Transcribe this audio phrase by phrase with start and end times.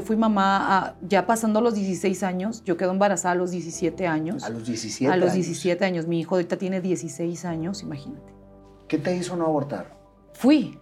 [0.00, 4.42] yo fui mamá ya pasando los 16 años, yo quedo embarazada a los 17 años.
[4.44, 8.32] A los 17 A los 17 años, mi hijo ahorita tiene 16 años, imagínate.
[8.88, 9.94] ¿Qué te hizo no abortar?
[10.32, 10.78] Fui,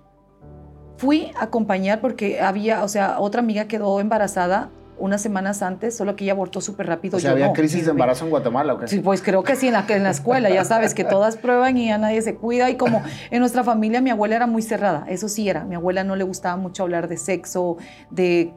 [0.98, 6.16] fui a acompañar porque había, o sea, otra amiga quedó embarazada unas semanas antes, solo
[6.16, 7.16] que ella abortó súper rápido.
[7.16, 8.88] O sea, había crisis de embarazo en Guatemala, ¿o qué?
[8.88, 11.76] Sí, pues creo que sí, en la, en la escuela, ya sabes, que todas prueban
[11.76, 12.70] y ya nadie se cuida.
[12.70, 15.64] Y como en nuestra familia mi abuela era muy cerrada, eso sí era.
[15.64, 17.76] Mi abuela no le gustaba mucho hablar de sexo,
[18.10, 18.52] de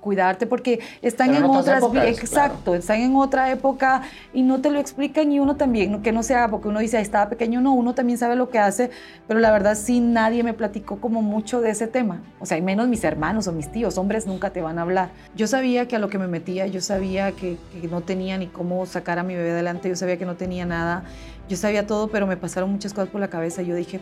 [0.00, 1.82] cuidarte, porque están en, otras...
[2.06, 6.22] exacto, están en otra época y no te lo explican y uno también, que no
[6.22, 8.90] sea porque uno dice, estaba pequeño, no, uno también sabe lo que hace,
[9.26, 12.22] pero la verdad sí nadie me platicó como mucho de ese tema.
[12.40, 15.10] O sea, y menos mis hermanos o mis tíos, hombres nunca te van a hablar.
[15.34, 17.58] Yo sabía que a lo que me metía, yo sabía que,
[17.90, 21.04] no tenía ni cómo sacar a mi bebé adelante, yo sabía que no tenía nada,
[21.48, 23.62] yo sabía todo, pero me pasaron muchas cosas por la cabeza.
[23.62, 24.00] Yo dije,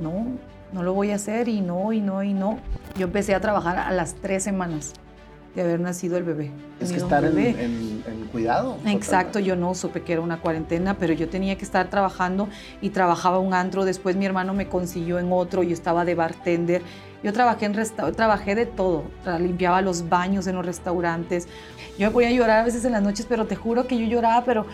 [0.00, 0.26] no,
[0.72, 2.58] no lo voy a hacer y no, y no, y no.
[2.96, 4.94] Yo empecé a trabajar a las tres semanas
[5.54, 6.50] de haber nacido el bebé.
[6.80, 8.78] Es que estar en, cuidado.
[8.86, 12.48] Exacto, yo no supe que era una cuarentena, pero yo tenía que estar trabajando
[12.80, 13.84] y trabajaba un antro.
[13.84, 16.82] Después mi hermano me consiguió en otro, yo estaba de bartender.
[17.22, 17.74] Yo trabajé, en
[18.14, 19.04] trabajé de todo,
[19.40, 21.48] limpiaba los baños en los restaurantes.
[21.98, 24.44] Yo me podía llorar a veces en las noches, pero te juro que yo lloraba,
[24.44, 24.66] pero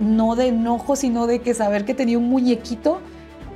[0.00, 3.00] no de enojo, sino de que saber que tenía un muñequito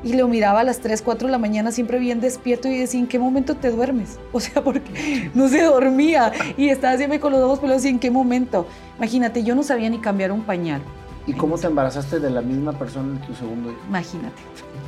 [0.05, 3.01] y lo miraba a las 3, 4 de la mañana siempre bien despierto y decía,
[3.01, 4.19] ¿en qué momento te duermes?
[4.33, 7.99] O sea, porque no se dormía y estaba siempre con los ojos pelados y ¿en
[7.99, 8.67] qué momento?
[8.99, 10.81] Imagínate, yo no sabía ni cambiar un pañal.
[11.27, 13.81] ¿Y cómo te embarazaste de la misma persona en tu segundo hijo?
[13.89, 14.37] Imagínate.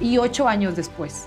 [0.01, 1.27] Y ocho años después.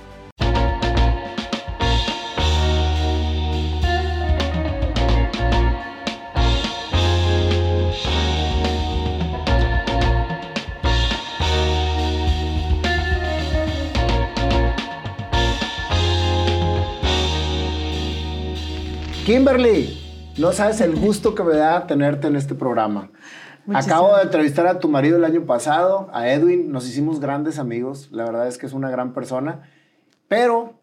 [19.25, 23.09] Kimberly, no sabes el gusto que me da tenerte en este programa.
[23.73, 28.09] Acabo de entrevistar a tu marido el año pasado, a Edwin, nos hicimos grandes amigos,
[28.11, 29.69] la verdad es que es una gran persona,
[30.27, 30.73] pero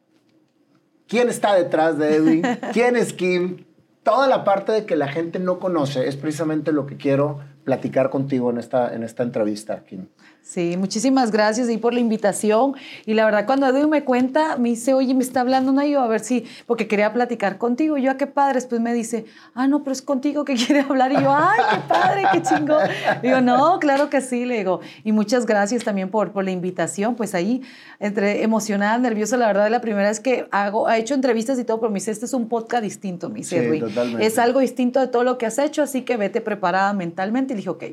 [1.06, 2.42] ¿quién está detrás de Edwin?
[2.72, 3.66] ¿Quién es Kim?
[4.02, 8.08] Toda la parte de que la gente no conoce es precisamente lo que quiero platicar
[8.08, 10.08] contigo en esta, en esta entrevista, Kim.
[10.42, 12.74] Sí, muchísimas gracias y por la invitación.
[13.06, 16.00] Y la verdad, cuando Edwin me cuenta, me dice, oye, me está hablando una yo,
[16.00, 17.96] a ver si, porque quería platicar contigo.
[17.98, 18.54] yo, ¿a ah, qué padre?
[18.54, 21.12] Después me dice, ah, no, pero es contigo que quiere hablar.
[21.12, 22.82] Y yo, ay, qué padre, qué chingón.
[23.22, 24.80] Digo, no, claro que sí, le digo.
[25.04, 27.14] Y muchas gracias también por, por la invitación.
[27.14, 27.62] Pues ahí,
[28.00, 31.78] entre emocionada, nerviosa, la verdad, la primera vez que hago, ha hecho entrevistas y todo,
[31.78, 34.26] pero me dice, este es un podcast distinto, me dice sí, Totalmente.
[34.26, 37.54] Es algo distinto de todo lo que has hecho, así que vete preparada mentalmente.
[37.54, 37.84] Y dije, ok,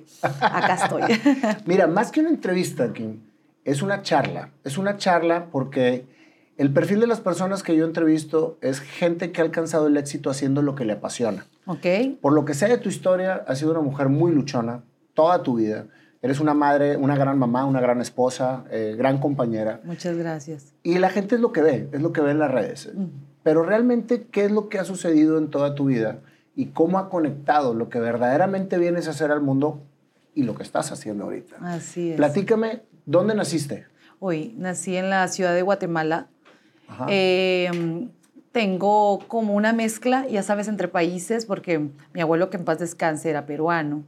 [0.41, 1.03] acá estoy.
[1.65, 3.21] Mira, más que una entrevista, Kim,
[3.65, 4.51] es una charla.
[4.63, 6.05] Es una charla porque
[6.55, 10.29] el perfil de las personas que yo entrevisto es gente que ha alcanzado el éxito
[10.29, 11.45] haciendo lo que le apasiona.
[11.65, 11.85] Ok.
[12.21, 14.83] Por lo que sé de tu historia, has sido una mujer muy luchona
[15.13, 15.87] toda tu vida.
[16.21, 19.81] Eres una madre, una gran mamá, una gran esposa, eh, gran compañera.
[19.83, 20.73] Muchas gracias.
[20.83, 22.91] Y la gente es lo que ve, es lo que ve en las redes.
[23.43, 26.19] Pero realmente, ¿qué es lo que ha sucedido en toda tu vida?
[26.55, 29.81] Y cómo ha conectado lo que verdaderamente vienes a hacer al mundo
[30.37, 31.55] y lo que estás haciendo ahorita.
[31.61, 32.17] Así es.
[32.17, 33.87] Platícame, ¿dónde naciste?
[34.19, 36.27] Hoy nací en la ciudad de Guatemala.
[37.07, 38.11] Em,
[38.51, 43.31] tengo como una mezcla, ya sabes, entre países, porque mi abuelo, que en paz descanse,
[43.31, 44.03] era peruano,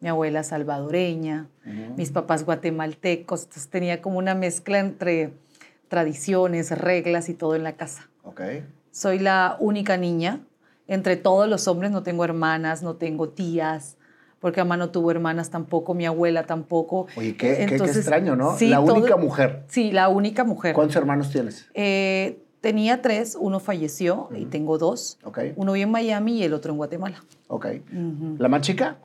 [0.00, 1.48] mi abuela salvadoreña,
[1.96, 5.32] mis papás guatemaltecos, entonces tenía como una mezcla entre
[5.88, 8.08] tradiciones, reglas y todo en la casa.
[8.22, 8.64] Okay.
[8.92, 10.42] Soy la única niña,
[10.86, 13.96] entre todos los hombres no tengo hermanas, no tengo tías,
[14.42, 17.06] porque mamá no tuvo hermanas tampoco, mi abuela tampoco.
[17.16, 18.56] Oye, qué, extraño, ¿no?
[18.60, 19.62] la única mujer.
[19.68, 20.74] Sí, la única mujer.
[20.74, 21.70] ¿Cuántos hermanos tienes?
[21.74, 25.18] Eh, tenía tres, uno falleció y tengo dos.
[25.22, 25.52] Okay.
[25.54, 27.22] Uno vive en Miami y el otro en Guatemala.
[27.46, 27.66] Ok.
[28.38, 28.96] ¿La más chica?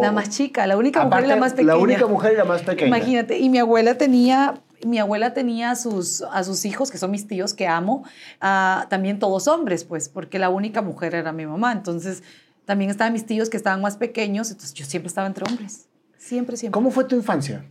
[0.00, 1.72] La más chica, la única mujer y la más pequeña.
[1.72, 2.86] La única mujer y la más pequeña.
[2.86, 7.10] Imagínate, y mi abuela tenía mi abuela tenía a sus, a sus hijos, que son
[7.10, 8.04] mis tíos que amo,
[8.40, 11.72] también todos hombres, pues, porque la única mujer era mi mamá.
[11.72, 12.22] Entonces,
[12.64, 15.88] también estaban mis tíos que estaban más pequeños, entonces yo siempre estaba entre hombres.
[16.18, 16.74] Siempre, siempre.
[16.74, 17.64] ¿Cómo fue tu infancia?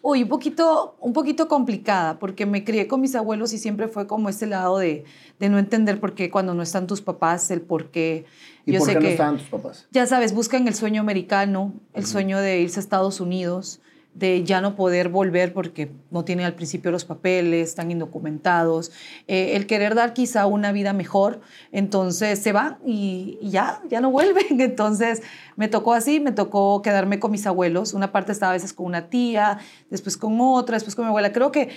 [0.00, 4.06] Uy, un poquito, un poquito complicada, porque me crié con mis abuelos y siempre fue
[4.06, 5.04] como ese lado de,
[5.40, 8.26] de no entender por qué cuando no están tus papás, el por qué.
[8.66, 9.88] ¿Y yo por sé qué que, no estaban tus papás?
[9.90, 13.80] Ya sabes, buscan el sueño americano, el sueño de irse a Estados Unidos
[14.14, 18.92] de ya no poder volver porque no tienen al principio los papeles, están indocumentados,
[19.26, 21.40] eh, el querer dar quizá una vida mejor,
[21.72, 24.60] entonces se va y, ya, ya no vuelven.
[24.60, 25.22] Entonces
[25.56, 28.86] me tocó así, me tocó quedarme con mis abuelos, una parte estaba a veces con
[28.86, 29.58] una tía,
[29.90, 31.32] después con otra, después con mi abuela.
[31.32, 31.70] Creo que,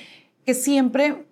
[0.45, 1.25] que siempre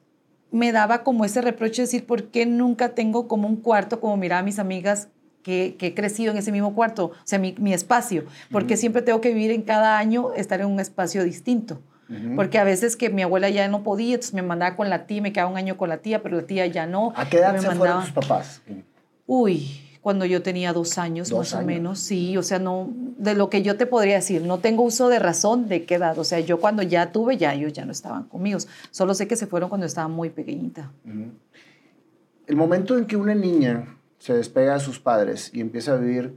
[0.51, 4.17] me daba como ese reproche de decir, ¿por qué nunca tengo como un cuarto, como
[4.17, 5.09] miraba a mis amigas
[5.45, 8.23] que, he crecido en ese mismo cuarto, o sea, mi, espacio?
[8.51, 11.79] Porque siempre tengo que vivir en cada año, estar en un espacio distinto.
[12.35, 15.21] Porque a veces que mi abuela ya no podía, entonces me mandaba con la tía,
[15.21, 17.13] me quedaba un año con la tía, pero la tía ya no.
[17.15, 18.61] ¿A qué edad me se fueron tus papás?
[19.25, 23.49] Uy, cuando yo tenía dos años más o menos, sí, o sea, no, de lo
[23.49, 26.39] que yo te podría decir, no tengo uso de razón de qué edad, o sea,
[26.39, 28.59] yo cuando ya tuve, ya ellos ya no estaban conmigo,
[28.91, 30.91] solo sé que se fueron cuando estaba muy pequeñita.
[32.45, 36.35] El momento en que una niña se despega de sus padres y empieza a vivir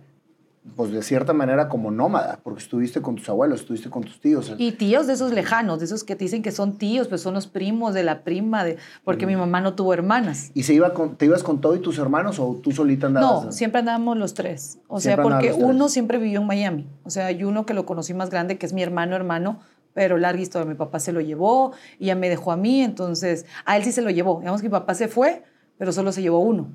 [0.77, 4.55] pues de cierta manera como nómada, porque estuviste con tus abuelos, estuviste con tus tíos.
[4.59, 7.35] Y tíos de esos lejanos, de esos que te dicen que son tíos, pues son
[7.35, 10.51] los primos de la prima, de, porque mi mamá no tuvo hermanas.
[10.55, 13.45] ¿Y se iba con, te ibas con todo y tus hermanos o tú solita andabas?
[13.47, 14.79] No, siempre andábamos los tres.
[14.89, 16.87] O sea, porque uno siempre vivió en Miami.
[17.05, 19.61] O sea, hay uno que lo conocí más grande, que es mi hermano hermano,
[19.95, 20.69] pero larga historia.
[20.69, 23.93] Mi papá se lo llevó y ya me dejó a mí, entonces a él sí
[23.93, 24.41] se lo llevó.
[24.41, 25.45] Digamos que mi papá se fue,
[25.79, 26.69] pero solo se llevó uno.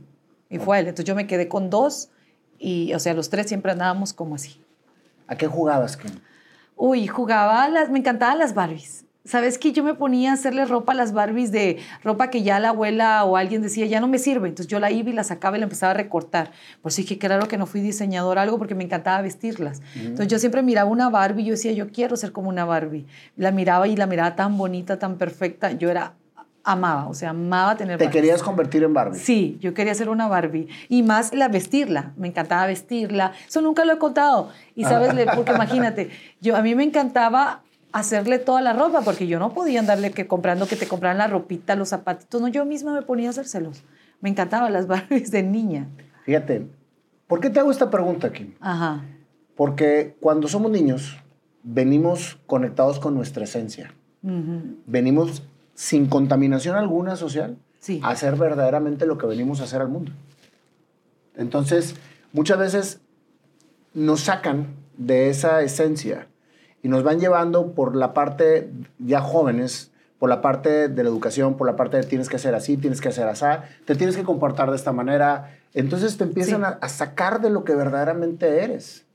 [0.53, 0.87] Y fue a él.
[0.87, 2.09] Entonces yo me quedé con dos
[2.59, 4.61] y, o sea, los tres siempre andábamos como así.
[5.27, 6.11] ¿A qué jugabas, Kim?
[6.75, 9.05] Uy, jugaba, las, me encantaban las Barbies.
[9.25, 9.71] ¿Sabes qué?
[9.71, 13.23] Yo me ponía a hacerle ropa a las Barbies de ropa que ya la abuela
[13.23, 14.49] o alguien decía, ya no me sirve.
[14.49, 16.51] Entonces yo la iba y la sacaba y la empezaba a recortar.
[16.81, 19.81] Por si que claro que no fui diseñador algo porque me encantaba vestirlas.
[19.95, 23.07] Entonces yo siempre miraba una Barbie y yo decía, yo quiero ser como una Barbie.
[23.37, 25.71] La miraba y la miraba tan bonita, tan perfecta.
[25.71, 26.15] Yo era
[26.63, 29.19] amaba, o sea, amaba tener ¿Te querías convertir en Barbie?
[29.19, 30.67] Sí, yo quería ser una Barbie.
[30.89, 33.33] Y más la vestirla, me encantaba vestirla.
[33.47, 34.49] Eso nunca lo he contado.
[34.75, 36.09] Y sabes, porque imagínate,
[36.41, 37.61] yo, a mí me encantaba
[37.91, 41.27] hacerle toda la ropa, porque yo no podía andarle que comprando que te compraran la
[41.27, 43.83] ropita, los zapatitos, no, yo misma me ponía a hacérselos.
[44.21, 45.87] Me encantaban las Barbies de niña.
[46.25, 46.65] Fíjate,
[47.27, 48.53] ¿por qué te hago esta pregunta, Kim?
[48.61, 49.03] Ajá.
[49.55, 51.19] Porque cuando somos niños,
[51.61, 53.93] venimos conectados con nuestra esencia.
[54.85, 55.43] Venimos
[55.75, 57.57] sin contaminación alguna social,
[58.03, 60.11] hacer verdaderamente lo que venimos a hacer al mundo.
[61.35, 61.95] Entonces,
[62.31, 63.01] muchas veces
[63.93, 64.67] nos sacan
[64.97, 66.27] de esa esencia
[66.81, 71.57] y nos van llevando por la parte ya jóvenes, por la parte de la educación,
[71.57, 73.45] por la parte de tienes que hacer así, tienes que hacer así,
[73.85, 75.57] te tienes que comportar de esta manera.
[75.73, 79.05] Entonces te empiezan a, a, sacar de lo que verdaderamente eres.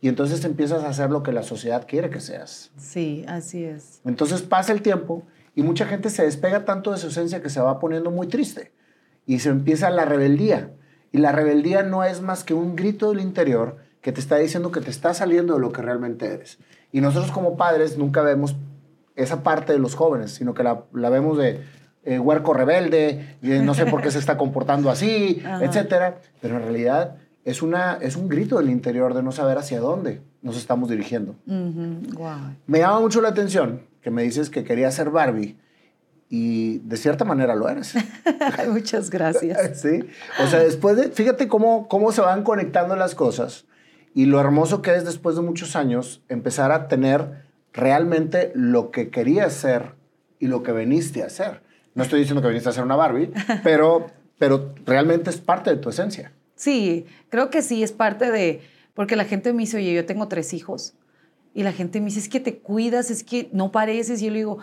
[0.00, 2.70] Y entonces te empiezas a hacer lo que la sociedad quiere que seas.
[2.76, 4.00] Sí, así es.
[4.04, 5.24] Entonces pasa el tiempo
[5.58, 8.70] y mucha gente se despega tanto de su esencia que se va poniendo muy triste.
[9.26, 10.70] Y se empieza la rebeldía.
[11.10, 14.70] Y la rebeldía no es más que un grito del interior que te está diciendo
[14.70, 16.60] que te está saliendo de lo que realmente eres.
[16.92, 18.54] Y nosotros como padres nunca vemos
[19.16, 21.60] esa parte de los jóvenes, sino que la, vemos de
[22.04, 26.20] eh, huerco rebelde, no sé por qué se está comportando así, etcétera.
[26.40, 30.20] Pero en realidad es, una, es un grito del interior de no saber hacia dónde
[30.40, 31.34] nos estamos dirigiendo.
[32.68, 35.56] Me llama mucho la atención que me dices que quería ser Barbie
[36.28, 37.94] y de cierta manera lo eres.
[38.68, 39.80] Muchas gracias.
[39.82, 40.00] sí.
[40.42, 43.66] O sea, después de, fíjate cómo, cómo se van conectando las cosas
[44.14, 49.10] y lo hermoso que es después de muchos años empezar a tener realmente lo que
[49.10, 49.94] querías ser
[50.38, 51.62] y lo que veniste a hacer.
[51.94, 53.30] No estoy diciendo que viniste a ser una Barbie,
[53.62, 54.06] pero,
[54.38, 56.32] pero realmente es parte de tu esencia.
[56.54, 58.60] Sí, creo que sí, es parte de,
[58.94, 60.94] porque la gente me dice, oye, yo tengo tres hijos
[61.58, 64.22] y la gente me dice, es que te cuidas, es que no pareces.
[64.22, 64.58] Y yo le digo,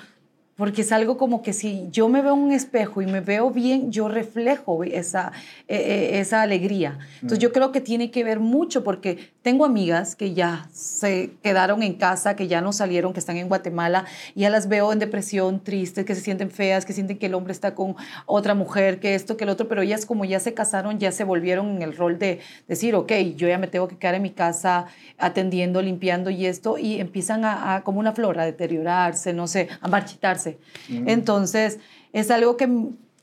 [0.55, 3.51] porque es algo como que si yo me veo en un espejo y me veo
[3.51, 5.33] bien, yo reflejo esa,
[5.67, 6.97] e, e, esa alegría.
[7.15, 7.51] Entonces yo mm.
[7.51, 12.37] creo que tiene que ver mucho porque tengo amigas que ya se quedaron en casa,
[12.37, 16.05] que ya no salieron, que están en Guatemala, y ya las veo en depresión, tristes,
[16.05, 17.95] que se sienten feas, que sienten que el hombre está con
[18.25, 21.25] otra mujer, que esto, que el otro, pero ellas como ya se casaron, ya se
[21.25, 24.31] volvieron en el rol de decir, ok, yo ya me tengo que quedar en mi
[24.31, 24.85] casa
[25.17, 29.67] atendiendo, limpiando y esto, y empiezan a, a como una flor a deteriorarse, no sé,
[29.81, 30.44] a marchitarse
[30.89, 31.79] entonces,
[32.13, 32.69] es algo que,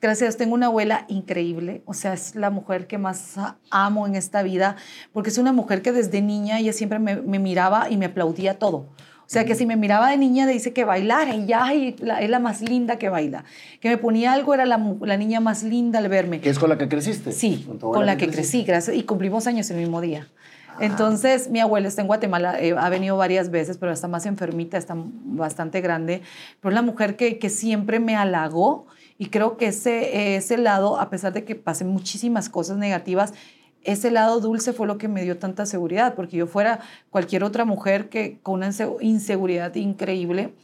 [0.01, 3.35] gracias, tengo una abuela increíble, o sea, es la mujer que más
[3.71, 4.77] amo en esta vida,
[5.13, 8.89] porque es una mujer que desde niña ella siempre me, miraba y me aplaudía todo.
[9.25, 12.29] O sea, que si me miraba de niña, dice que bailara y ya y es
[12.29, 13.47] la más linda que baila.
[13.81, 14.77] Que me ponía algo, era la,
[15.17, 16.41] niña más linda al verme.
[16.41, 17.33] ¿Que es con la que creciste?
[17.33, 18.95] Sí, con, la que, crecí, gracias.
[18.95, 20.29] Y cumplimos años el mismo día.
[20.81, 24.79] Entonces, mi abuela está en Guatemala, eh, ha venido varias veces, pero está más enfermita,
[24.79, 26.23] está bastante grande.
[26.61, 28.87] Pero es la mujer que, que siempre me halagó
[29.19, 33.35] y creo que ese, ese lado, a pesar de que pasen muchísimas cosas negativas,
[33.85, 37.65] ese lado dulce fue lo que me dio tanta seguridad, porque yo fuera cualquier otra
[37.65, 40.55] mujer que con una inseguridad increíble,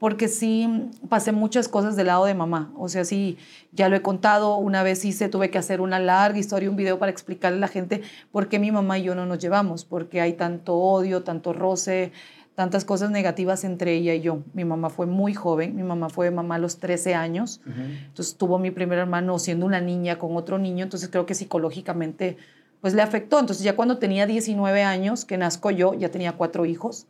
[0.00, 2.72] porque sí pasé muchas cosas del lado de mamá.
[2.74, 3.36] O sea, sí,
[3.70, 6.98] ya lo he contado, una vez hice, tuve que hacer una larga historia, un video
[6.98, 8.00] para explicarle a la gente
[8.32, 12.12] por qué mi mamá y yo no nos llevamos, porque hay tanto odio, tanto roce,
[12.54, 14.38] tantas cosas negativas entre ella y yo.
[14.54, 18.58] Mi mamá fue muy joven, mi mamá fue mamá a los 13 años, entonces tuvo
[18.58, 22.38] mi primer hermano siendo una niña con otro niño, entonces creo que psicológicamente
[22.80, 23.38] pues le afectó.
[23.38, 27.06] Entonces ya cuando tenía 19 años, que nazco yo, ya tenía cuatro hijos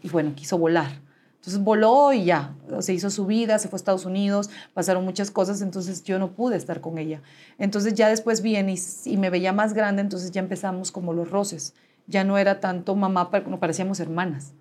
[0.00, 1.09] y bueno, quiso volar.
[1.40, 5.30] Entonces voló y ya, se hizo su vida, se fue a Estados Unidos, pasaron muchas
[5.30, 7.22] cosas, entonces yo no pude estar con ella.
[7.58, 8.74] Entonces ya después viene
[9.06, 11.72] y, me veía más grande, entonces ya empezamos como los roces.
[12.06, 14.52] Ya no era tanto mamá, no parecíamos hermanas.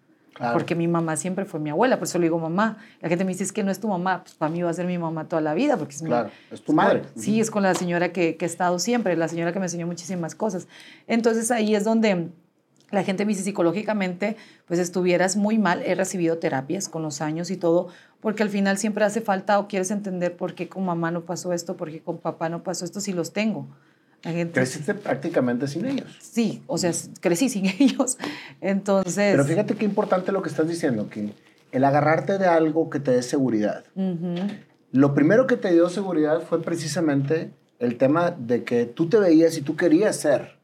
[0.53, 2.77] Porque mi mamá siempre fue mi abuela, por eso le digo mamá.
[3.01, 4.74] La gente me dice, es que no es tu mamá, pues para mí va a
[4.74, 7.01] ser mi mamá toda la vida, porque es Claro, es tu madre.
[7.17, 9.86] sí, es con la señora que, que he estado siempre, la señora que me enseñó
[9.86, 10.69] muchísimas cosas.
[11.07, 12.29] Entonces ahí es donde
[12.91, 14.36] la gente me dice psicológicamente,
[14.67, 15.84] pues estuvieras muy mal.
[15.86, 19.67] He recibido terapias con los años y todo, porque al final siempre hace falta o
[19.67, 22.86] quieres entender por qué con mamá no pasó esto, por qué con papá no pasó
[22.86, 23.67] esto, si los tengo.
[24.22, 26.17] Creciste prácticamente sin ellos.
[26.19, 26.91] Sí, o sea,
[27.22, 28.17] crecí sin ellos.
[28.62, 29.31] Entonces.
[29.31, 31.34] Pero fíjate qué importante lo que estás diciendo, que
[31.72, 33.86] el agarrarte de algo que te dé seguridad.
[34.91, 39.55] Lo primero que te dio seguridad fue precisamente el tema de que tú te veías
[39.58, 40.59] y tú querías ser.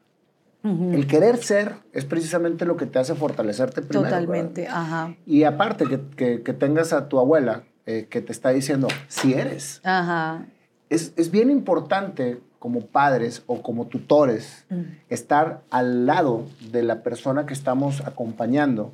[0.66, 4.08] El querer ser es precisamente lo que te hace fortalecerte primero.
[4.08, 5.14] Totalmente, ajá.
[5.24, 9.80] Y aparte que, que, tengas a tu abuela eh, que te está diciendo, si eres.
[9.84, 10.46] Ajá.
[10.88, 14.66] Es, es, bien importante como padres o como tutores
[15.08, 18.92] estar al lado de la persona que estamos acompañando,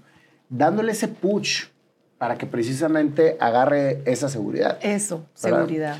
[0.48, 1.66] dándole ese push
[2.18, 4.78] para que precisamente agarre esa seguridad.
[4.82, 5.96] Eso, seguridad.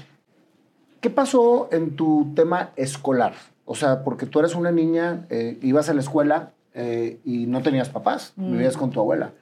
[1.01, 3.35] ¿Qué pasó en tu tema escolar?
[3.65, 7.63] O sea, porque tú eres una niña, eh, ibas a la escuela eh, y no
[7.63, 8.53] tenías papás, mm.
[8.53, 9.33] vivías con tu abuela.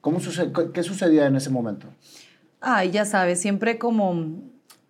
[0.00, 0.18] ¿Cómo
[0.72, 1.86] ¿Qué sucedía en ese momento?
[2.60, 4.40] Ay, ya sabes, siempre como,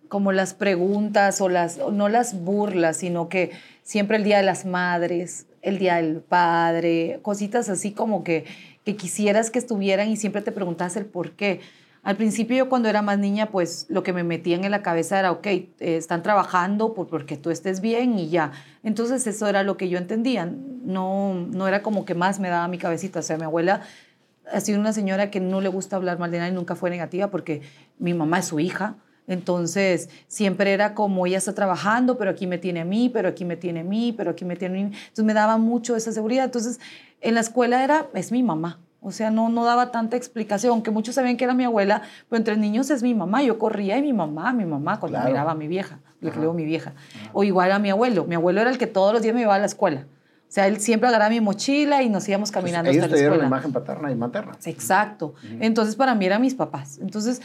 [0.07, 3.51] como las preguntas o las, no las burlas, sino que
[3.83, 8.45] siempre el Día de las Madres, el Día del Padre, cositas así como que,
[8.85, 11.61] que quisieras que estuvieran y siempre te preguntas el por qué.
[12.01, 15.19] Al principio yo cuando era más niña, pues lo que me metían en la cabeza
[15.19, 18.51] era, ok, eh, están trabajando por, porque tú estés bien y ya.
[18.83, 20.45] Entonces eso era lo que yo entendía.
[20.45, 23.19] No, no era como que más me daba mi cabecita.
[23.19, 23.81] O sea, mi abuela
[24.51, 27.29] ha sido una señora que no le gusta hablar mal de nadie, nunca fue negativa
[27.29, 27.61] porque
[27.97, 28.95] mi mamá es su hija.
[29.27, 33.45] Entonces, siempre era como ella está trabajando, pero aquí me tiene a mí, pero aquí
[33.45, 34.95] me tiene a mí, pero aquí me tiene a mí.
[34.95, 36.45] Entonces, me daba mucho esa seguridad.
[36.45, 36.79] Entonces,
[37.21, 38.79] en la escuela era, es mi mamá.
[39.01, 42.37] O sea, no, no daba tanta explicación, aunque muchos sabían que era mi abuela, pero
[42.37, 43.41] entre niños es mi mamá.
[43.41, 46.65] Yo corría y mi mamá, mi mamá, cuando miraba a mi vieja, lo que mi
[46.65, 46.93] vieja.
[47.31, 48.25] O igual a mi abuelo.
[48.25, 50.05] Mi abuelo era el que todos los días me llevaba a la escuela.
[50.49, 53.37] O sea, él siempre agarraba mi mochila y nos íbamos caminando hasta la escuela.
[53.37, 54.53] la imagen paterna y materna.
[54.65, 55.35] Exacto.
[55.59, 56.97] Entonces, para mí eran mis papás.
[56.99, 57.39] Entonces,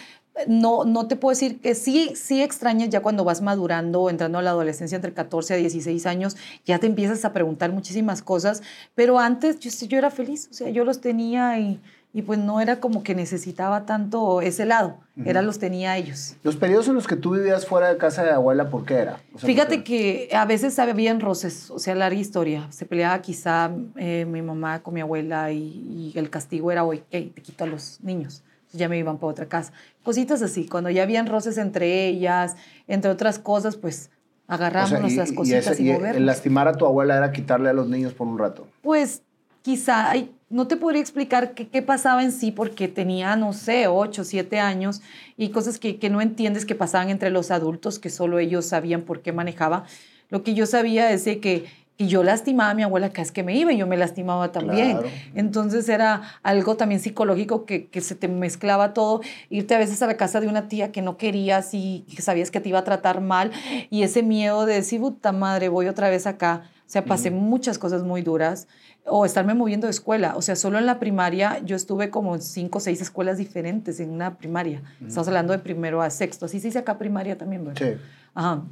[0.49, 4.43] no, no te puedo decir que sí, sí extrañas ya cuando vas madurando, entrando a
[4.43, 8.63] la adolescencia entre 14 a 16 años, ya te empiezas a preguntar muchísimas cosas,
[8.95, 11.81] pero antes yo, yo era feliz, o sea, yo los tenía y,
[12.15, 16.37] y pues no era como que necesitaba tanto ese lado, era los tenía ellos.
[16.45, 19.19] Los periodos en los que tú vivías fuera de casa de abuela, ¿por qué era?
[19.37, 24.43] Fíjate que a veces había roces, o sea, larga historia, se peleaba quizá eh, mi
[24.43, 27.99] mamá con mi abuela y, y el castigo era, hoy, hey, te quito a los
[28.03, 28.45] niños
[28.77, 29.73] ya me iban para otra casa.
[30.03, 32.57] Cositas así, cuando ya habían roces entre ellas,
[32.89, 34.11] entre otras cosas, pues
[34.49, 38.13] agarramos nuestras cositas y, y, El lastimar a tu abuela era quitarle a los niños
[38.13, 38.67] por un rato.
[38.83, 39.23] Pues
[39.63, 40.13] quizá,
[40.55, 44.61] no te podría explicar qué, qué, pasaba en sí porque tenía, no sé, ocho, siete
[44.61, 45.03] años
[45.37, 49.03] y cosas que, que no entiendes que pasaban entre los adultos, que solo ellos sabían
[49.03, 49.85] por qué manejaba.
[50.31, 51.65] Lo que yo sabía es que
[51.97, 54.53] y yo lastimaba a mi abuela cada vez que me iba y yo me lastimaba
[54.53, 54.99] también.
[55.35, 59.23] Entonces era algo también psicológico que, que, se te mezclaba todo.
[59.51, 62.53] Irte a veces a la casa de una tía que no querías y que sabías
[62.53, 63.51] que te iba a tratar mal
[63.91, 66.63] y ese miedo de decir, puta madre, voy otra vez acá.
[66.87, 68.69] O sea, pasé muchas cosas muy duras
[69.07, 70.35] o estarme moviendo de escuela.
[70.37, 74.01] O sea, solo en la primaria yo estuve como en cinco o seis escuelas diferentes
[74.01, 74.83] en una primaria.
[75.07, 76.47] Estamos hablando de primero a sexto.
[76.47, 77.97] Así se dice acá primaria también, ¿verdad?
[77.97, 78.01] Sí.
[78.35, 78.63] Ajá.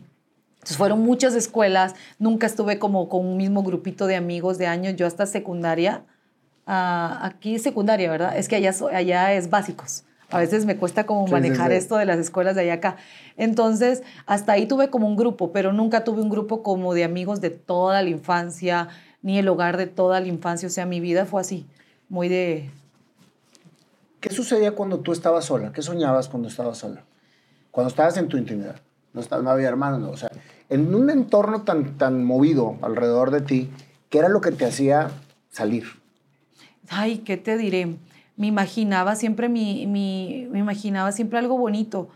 [0.54, 4.94] Entonces fueron muchas escuelas, nunca estuve como con un mismo grupito de amigos de años,
[4.94, 6.04] yo hasta secundaria,
[6.68, 8.38] uh, aquí secundaria, ¿verdad?
[8.38, 10.04] Es que allá, allá es básicos.
[10.30, 12.96] A veces me cuesta como manejar esto de las escuelas de allá acá.
[13.36, 17.40] Entonces, hasta ahí tuve como un grupo, pero nunca tuve un grupo como de amigos
[17.40, 18.88] de toda la infancia,
[19.22, 20.66] ni el hogar de toda la infancia.
[20.66, 21.66] O sea, mi vida fue así,
[22.08, 22.70] muy de...
[24.20, 25.72] ¿Qué sucedía cuando tú estabas sola?
[25.72, 27.02] ¿Qué soñabas cuando estabas sola?
[27.70, 28.76] Cuando estabas en tu intimidad
[29.12, 30.30] no, había hermanos, o sea,
[30.68, 33.70] en un entorno tan, tan movido alrededor de ti,
[34.08, 35.10] ¿qué era lo que te hacía
[35.50, 35.84] salir?
[36.88, 37.96] Ay, ¿qué te diré?
[38.36, 42.08] Me imaginaba siempre, mi, mi, me imaginaba siempre algo bonito.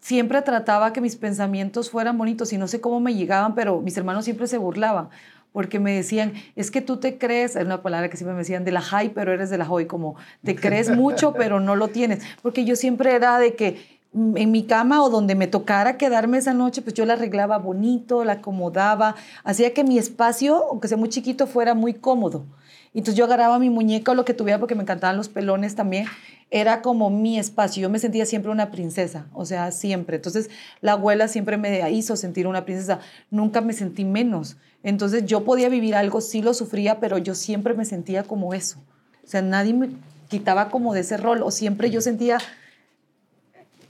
[0.00, 3.96] Siempre trataba que mis pensamientos fueran bonitos y no sé cómo me llegaban, pero mis
[3.96, 5.10] hermanos siempre se burlaban
[5.52, 8.64] porque me decían, es que tú te crees, es una palabra que siempre me decían,
[8.64, 11.88] de la high, pero eres de la hoy, como te crees mucho, pero no lo
[11.88, 16.38] tienes, porque yo siempre era de que en mi cama o donde me tocara quedarme
[16.38, 20.96] esa noche, pues yo la arreglaba bonito, la acomodaba, hacía que mi espacio, aunque sea
[20.96, 22.46] muy chiquito, fuera muy cómodo.
[22.94, 26.06] Entonces yo agarraba mi muñeca o lo que tuviera, porque me encantaban los pelones también,
[26.50, 27.82] era como mi espacio.
[27.82, 30.16] Yo me sentía siempre una princesa, o sea, siempre.
[30.16, 30.50] Entonces
[30.80, 33.00] la abuela siempre me hizo sentir una princesa,
[33.30, 34.56] nunca me sentí menos.
[34.82, 38.78] Entonces yo podía vivir algo, sí lo sufría, pero yo siempre me sentía como eso.
[39.24, 39.90] O sea, nadie me
[40.28, 42.38] quitaba como de ese rol, o siempre yo sentía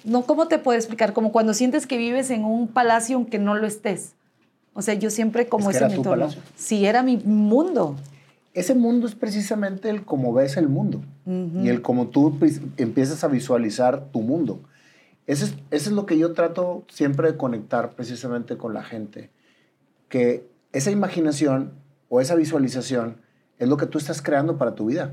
[0.05, 1.12] no, ¿cómo te puedo explicar?
[1.12, 4.12] Como cuando sientes que vives en un palacio aunque no lo estés.
[4.73, 6.41] O sea, yo siempre como ese mi palacio.
[6.57, 7.97] Sí, era mi mundo.
[8.59, 12.37] Ese mundo es precisamente el cómo ves el mundo y el cómo tú
[12.77, 14.65] empiezas a visualizar tu mundo.
[15.29, 19.31] Eso es, eso es lo que yo trato siempre de conectar precisamente con la gente.
[20.09, 21.71] Que esa imaginación
[22.09, 23.19] o esa visualización
[23.61, 25.12] es lo que tú estás creando para tu vida.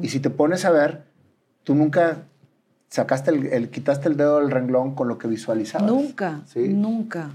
[0.00, 1.04] Y si te pones a ver,
[1.64, 2.24] tú nunca
[2.88, 5.86] sacaste el, quitaste el dedo del renglón con lo que visualizabas.
[5.86, 7.32] Nunca, nunca.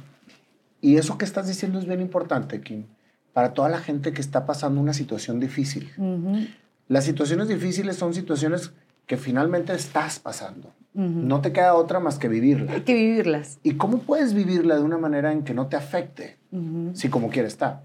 [0.82, 2.86] Y eso que estás diciendo es bien importante, Kim,
[3.38, 5.92] para toda la gente que está pasando una situación difícil.
[6.88, 8.72] Las situaciones difíciles son situaciones
[9.06, 10.74] que finalmente estás pasando.
[10.96, 12.74] No te queda otra más que vivirlas.
[12.74, 13.60] Hay que vivirlas.
[13.62, 16.40] ¿Y cómo puedes vivirla de una manera en que no te afecte?
[16.94, 17.84] Si como quieres estar.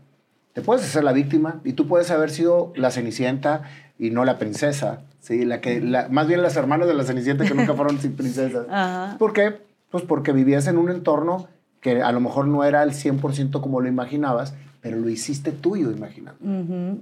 [0.54, 3.64] Te puedes hacer la víctima y tú puedes haber sido la cenicienta
[3.98, 5.02] y no la princesa.
[5.20, 9.18] Sí, la que, la, más bien las hermanas de la Cenicienta que nunca fueron princesas.
[9.18, 9.60] ¿Por qué?
[9.90, 11.46] Pues porque vivías en un entorno
[11.82, 15.90] que a lo mejor no era al 100% como lo imaginabas, pero lo hiciste tuyo
[15.90, 17.00] imaginando.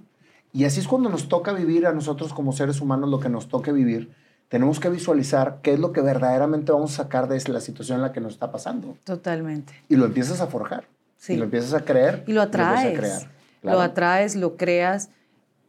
[0.53, 3.49] Y así es cuando nos toca vivir a nosotros como seres humanos lo que nos
[3.49, 4.13] toque vivir.
[4.49, 8.03] Tenemos que visualizar qué es lo que verdaderamente vamos a sacar de la situación en
[8.03, 8.97] la que nos está pasando.
[9.05, 9.73] Totalmente.
[9.89, 10.85] Y lo empiezas a forjar.
[11.17, 11.33] Sí.
[11.33, 12.25] Y lo empiezas a creer.
[12.27, 12.93] Y lo atraes.
[12.93, 13.31] lo, crear.
[13.63, 15.11] lo atraes, lo creas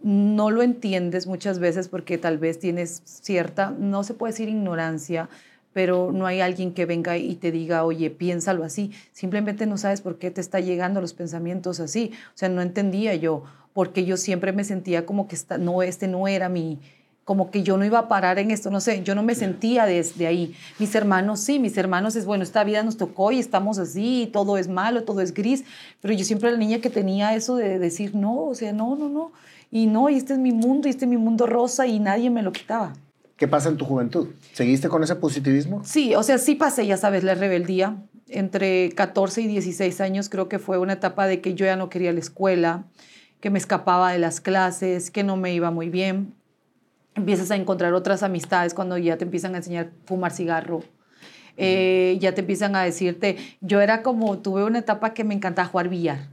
[0.03, 5.29] no lo entiendes muchas veces porque tal vez tienes cierta, no se puede decir ignorancia,
[5.73, 8.91] pero no hay alguien que venga y te diga, oye, piénsalo así.
[9.13, 12.11] Simplemente no sabes por qué te está llegando los pensamientos así.
[12.29, 16.07] O sea, no entendía yo, porque yo siempre me sentía como que esta, no, este
[16.07, 16.79] no era mi,
[17.23, 19.85] como que yo no iba a parar en esto, no sé, yo no me sentía
[19.85, 20.53] desde ahí.
[20.79, 24.57] Mis hermanos sí, mis hermanos es, bueno, esta vida nos tocó y estamos así, todo
[24.57, 25.63] es malo, todo es gris,
[26.01, 28.96] pero yo siempre era la niña que tenía eso de decir, no, o sea, no,
[28.96, 29.31] no, no.
[29.72, 32.29] Y no, y este es mi mundo, y este es mi mundo rosa, y nadie
[32.29, 32.93] me lo quitaba.
[33.41, 34.27] ¿Qué pasa en tu juventud?
[34.53, 35.81] ¿Seguiste con ese positivismo?
[35.83, 37.97] Sí, o sea, sí pasé, ya sabes, la rebeldía.
[38.27, 41.89] Entre 14 y 16 años creo que fue una etapa de que yo ya no
[41.89, 42.83] quería la escuela,
[43.39, 46.35] que me escapaba de las clases, que no me iba muy bien.
[47.15, 50.83] Empiezas a encontrar otras amistades cuando ya te empiezan a enseñar a fumar cigarro.
[51.57, 55.67] Eh, ya te empiezan a decirte, yo era como, tuve una etapa que me encantaba
[55.67, 56.27] jugar billar.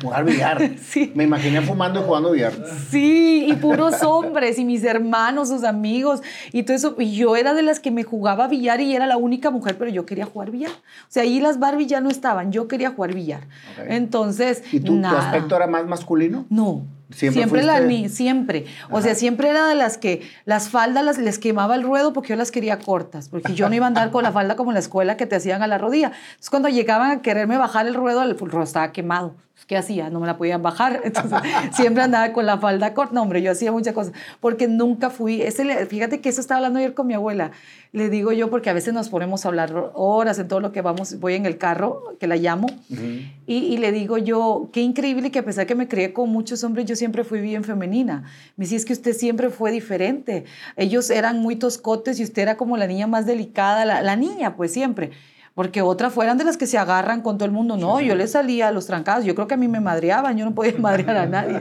[0.00, 0.70] Jugar billar.
[0.82, 1.12] sí.
[1.14, 2.52] Me imaginé fumando y jugando billar.
[2.88, 6.96] Sí, y puros hombres, y mis hermanos, sus amigos, y todo eso.
[6.98, 9.90] Y yo era de las que me jugaba billar y era la única mujer, pero
[9.90, 10.72] yo quería jugar billar.
[10.72, 13.46] O sea, ahí las Barbie ya no estaban, yo quería jugar billar.
[13.88, 14.62] Entonces.
[14.72, 16.46] ¿Y tu aspecto era más masculino?
[16.48, 16.84] No.
[17.12, 18.66] Siempre, la ni siempre.
[18.90, 22.30] O sea, siempre era de las que las faldas las, les quemaba el ruedo porque
[22.30, 24.74] yo las quería cortas, porque yo no iba a andar con la falda como en
[24.74, 26.12] la escuela que te hacían a la rodilla.
[26.30, 29.34] Entonces, cuando llegaban a quererme bajar el ruedo, el ruedo estaba quemado.
[29.66, 30.10] ¿Qué hacía?
[30.10, 31.00] No me la podían bajar.
[31.04, 31.38] Entonces,
[31.72, 33.14] siempre andaba con la falda corta.
[33.14, 35.42] No, hombre, yo hacía muchas cosas porque nunca fui.
[35.42, 37.52] Ese, fíjate que eso estaba hablando ayer con mi abuela.
[37.92, 40.80] Le digo yo, porque a veces nos ponemos a hablar horas en todo lo que
[40.80, 45.32] vamos, voy en el carro, que la llamo, y, y, le digo yo, qué increíble
[45.32, 48.22] que a pesar que me crié con muchos hombres, yo siempre fui bien femenina.
[48.56, 50.44] Me decía, es que usted siempre fue diferente.
[50.76, 54.54] Ellos eran muy toscotes y usted era como la niña más delicada, la, la niña,
[54.54, 55.10] pues siempre
[55.54, 57.76] porque otras fueran de las que se agarran con todo el mundo.
[57.76, 60.44] No, yo le salía a los trancados, yo creo que a mí me madreaban, yo
[60.44, 61.60] no podía madrear a nadie.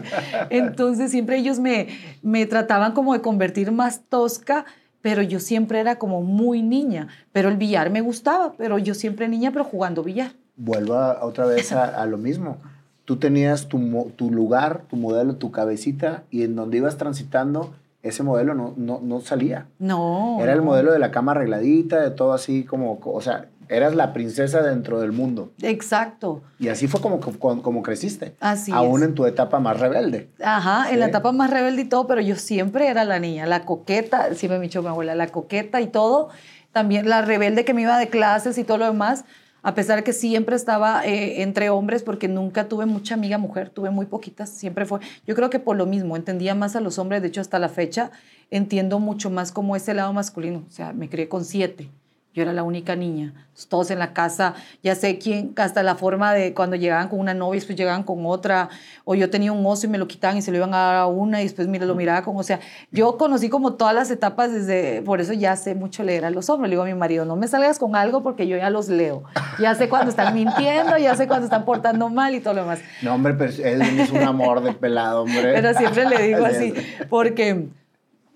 [0.49, 1.87] Entonces siempre ellos me,
[2.21, 4.65] me trataban como de convertir más tosca,
[5.01, 7.07] pero yo siempre era como muy niña.
[7.31, 10.33] Pero el billar me gustaba, pero yo siempre niña, pero jugando billar.
[10.55, 12.57] Vuelvo otra vez a, lo mismo.
[13.05, 17.73] Tú tenías tu, tu, lugar, tu modelo, tu cabecita, y en donde ibas transitando,
[18.03, 19.65] ese modelo no, no, no salía.
[19.79, 20.37] No.
[20.41, 24.13] Era el modelo de la cama arregladita, de todo así como, o sea, eras la
[24.13, 25.51] princesa dentro del mundo.
[25.61, 26.41] Exacto.
[26.57, 28.35] Y así fue como, como, creciste.
[28.39, 30.29] Así Aún en tu etapa más rebelde.
[30.43, 33.65] Ajá, en la etapa más rebelde y todo, pero yo siempre era la niña, la
[33.65, 36.29] coqueta, sí me dicho mi abuela, la coqueta y todo.
[36.71, 39.23] También la rebelde que me iba de clases y todo lo demás.
[39.61, 43.89] A pesar que siempre estaba eh, entre hombres, porque nunca tuve mucha amiga mujer, tuve
[43.89, 44.99] muy poquitas, siempre fue.
[45.27, 47.67] Yo creo que por lo mismo, entendía más a los hombres, de hecho hasta la
[47.69, 48.09] fecha
[48.51, 51.89] entiendo mucho más como ese lado masculino, o sea, me crié con siete
[52.31, 53.33] Yo era la única niña.
[53.69, 57.33] Todos en la casa, ya sé quién, hasta la forma de cuando llegaban con una
[57.33, 58.69] novia y después llegaban con otra,
[59.03, 60.95] o yo tenía un oso y me lo quitaban y se lo iban a dar
[60.95, 62.59] a una y después mira, lo miraba con, o sea,
[62.91, 66.49] yo conocí como todas las etapas desde, por eso ya sé mucho leer a los
[66.49, 66.69] hombres.
[66.69, 69.23] Le digo a mi marido, no me salgas con algo porque yo ya los leo.
[69.59, 72.79] Ya sé cuando están mintiendo, ya sé cuando están portando mal y todo lo demás.
[73.01, 75.53] No, hombre, pero él es un amor de pelado, hombre.
[75.53, 76.73] Pero siempre le digo así,
[77.09, 77.69] porque...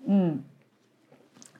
[0.04, 0.32] Mm,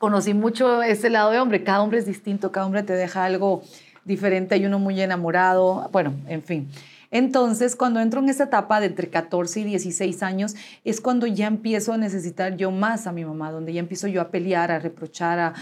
[0.05, 1.65] conocí mucho ese lado de hombre.
[1.65, 3.63] Cada hombre es distinto, cada hombre te deja algo
[4.05, 4.55] diferente.
[4.55, 6.69] Hay uno muy enamorado, bueno, en fin.
[7.11, 11.47] Entonces, cuando entro en esa etapa de entre 14 y 16 años, es cuando ya
[11.47, 14.79] empiezo a necesitar yo más a mi mamá, donde ya empiezo yo a pelear, a
[14.79, 15.55] reprochar, a,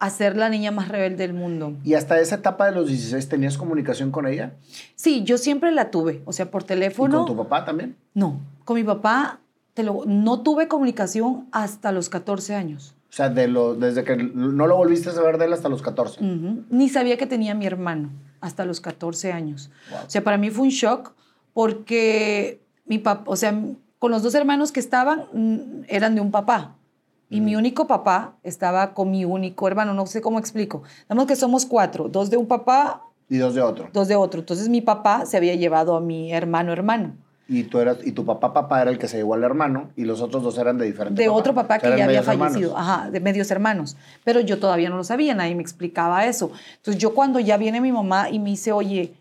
[0.00, 1.78] a ser la niña más rebelde del mundo.
[1.82, 4.52] ¿Y hasta esa etapa de los 16 tenías comunicación con ella?
[4.96, 7.22] Sí, yo siempre la tuve, o sea, por teléfono.
[7.22, 7.96] ¿Y con tu papá también?
[8.12, 9.40] No, con mi papá
[9.72, 12.92] te lo, no tuve comunicación hasta los 14 años.
[13.16, 15.80] O sea, de lo, desde que no lo volviste a saber de él hasta los
[15.80, 16.20] 14.
[16.68, 18.10] Ni sabía que tenía mi hermano
[18.42, 19.70] hasta los 14 años.
[20.06, 21.14] O sea, para mí fue un shock
[21.54, 23.58] porque mi papá, o sea,
[23.98, 26.76] con los dos hermanos que estaban, mm, eran de un papá.
[27.30, 30.82] Y mi único papá estaba con mi único hermano, no sé cómo explico.
[31.08, 33.00] Digamos que somos cuatro, dos de un papá.
[33.30, 33.88] Y dos de otro.
[33.94, 34.40] Dos de otro.
[34.40, 37.16] Entonces mi papá se había llevado a mi hermano hermano
[37.48, 40.04] y tú eras y tu papá papá era el que se llevó al hermano y
[40.04, 43.20] los otros dos eran de diferente de otro papá que ya había fallecido ajá de
[43.20, 43.96] medios hermanos.
[44.24, 46.50] Pero yo todavía no lo sabía nadie me explicaba eso.
[46.76, 49.14] Entonces yo cuando ya viene mi mamá y me dice oye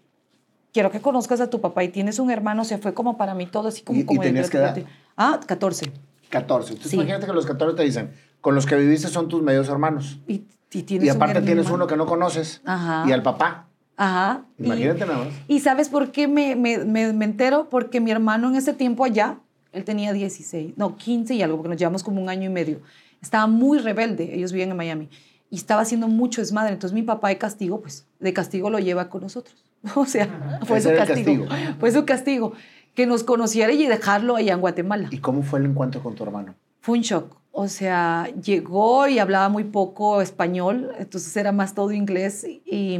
[0.74, 3.46] quiero que conozcas a tu papá y tienes un hermano se fue como para mí
[3.46, 4.78] todo así como y, como y tenías que edad?
[5.18, 5.92] ah 14
[6.30, 8.12] 14 entonces imagínate que los 14 te dicen
[8.42, 11.88] con los que viviste son tus medios hermanos y, y, tienes y aparte tienes uno
[11.88, 12.62] que no conoces.
[12.66, 13.08] Ajá.
[13.08, 14.46] y al papá Ajá.
[14.60, 15.34] Imagínate nada más.
[15.48, 17.70] Y sabes por qué me, me, me, entero?
[17.70, 19.40] Porque mi hermano en ese tiempo allá,
[19.72, 22.82] él tenía 16, no, 15 y algo, porque nos llevamos como un año y medio.
[23.22, 25.10] Estaba muy rebelde, ellos vivían en Miami,
[25.50, 26.74] y estaba haciendo mucho desmadre.
[26.74, 29.64] Entonces mi papá de castigo, pues de castigo lo lleva con nosotros.
[29.96, 31.46] O sea, fue su castigo,
[31.80, 32.54] Fue su castigo.
[32.96, 35.10] Que nos conociera y dejarlo allá en Guatemala.
[35.12, 36.56] ¿Y cómo fue el encuentro con tu hermano?
[36.80, 37.36] Fue un shock.
[37.52, 43.00] O sea, llegó y hablaba muy poco español, entonces era más todo inglés y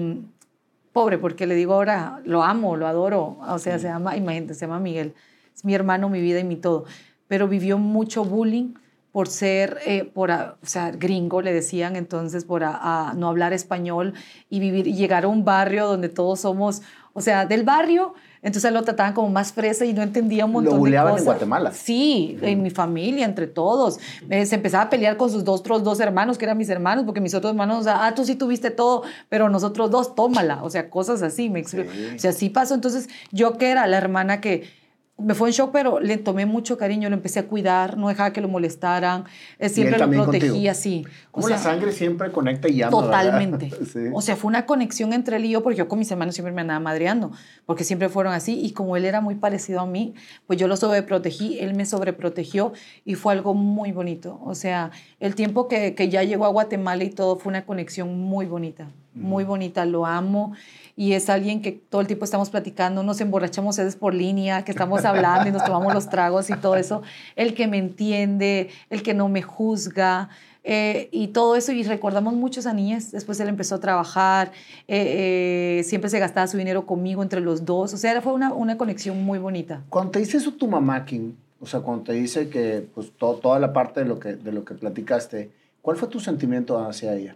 [0.96, 4.62] pobre, porque le digo ahora, lo amo, lo adoro, o sea, se llama, imagínate, se
[4.62, 5.14] llama Miguel,
[5.54, 6.86] es mi hermano, mi vida y mi todo,
[7.28, 8.76] pero vivió mucho bullying
[9.12, 14.14] por ser, eh, por, o sea, gringo, le decían, entonces, por a, no hablar español
[14.50, 16.82] y vivir, y llegar a un barrio donde todos somos,
[17.12, 18.14] o sea, del barrio,
[18.46, 21.18] entonces lo trataban como más fresa y no entendía un montón de cosas.
[21.18, 21.72] en Guatemala.
[21.72, 24.00] Sí, en mi familia, entre todos.
[24.30, 27.06] Eh, se empezaba a pelear con sus dos, otros dos hermanos, que eran mis hermanos,
[27.06, 30.64] porque mis otros hermanos, ah, tú sí tuviste todo, pero nosotros dos, tómala.
[30.64, 31.90] O sea, cosas así, me explico.
[32.16, 32.76] O sea, así pasó.
[32.76, 34.70] Entonces, yo que era la hermana que
[35.18, 38.34] me fue en shock, pero le tomé mucho cariño, lo empecé a cuidar, no dejaba
[38.34, 39.24] que lo molestaran,
[39.60, 41.06] eh, siempre lo protegía, sí.
[41.32, 42.92] Como la sangre siempre conecta y llama.
[42.92, 43.72] Totalmente.
[44.14, 46.54] O sea, fue una conexión entre él y yo, porque yo con mis hermanos siempre
[46.54, 47.32] me andaba madreando,
[47.66, 50.14] porque siempre fueron así, y como él era muy parecido a mí,
[50.48, 52.74] pues yo lo sobreprotegí, él me sobreprotegió,
[53.06, 54.40] y fue algo muy bonito.
[54.44, 58.20] O sea, el tiempo que, que ya llegó a Guatemala y todo fue una conexión
[58.20, 60.54] muy bonita, muy bonita, lo amo
[60.98, 64.72] y es alguien que todo el tiempo estamos platicando, nos emborrachamos veces por línea, que
[64.72, 67.02] estamos hablando y nos tomamos los tragos y todo eso,
[67.36, 70.30] el que me entiende, el que no me juzga.
[70.68, 73.12] Eh, y todo eso, y recordamos mucho a niñez.
[73.12, 74.52] Después él empezó a trabajar,
[74.88, 77.94] eh, eh, siempre se gastaba su dinero conmigo entre los dos.
[77.94, 79.84] O sea, fue una, una conexión muy bonita.
[79.90, 83.60] Cuando te dice eso tu mamá, Kim, o sea, cuando te dice que pues, toda
[83.60, 85.52] la parte de lo, que, de lo que platicaste,
[85.84, 87.36] ¿cuál fue tu sentimiento hacia ella?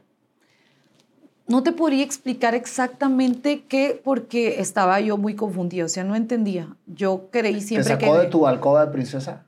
[1.49, 6.75] No te podría explicar exactamente qué, porque estaba yo muy confundida, o sea, no entendía.
[6.85, 7.97] Yo creí siempre que...
[7.97, 9.43] ¿Te sacó de tu alcoba de princesa?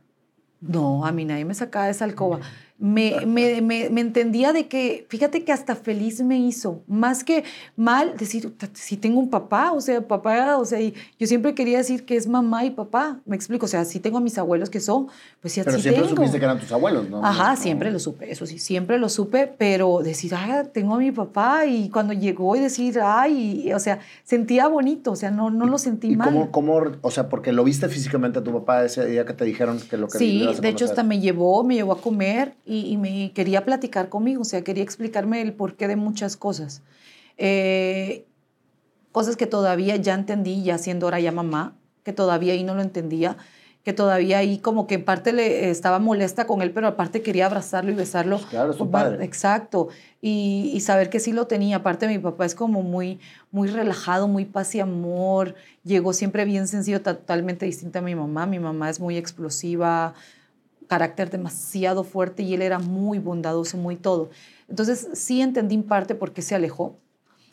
[0.59, 2.39] No, a mí nadie me sacaba de esa alcoba
[2.81, 7.43] me, me, me, me, entendía de que, fíjate que hasta feliz me hizo, más que
[7.75, 11.77] mal, decir, si tengo un papá, o sea, papá, o sea, y yo siempre quería
[11.77, 14.71] decir que es mamá y papá, me explico, o sea, si tengo a mis abuelos
[14.71, 15.09] que son,
[15.41, 17.23] pues sí, Pero siempre supiste que eran tus abuelos, ¿no?
[17.23, 21.11] Ajá, siempre lo supe, eso sí, siempre lo supe, pero decir, ah, tengo a mi
[21.11, 25.67] papá, y cuando llegó y decir, ay, o sea, sentía bonito, o sea, no, no
[25.67, 26.29] lo sentí ¿Y mal.
[26.29, 29.45] Cómo, cómo, o sea, porque lo viste físicamente a tu papá ese día que te
[29.45, 32.97] dijeron que lo que Sí, de hecho hasta me llevó, me llevó a comer, y,
[32.97, 36.81] me quería platicar conmigo, o sea, quería explicarme el porqué de muchas cosas.
[37.37, 38.25] Eh,
[39.11, 42.81] cosas que todavía ya entendí, ya siendo ahora ya mamá, que todavía ahí no lo
[42.81, 43.35] entendía,
[43.83, 47.47] que todavía ahí como que en parte le estaba molesta con él, pero aparte quería
[47.47, 48.39] abrazarlo y besarlo.
[48.49, 49.25] Claro, su padre.
[49.25, 49.89] Exacto.
[50.21, 51.77] Y, y, saber que sí lo tenía.
[51.77, 55.55] Aparte mi papá es como muy, muy relajado, muy paz y amor.
[55.83, 58.45] Llegó siempre bien sencillo, totalmente distinta a mi mamá.
[58.45, 60.13] Mi mamá es muy explosiva,
[60.91, 64.29] carácter demasiado fuerte y él era muy bondadoso, muy todo.
[64.67, 66.97] Entonces sí entendí en parte por qué se alejó,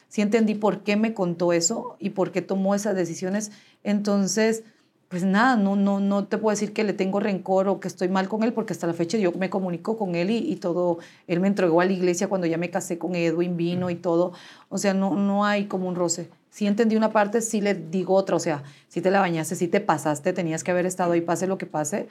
[0.09, 3.53] sí entendí por qué me contó eso y por qué tomó esas decisiones.
[3.85, 4.64] Entonces,
[5.07, 8.09] pues nada, no, no, no te puedo decir que le tengo rencor o que estoy
[8.09, 10.98] mal con él, porque hasta la fecha yo me comunico con él y, todo,
[11.29, 14.33] él me entregó a la iglesia cuando ya me casé con Edwin, vino y todo,
[14.68, 16.29] o sea, no, no hay como un roce.
[16.51, 19.68] Si entendí una parte, sí le digo otra, o sea, si te la bañaste, si
[19.68, 22.09] te pasaste, tenías que haber estado ahí, pase lo que pase,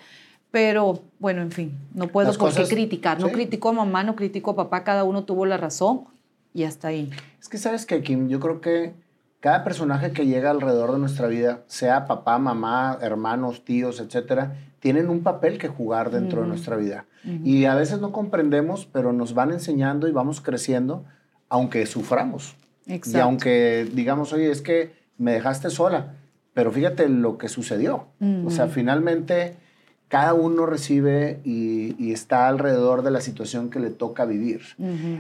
[0.52, 4.52] pero bueno, en fin, no puedo por qué criticar, no critico a mamá, no critico
[4.52, 6.06] a papá, cada uno tuvo la razón
[6.54, 7.12] y hasta ahí.
[7.40, 8.94] Es que sabes que, Kim, yo creo que
[9.40, 15.10] cada personaje que llega alrededor de nuestra vida, sea papá, mamá, hermanos, tíos, etcétera, tienen
[15.10, 17.06] un papel que jugar dentro de nuestra vida.
[17.44, 21.04] Y a veces no comprendemos, pero nos van enseñando y vamos creciendo,
[21.50, 22.56] aunque suframos.
[22.86, 23.18] Exacto.
[23.18, 26.14] Y aunque digamos, oye, es que me dejaste sola,
[26.54, 28.08] pero fíjate lo que sucedió.
[28.46, 29.58] O sea, finalmente
[30.08, 34.62] cada uno recibe y, está alrededor de la situación que le toca vivir.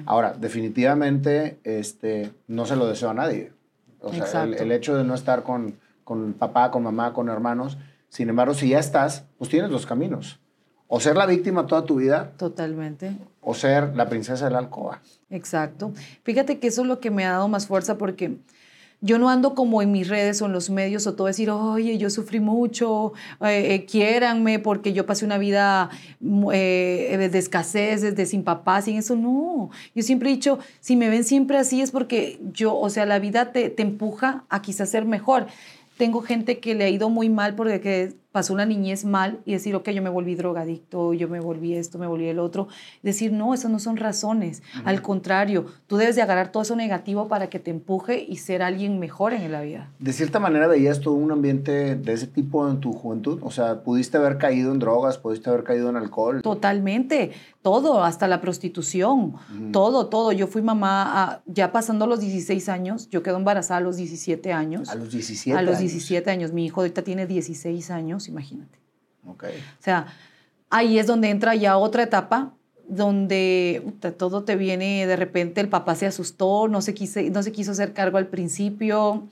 [0.06, 3.52] Ahora, definitivamente este, no se lo deseo a nadie.
[4.00, 7.78] O sea, el, hecho de no estar con, con papá, con mamá, con hermanos,
[8.10, 10.40] sin embargo, si ya estás, pues tienes dos caminos.
[10.88, 12.32] O ser la víctima toda tu vida.
[12.38, 13.18] Totalmente.
[13.42, 15.02] O ser la princesa de la alcoba.
[15.30, 15.92] Exacto.
[16.24, 18.38] Fíjate que eso es lo que me ha dado más fuerza porque
[19.02, 21.98] yo no ando como en mis redes o en los medios o todo decir, oye,
[21.98, 28.16] yo sufrí mucho, eh, eh quiéranme porque yo pasé una vida mm, eh, de escasez,
[28.16, 29.16] de sin papás, sin eso.
[29.16, 33.06] No, yo siempre he dicho, si me ven siempre así es porque yo, o sea,
[33.06, 35.48] la vida te, te empuja a quizás ser mejor.
[35.98, 39.74] Tengo gente que le ha ido muy mal porque pasó una niñez mal y decir,
[39.74, 42.68] ok, yo me volví drogadicto, yo me volví esto, me volví el otro.
[43.02, 44.62] Decir, no, esas no son razones.
[44.86, 48.62] Al contrario, tú debes de agarrar todo eso negativo para que te empuje y ser
[48.62, 49.90] alguien mejor en la vida.
[49.98, 53.40] De cierta manera veías todo un ambiente de ese tipo en tu juventud.
[53.42, 56.44] O sea, pudiste haber caído en drogas, pudiste haber caído en alcohol.
[56.44, 57.32] Totalmente,
[57.64, 59.34] todo, hasta la prostitución,
[59.72, 60.32] todo, todo.
[60.32, 64.90] Yo fui mamá ya pasando los 16 años, yo quedo embarazada a los 17 años.
[64.90, 66.54] A los 17 A los 17 años.
[66.54, 68.78] Mi hijo ahorita tiene 16 años imagínate.
[69.26, 69.58] Okay.
[69.58, 70.08] O sea,
[70.70, 72.54] ahí es donde entra ya otra etapa
[72.88, 73.84] donde
[74.18, 77.72] todo te viene de repente, el papá se asustó, no se, quise, no se quiso
[77.72, 79.28] hacer cargo al principio,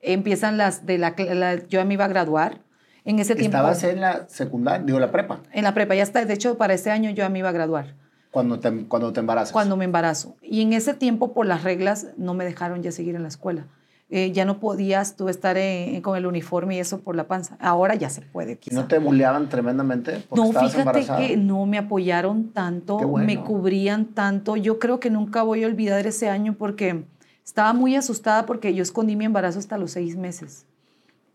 [0.00, 2.60] empiezan las de la, yo ya me iba a graduar.
[3.02, 3.56] En ese tiempo.
[3.56, 5.40] ¿Estabas en la secundaria, digo, la prepa?
[5.52, 6.22] En la prepa, ya está.
[6.26, 7.94] De hecho, para este año yo ya me iba a graduar.
[8.30, 9.52] Cuando te, cuando te embarazas.
[9.52, 10.36] Cuando me embarazo.
[10.42, 13.66] Y en ese tiempo, por las reglas, no me dejaron ya seguir en la escuela.
[14.12, 15.56] Eh, ya no podías tú estar
[16.02, 17.56] con el uniforme y eso por la panza.
[17.60, 18.74] Ahora ya se puede, quizá.
[18.74, 20.24] ¿No te bulleaban tremendamente?
[20.34, 24.56] no, fíjate que no me apoyaron tanto, me cubrían tanto.
[24.56, 27.04] Yo creo que nunca voy a olvidar ese año porque
[27.44, 30.66] estaba muy asustada porque yo escondí mi embarazo hasta los seis meses.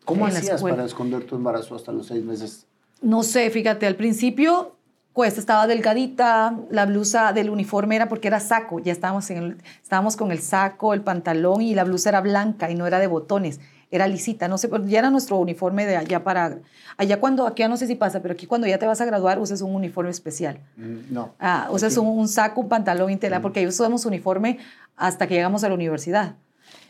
[0.04, 2.68] ¿Cómo hacías para esconder tu embarazo hasta los seis meses?
[3.02, 4.76] No sé, fíjate, al principio
[5.16, 10.18] pues estaba delgadita, la blusa del uniforme era porque era saco, ya estábamos, en estábamos
[10.18, 13.62] con el saco, el pantalón y la blusa era blanca y no era de botones,
[13.92, 16.58] era lisita, no sé, ya era nuestro uniforme de allá para,
[16.98, 19.06] allá cuando, aquí ya no sé si pasa, pero aquí cuando ya te vas a
[19.06, 20.60] graduar usas un uniforme especial.
[20.76, 21.34] Mm, no.
[21.40, 23.42] Ah, usas un, saco, un pantalón y tela, mm.
[23.42, 24.58] porque ahí usamos uniforme
[24.98, 26.36] hasta que llegamos a la universidad.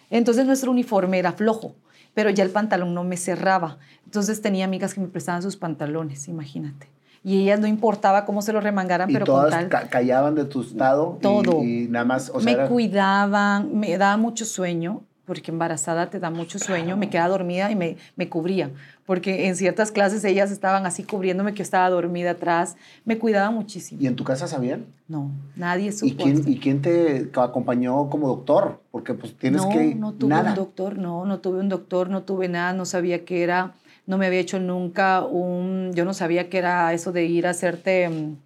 [0.10, 1.76] Entonces nuestro uniforme era flojo,
[2.16, 3.78] pero ya el pantalón no me cerraba.
[4.04, 6.95] Entonces tenía amigas que me prestaban sus pantalones, imagínate
[7.26, 9.90] y ellas no importaba cómo se lo remangaran, pero todas con tal...
[9.90, 11.64] callaban de tu estado todo.
[11.64, 12.32] Y, nada más...
[12.32, 17.10] O sea, me cuidaban, me daba mucho sueño, porque embarazada te da mucho sueño, me
[17.10, 18.70] quedaba dormida y me, me cubría,
[19.08, 24.00] porque en ciertas clases ellas estaban así cubriéndome que estaba dormida atrás, me cuidaba muchísimo.
[24.00, 24.86] ¿Y en tu casa sabían?
[25.08, 26.06] No, nadie supo.
[26.06, 28.82] ¿Y quién, ¿y quién te acompañó como doctor?
[28.92, 29.96] Porque pues tienes que...
[29.96, 33.26] No, no tuve un doctor, no, no tuve un doctor, no tuve nada, no sabía
[33.26, 33.74] qué era
[34.08, 37.52] no me había hecho nunca un, yo no sabía que era eso de ir a
[37.52, 38.38] hacerte, mm,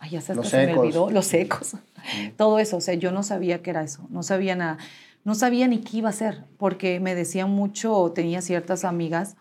[0.00, 1.76] ay, ya se, se me olvidó, los ecos,
[2.36, 4.78] todo eso, o sea, yo no sabía que era eso, no sabía nada,
[5.24, 9.36] no sabía ni qué iba a hacer, porque me decían mucho, tenía ciertas amigas,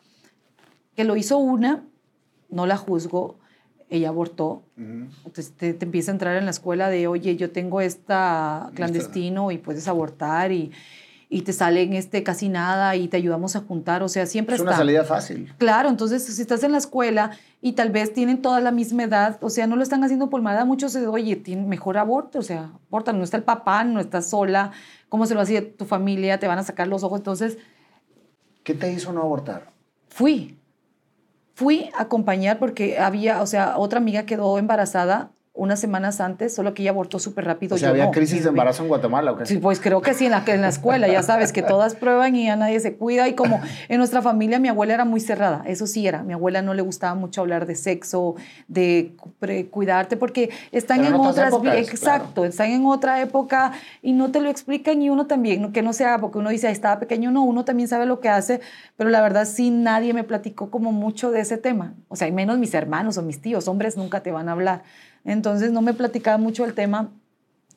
[0.96, 1.84] que lo hizo una,
[2.50, 3.40] no la juzgo,
[3.90, 7.80] ella abortó, entonces te, te, empieza a entrar en la escuela de, oye, yo tengo
[7.80, 10.72] esta clandestino y puedes abortar y
[11.34, 14.62] y te salen este, casi nada y te ayudamos a juntar, o sea, siempre es
[14.62, 14.70] está.
[14.70, 15.52] una salida fácil.
[15.58, 19.40] Claro, entonces si estás en la escuela y tal vez tienen toda la misma edad,
[19.42, 22.44] o sea, no lo están haciendo por nada, muchos se oye, tiene mejor aborto, o
[22.44, 24.74] sea, aborta, no está el papá, no estás sola,
[25.10, 26.40] ¿cómo se lo hacía tu familia?
[26.40, 27.58] Te van a sacar los ojos, entonces...
[28.64, 29.72] ¿Qué te hizo no abortar?
[30.10, 30.60] Fui,
[31.56, 36.74] fui a acompañar porque había, o sea, otra amiga quedó embarazada unas semanas antes, solo
[36.74, 37.76] que ella abortó súper rápido.
[37.76, 38.12] O sea, yo había no.
[38.12, 39.46] crisis de embarazo en Guatemala, ¿o qué?
[39.46, 42.36] Sí, pues creo que sí, en la, en la escuela, ya sabes que todas prueban
[42.36, 43.28] y ya nadie se cuida.
[43.28, 46.24] Y como en nuestra familia mi abuela era muy cerrada, eso sí era.
[46.24, 48.36] Mi abuela no le gustaba mucho hablar de sexo,
[48.68, 49.14] de
[49.70, 54.32] cuidarte, porque están Pero en en otras épocas, exacto, están en otra época y no
[54.32, 57.00] te lo explican y uno también, no- que no sea, porque uno dice, "Ay, estaba
[57.00, 58.60] pequeño, no, uno también sabe lo que hace,
[58.98, 61.94] pero la verdad sí nadie me platicó como mucho de ese tema.
[62.10, 64.82] O sea, menos mis hermanos o mis tíos, hombres nunca te van a hablar.
[65.26, 67.12] Entonces no me platicaba mucho el tema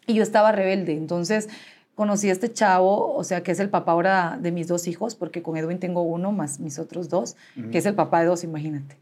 [0.06, 0.92] y yo estaba rebelde.
[0.96, 1.48] Entonces
[1.94, 5.14] conocí a este chavo, o sea, que es el papá ahora de mis dos hijos,
[5.14, 7.37] porque con Edwin tengo uno más mis otros dos,
[7.72, 8.96] que es el papá de dos, imagínate.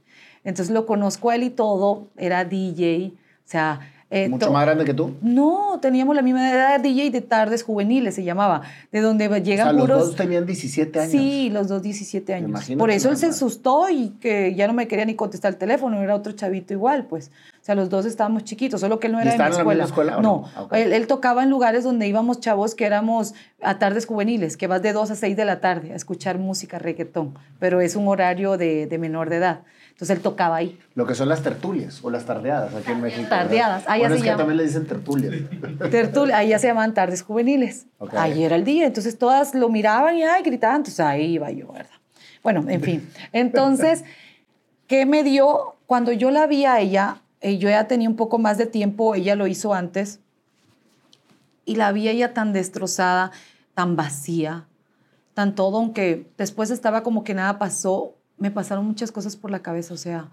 [0.45, 3.91] Entonces lo conozco a él y todo, era DJ, o sea...
[4.15, 5.15] eh, Mucho más grande que tú.
[5.23, 9.67] No, teníamos la misma edad, DJ de tardes juveniles se llamaba, de donde O llegan
[9.67, 10.07] sea, los puros...
[10.07, 11.11] dos tenían 17 años.
[11.11, 12.49] Sí, los dos 17 años.
[12.49, 15.59] Imagínate Por eso él se asustó y que ya no me quería ni contestar el
[15.59, 17.33] teléfono, era otro chavito igual, pues.
[17.61, 19.79] O sea, los dos estábamos chiquitos, solo que él no ¿Y era de mi en
[19.79, 20.19] la escuela.
[20.19, 20.69] o no, no?
[20.71, 24.83] Ah, él tocaba en lugares donde íbamos chavos que éramos a tardes juveniles, que vas
[24.83, 28.59] de 2 a 6 de la tarde a escuchar música, reggaetón, pero es un horario
[28.59, 29.61] de, de menor de edad.
[29.95, 30.77] Entonces él tocaba ahí.
[30.97, 33.29] Lo que son las tertulias o las tardeadas aquí en México.
[33.29, 34.39] Tardeadas, ya bueno, se es que llama.
[34.39, 35.35] también le dicen tertulias.
[35.89, 37.87] Tertulia, ahí ya se llamaban tardes juveniles.
[37.99, 38.13] Ok.
[38.15, 41.73] Ahí era el día, entonces todas lo miraban y ay, gritaban, entonces ahí iba yo,
[41.73, 41.93] ¿verdad?
[42.43, 43.09] Bueno, en fin.
[43.33, 44.05] Entonces,
[44.89, 45.77] ¿qué me dio?
[45.87, 49.15] Cuando yo la vi a ella, eh, yo ya tenía un poco más de tiempo,
[49.15, 50.19] ella lo hizo antes,
[51.65, 53.31] y la vi a ella tan destrozada,
[53.75, 54.67] tan vacía,
[55.35, 59.61] tan todo, aunque después estaba como que nada pasó, me pasaron muchas cosas por la
[59.61, 60.29] cabeza, o sea,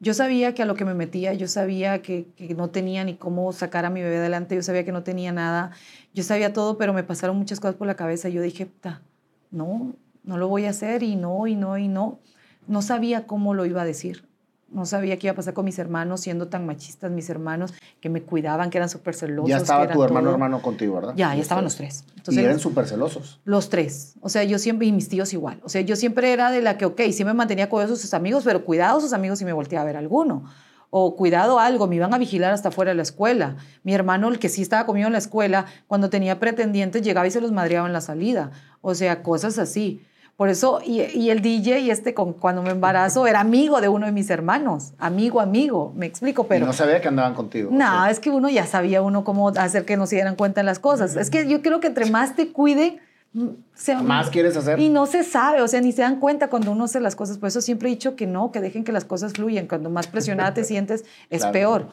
[0.00, 3.14] yo sabía que a lo que me metía, yo sabía que, que no tenía ni
[3.16, 5.72] cómo sacar a mi bebé adelante, yo sabía que no tenía nada,
[6.14, 8.28] yo sabía todo, pero me pasaron muchas cosas por la cabeza.
[8.28, 9.02] Yo dije, "Ta,
[9.50, 12.20] no, no lo voy a hacer y no, y no, y no.
[12.68, 14.27] No sabía cómo lo iba a decir.
[14.70, 18.10] No sabía qué iba a pasar con mis hermanos, siendo tan machistas mis hermanos, que
[18.10, 19.48] me cuidaban, que eran súper celosos.
[19.48, 20.34] ya que estaba eran tu hermano todo.
[20.34, 21.14] hermano contigo, ¿verdad?
[21.16, 22.04] Ya, ya estaban los tres.
[22.06, 23.40] y Entonces, eran súper celosos.
[23.44, 24.14] los tres.
[24.20, 25.60] O sea, yo siempre, y mis tíos igual.
[25.64, 28.44] O sea, yo siempre era de la que, ok, sí me mantenía con sus amigos,
[28.44, 30.44] pero cuidado sus amigos si me volteaba a ver alguno.
[30.90, 33.56] O cuidado algo, me iban a vigilar hasta fuera de la escuela.
[33.84, 37.30] Mi hermano, el que sí estaba conmigo en la escuela, cuando tenía pretendientes, llegaba y
[37.30, 38.50] se los madreaba en la salida.
[38.80, 40.02] O sea, cosas así.
[40.38, 43.88] Por eso, y, y el DJ, y este, con, cuando me embarazo, era amigo de
[43.88, 44.92] uno de mis hermanos.
[44.96, 45.92] Amigo, amigo.
[45.96, 46.64] Me explico, pero.
[46.64, 47.70] y no sabía que andaban contigo.
[47.72, 50.64] No, es que uno ya sabía uno cómo hacer que no se dieran cuenta de
[50.64, 51.16] las cosas.
[51.16, 53.00] Es que yo creo que entre más te cuide,
[53.32, 54.78] mm, se- Más quieres hacer.
[54.78, 57.38] Y no se sabe, o sea, ni se dan cuenta cuando uno hace las cosas.
[57.38, 59.66] Por eso siempre he dicho que no, que dejen que las cosas fluyan.
[59.66, 61.52] Cuando más presionada te sientes, es Claro.
[61.52, 61.86] peor.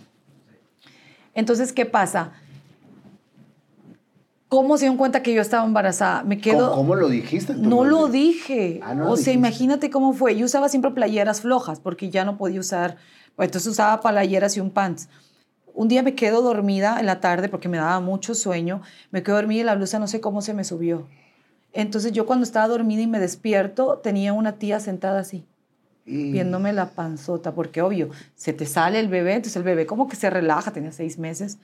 [1.33, 2.31] Entonces, ¿qué pasa?
[4.55, 6.23] ¿Cómo se dieron cuenta que yo estaba embarazada?
[6.23, 6.69] Me quedo...
[6.69, 7.53] ¿Cómo, cómo lo dijiste?
[7.53, 7.89] tú, No Mari?
[7.89, 8.79] lo dije.
[8.81, 9.31] Ah, no lo o sea, dijiste.
[9.33, 10.37] imagínate cómo fue.
[10.37, 12.95] Yo usaba siempre playeras flojas porque ya no podía usar.
[13.37, 15.09] entonces usaba playeras y un pants.
[15.73, 18.81] Un día me quedo dormida en la tarde porque me daba mucho sueño.
[19.11, 21.05] Me quedo dormida y la blusa no sé cómo se me subió.
[21.73, 25.45] Entonces yo cuando estaba dormida y me despierto tenía una tía sentada así
[26.05, 30.15] viéndome la panzota, porque obvio, se te sale el bebé, entonces el bebé como que
[30.15, 31.57] se relaja, tenía seis meses.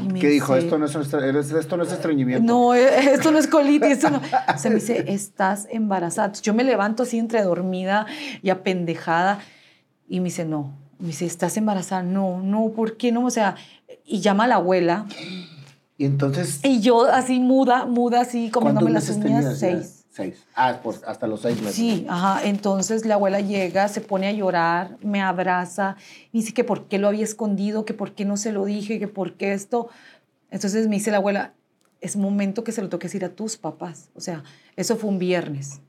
[0.00, 0.54] Y ¿Qué dijo?
[0.54, 2.44] dice, Esto no es, esto no es estreñimiento.
[2.50, 4.20] no, eh, esto no es colitis, esto no.
[4.56, 6.32] Se me dice, estás embarazada.
[6.42, 8.06] Yo me levanto así entre dormida
[8.42, 9.40] y apendejada
[10.08, 10.72] y me dice, no.
[10.98, 12.02] Me dice, ¿estás embarazada?
[12.02, 13.26] No, no, ¿por qué no?
[13.26, 13.56] O sea,
[14.06, 15.06] y llama a la abuela
[15.98, 20.01] Y entonces, y yo así muda, muda así, ¿cuántos comiéndome las uñas, seis.
[20.12, 20.44] Seis.
[20.54, 21.74] Ah, pues hasta los seis meses.
[21.74, 22.44] Sí, ajá.
[22.44, 25.96] Entonces la abuela llega, se pone a llorar, me abraza,
[26.34, 29.08] dice que por qué lo había escondido, que por qué no se lo dije, que
[29.08, 29.88] por qué esto.
[30.50, 31.54] Entonces me dice la abuela,
[32.02, 34.10] es momento que se lo toques decir a tus papás.
[34.14, 34.44] O sea,
[34.76, 35.80] eso fue un viernes.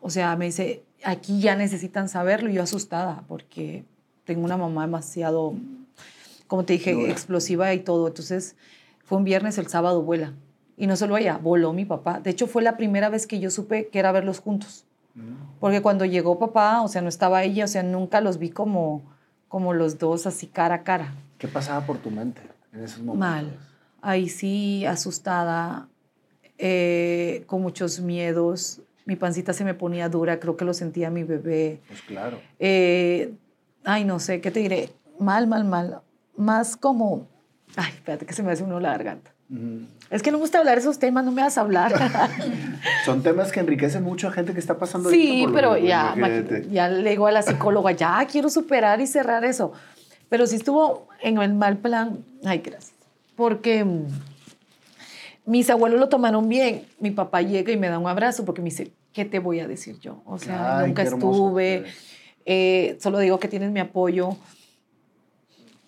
[0.00, 2.48] O sea, me dice, aquí ya necesitan saberlo.
[2.48, 3.84] Y yo asustada porque
[4.24, 5.52] tengo una mamá demasiado,
[6.46, 7.12] como te dije, Dura.
[7.12, 8.06] explosiva y todo.
[8.08, 8.56] Entonces
[9.04, 10.32] fue un viernes, el sábado vuela.
[10.76, 12.20] Y no solo ella, voló mi papá.
[12.20, 14.86] De hecho, fue la primera vez que yo supe que era verlos juntos.
[15.60, 19.02] Porque cuando llegó papá, o sea, no estaba ella, o sea, nunca los vi como,
[19.48, 21.14] como los dos así cara a cara.
[21.38, 22.40] ¿Qué pasaba por tu mente
[22.72, 23.18] en esos momentos?
[23.18, 23.58] Mal.
[24.02, 25.88] Ahí sí, asustada,
[26.58, 28.80] eh, con muchos miedos.
[29.06, 31.80] Mi pancita se me ponía dura, creo que lo sentía mi bebé.
[31.86, 32.40] Pues claro.
[32.58, 33.34] Eh,
[33.84, 34.90] ay, no sé, ¿qué te diré?
[35.20, 36.00] Mal, mal, mal.
[36.36, 37.28] Más como...
[37.76, 39.33] Ay, espérate que se me hace uno la garganta.
[40.10, 41.92] Es que no me gusta hablar de esos temas, no me vas a hablar.
[43.04, 46.14] Son temas que enriquecen mucho a gente que está pasando Sí, por pero ya,
[46.70, 49.72] ya le digo a la psicóloga, ya quiero superar y cerrar eso.
[50.28, 52.94] Pero si estuvo en el mal plan, ay, gracias.
[53.36, 54.06] Porque mm,
[55.46, 56.84] mis abuelos lo tomaron bien.
[57.00, 59.66] Mi papá llega y me da un abrazo porque me dice, ¿qué te voy a
[59.68, 60.22] decir yo?
[60.26, 61.84] O sea, Ay, nunca estuve.
[62.46, 64.36] eh, solo digo que tienes mi apoyo.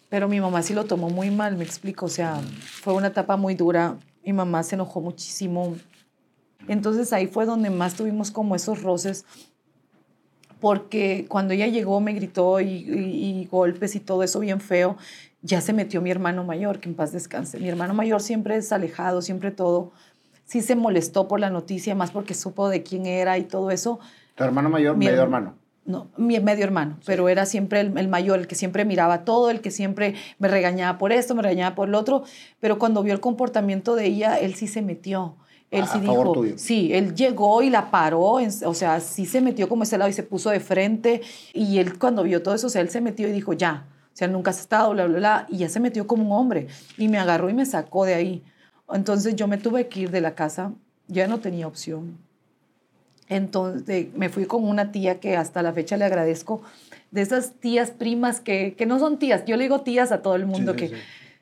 [0.08, 2.06] Pero mi mamá sí lo tomó muy mal, me explico.
[2.06, 3.96] O sea, fue una etapa muy dura.
[4.24, 5.76] Mi mamá se enojó muchísimo.
[6.68, 9.24] Entonces ahí fue donde más tuvimos como esos roces.
[10.60, 14.96] Porque cuando ella llegó me gritó y, y golpes y todo eso bien feo.
[15.42, 17.58] Ya se metió mi hermano mayor, que en paz descanse.
[17.58, 19.92] Mi hermano mayor siempre es alejado, siempre todo.
[20.44, 23.98] Sí se molestó por la noticia, más porque supo de quién era y todo eso.
[24.36, 25.56] ¿Tu hermano mayor, medio hermano?
[25.86, 29.60] No, mi medio hermano, pero era siempre el, mayor, el que siempre miraba todo, el
[29.60, 32.24] que siempre me regañaba por esto, me regañaba por lo otro,
[32.58, 35.36] pero cuando vio el comportamiento de ella, él sí se metió.
[35.70, 39.82] Él sí dijo, sí, él llegó y la paró, o sea, sí se metió como
[39.82, 41.22] ese lado y se puso de frente,
[41.52, 44.16] y él cuando vio todo eso, o sea, él se metió y dijo, ya, o
[44.16, 46.68] sea, nunca has estado, bla, bla, bla, y ya se metió como un hombre,
[46.98, 48.44] y me agarró y me sacó de ahí.
[48.92, 50.72] Entonces yo me tuve que ir de la casa,
[51.08, 52.16] ya no tenía opción.
[53.28, 56.62] Entonces me fui con una tía que hasta la fecha le agradezco,
[57.10, 60.36] de esas tías primas que, que no son tías, yo le digo tías a todo
[60.36, 60.92] el mundo que...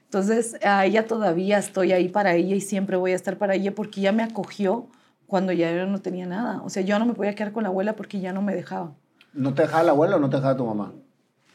[0.05, 3.75] Entonces a ella todavía estoy ahí para ella y siempre voy a estar para ella
[3.75, 4.87] porque ella me acogió
[5.27, 6.63] cuando ya yo no tenía nada.
[6.63, 8.93] O sea, yo no me podía quedar con la abuela porque ya no me dejaba.
[9.33, 10.93] ¿No te dejaba la abuela o no te dejaba tu mamá?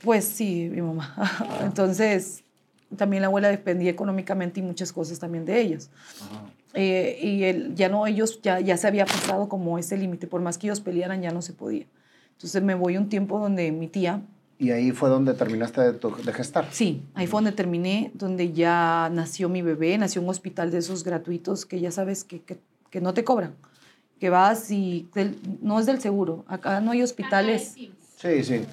[0.04, 1.16] Pues sí, mi mamá.
[1.64, 2.44] Entonces,
[2.96, 5.90] también la abuela dependía económicamente y muchas cosas también de ellos.
[6.74, 10.42] Eh, y él, ya no, ellos ya, ya se había pasado como ese límite, por
[10.42, 11.86] más que ellos pelearan ya no se podía.
[12.34, 14.22] Entonces me voy un tiempo donde mi tía...
[14.58, 16.68] ¿Y ahí fue donde terminaste de, de gestar?
[16.72, 21.04] Sí, ahí fue donde terminé, donde ya nació mi bebé, nació un hospital de esos
[21.04, 22.60] gratuitos que ya sabes que, que,
[22.90, 23.56] que no te cobran,
[24.20, 25.08] que vas y
[25.62, 27.76] no es del seguro, acá no hay hospitales.
[28.18, 28.66] Sí, sí.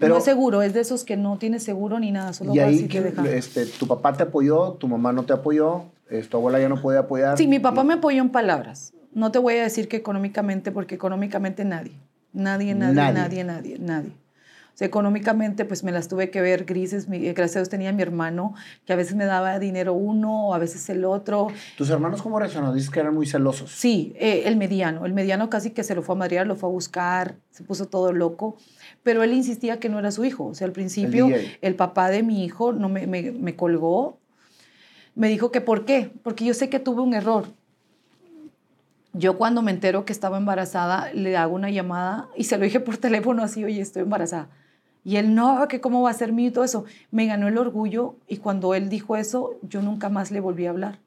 [0.00, 2.58] Pero, no es seguro, es de esos que no tienes seguro ni nada, solo y
[2.58, 5.84] ahí, te Este, ¿Tu papá te apoyó, tu mamá no te apoyó?
[6.28, 7.36] tu abuela ya no podía apoyar.
[7.36, 8.92] Sí, mi papá me apoyó en palabras.
[9.12, 11.92] No te voy a decir que económicamente, porque económicamente nadie.
[12.32, 14.12] Nadie, nadie, nadie, nadie, nadie.
[14.74, 17.06] O sea, económicamente, pues me las tuve que ver grises.
[17.08, 18.54] gracias a Dios tenía mi hermano,
[18.86, 21.48] que a veces me daba dinero uno o a veces el otro.
[21.76, 22.74] ¿Tus hermanos cómo reaccionaron?
[22.74, 23.70] Dices que eran muy celosos.
[23.70, 25.04] Sí, eh, el mediano.
[25.04, 27.86] El mediano casi que se lo fue a madrear, lo fue a buscar, se puso
[27.88, 28.56] todo loco.
[29.02, 30.46] Pero él insistía que no era su hijo.
[30.46, 31.28] O sea, al principio,
[31.62, 34.20] el, papá de mi hijo no me, me, me colgó
[35.14, 37.46] me dijo que por qué, porque yo sé que tuve un error.
[39.12, 42.80] Yo cuando me entero que estaba embarazada, le hago una llamada y se lo dije
[42.80, 44.48] por teléfono así, oye, estoy embarazada.
[45.02, 46.84] Y él, no, que cómo va a ser mío y todo eso.
[47.10, 50.70] Me ganó el orgullo y cuando él dijo eso, yo nunca más le volví a
[50.70, 50.98] hablar.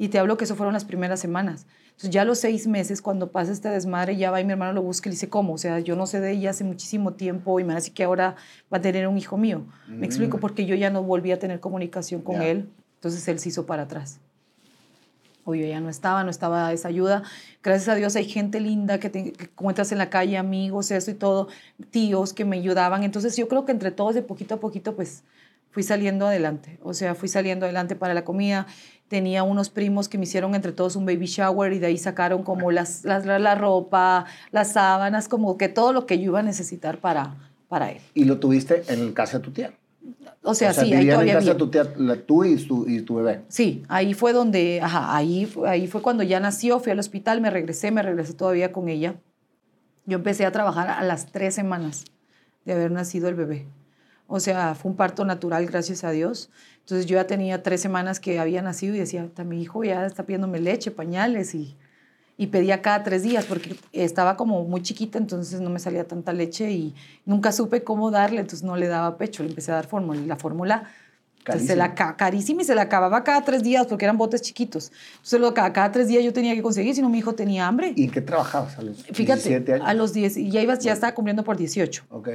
[0.00, 1.66] Y te hablo que eso fueron las primeras semanas.
[1.88, 4.72] Entonces ya a los seis meses, cuando pasa este desmadre, ya va y mi hermano
[4.72, 5.52] lo busca y le dice, ¿cómo?
[5.52, 8.34] O sea, yo no sé de ella hace muchísimo tiempo y me hace que ahora
[8.72, 9.66] va a tener un hijo mío.
[9.88, 10.40] Me explico, mm.
[10.40, 12.70] porque yo ya no volví a tener comunicación con él.
[12.94, 14.20] Entonces él se hizo para atrás.
[15.44, 17.22] Obvio, ya no estaba, no estaba esa ayuda.
[17.62, 21.10] Gracias a Dios hay gente linda que, te, que encuentras en la calle, amigos, eso
[21.10, 21.48] y todo,
[21.90, 23.02] tíos que me ayudaban.
[23.02, 25.24] Entonces yo creo que entre todos, de poquito a poquito, pues
[25.70, 26.78] fui saliendo adelante.
[26.82, 28.66] O sea, fui saliendo adelante para la comida.
[29.10, 32.44] Tenía unos primos que me hicieron entre todos un baby shower y de ahí sacaron
[32.44, 36.44] como las, las, la ropa, las sábanas, como que todo lo que yo iba a
[36.44, 37.34] necesitar para,
[37.66, 37.98] para él.
[38.14, 39.72] ¿Y lo tuviste en casa de tu tía?
[40.44, 41.92] O sea, sí, ahí todavía en casa tu tía,
[42.24, 43.42] tú y tu, y tu bebé.
[43.48, 47.50] Sí, ahí fue donde, ajá, ahí, ahí fue cuando ya nació, fui al hospital, me
[47.50, 49.16] regresé, me regresé todavía con ella.
[50.06, 52.04] Yo empecé a trabajar a las tres semanas
[52.64, 53.66] de haber nacido el bebé.
[54.32, 56.50] O sea, fue un parto natural, gracias a Dios.
[56.90, 60.24] Entonces yo ya tenía tres semanas que había nacido y decía, mi hijo ya está
[60.24, 61.76] pidiéndome leche, pañales y
[62.40, 66.32] y pedía cada tres días porque estaba como muy chiquita, entonces no me salía tanta
[66.32, 66.94] leche y
[67.26, 70.24] nunca supe cómo darle, entonces no le daba pecho, le empecé a dar fórmula y
[70.24, 70.84] la fórmula
[71.58, 74.90] se la carísima y se la acababa cada tres días porque eran botes chiquitos.
[75.16, 77.66] Entonces lo, cada, cada tres días yo tenía que conseguir, si no mi hijo tenía
[77.66, 77.92] hambre.
[77.94, 79.86] ¿Y qué trabajabas a los Fíjate, 17 años?
[79.86, 82.04] a los 10, y ya, ibas, ya estaba cumpliendo por 18.
[82.08, 82.28] Ok.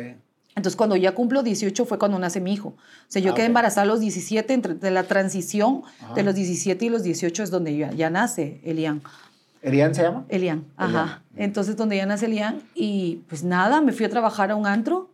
[0.55, 2.69] Entonces, cuando ya cumplo 18 fue cuando nace mi hijo.
[2.69, 2.75] O
[3.09, 5.83] sea, yo ah, quedé embarazada a los 17, entre de la transición
[6.15, 9.01] de los 17 y los 18 es donde ya, ya nace Elian.
[9.61, 10.25] ¿Elian se llama?
[10.29, 11.23] Elian, ajá.
[11.35, 15.09] Entonces, donde ya nace Elian, y pues nada, me fui a trabajar a un antro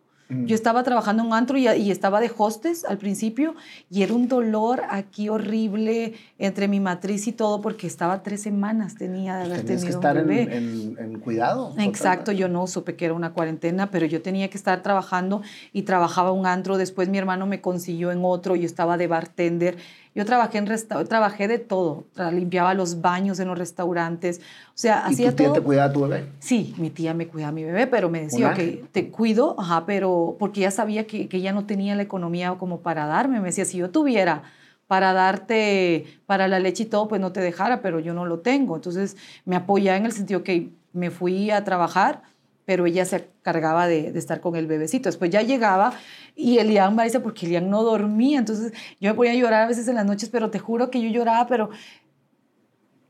[0.45, 3.55] yo estaba trabajando en un antro y, estaba de hostes al principio
[3.89, 8.95] y era un dolor aquí horrible entre mi matriz y todo porque estaba tres semanas
[8.95, 10.57] tenía de haber tenido que estar un bebé.
[10.57, 11.73] En, en, cuidado.
[11.77, 15.41] Exacto, yo no supe que era una cuarentena, pero yo tenía que estar trabajando
[15.73, 16.77] y trabajaba un antro.
[16.77, 19.77] Después mi hermano me consiguió en otro, yo estaba de bartender.
[20.13, 20.67] Yo trabajé en
[21.07, 25.53] trabajé de todo, limpiaba los baños en los restaurantes, o sea, ¿Y hacía tu tía
[25.53, 26.27] te cuidaba a tu bebé?
[26.39, 29.85] Sí, mi tía me cuidaba a mi bebé, pero me decía, que te cuido, ajá,
[29.85, 33.47] pero porque ella sabía que, que ella no tenía la economía como para darme, me
[33.47, 34.43] decía, si yo tuviera
[34.91, 38.39] para darte para la leche y todo, pues no te dejara, pero yo no lo
[38.39, 38.75] tengo.
[38.75, 42.23] Entonces me apoyaba en el sentido que me fui a trabajar
[42.65, 45.09] pero ella se cargaba de, estar con el bebecito.
[45.09, 45.93] Después ya llegaba
[46.35, 49.67] y Elian me dice, porque Elian no dormía, entonces yo me ponía a llorar a
[49.67, 51.69] veces en las noches, pero te juro que yo lloraba, pero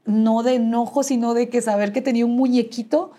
[0.05, 3.11] no de enojo, sino de que saber que tenía un muñequito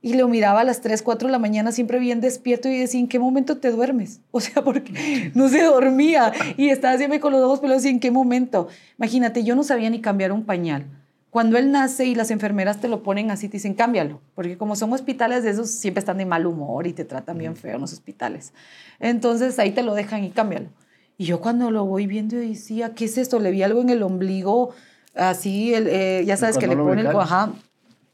[0.00, 3.00] y lo miraba a las 3, 4 de la mañana siempre bien despierto y decía,
[3.00, 4.20] ¿en qué momento te duermes?
[4.30, 8.00] O sea, porque no se dormía y estaba siempre con los ojos pelos y ¿en
[8.00, 8.68] qué momento?
[8.98, 10.86] Imagínate, yo no sabía ni cambiar un pañal.
[11.30, 14.76] Cuando él nace y las enfermeras te lo ponen así, te dicen, cámbialo, porque como
[14.76, 17.82] son hospitales de esos, siempre están de mal humor y te tratan bien feo en
[17.82, 18.54] los hospitales.
[18.98, 20.68] Entonces ahí te lo dejan y cámbialo.
[21.18, 23.40] Y yo cuando lo voy viendo decía, ¿qué es esto?
[23.40, 24.70] Le vi algo en el ombligo,
[25.14, 27.52] así, el, eh, ya sabes que le ponen, ajá,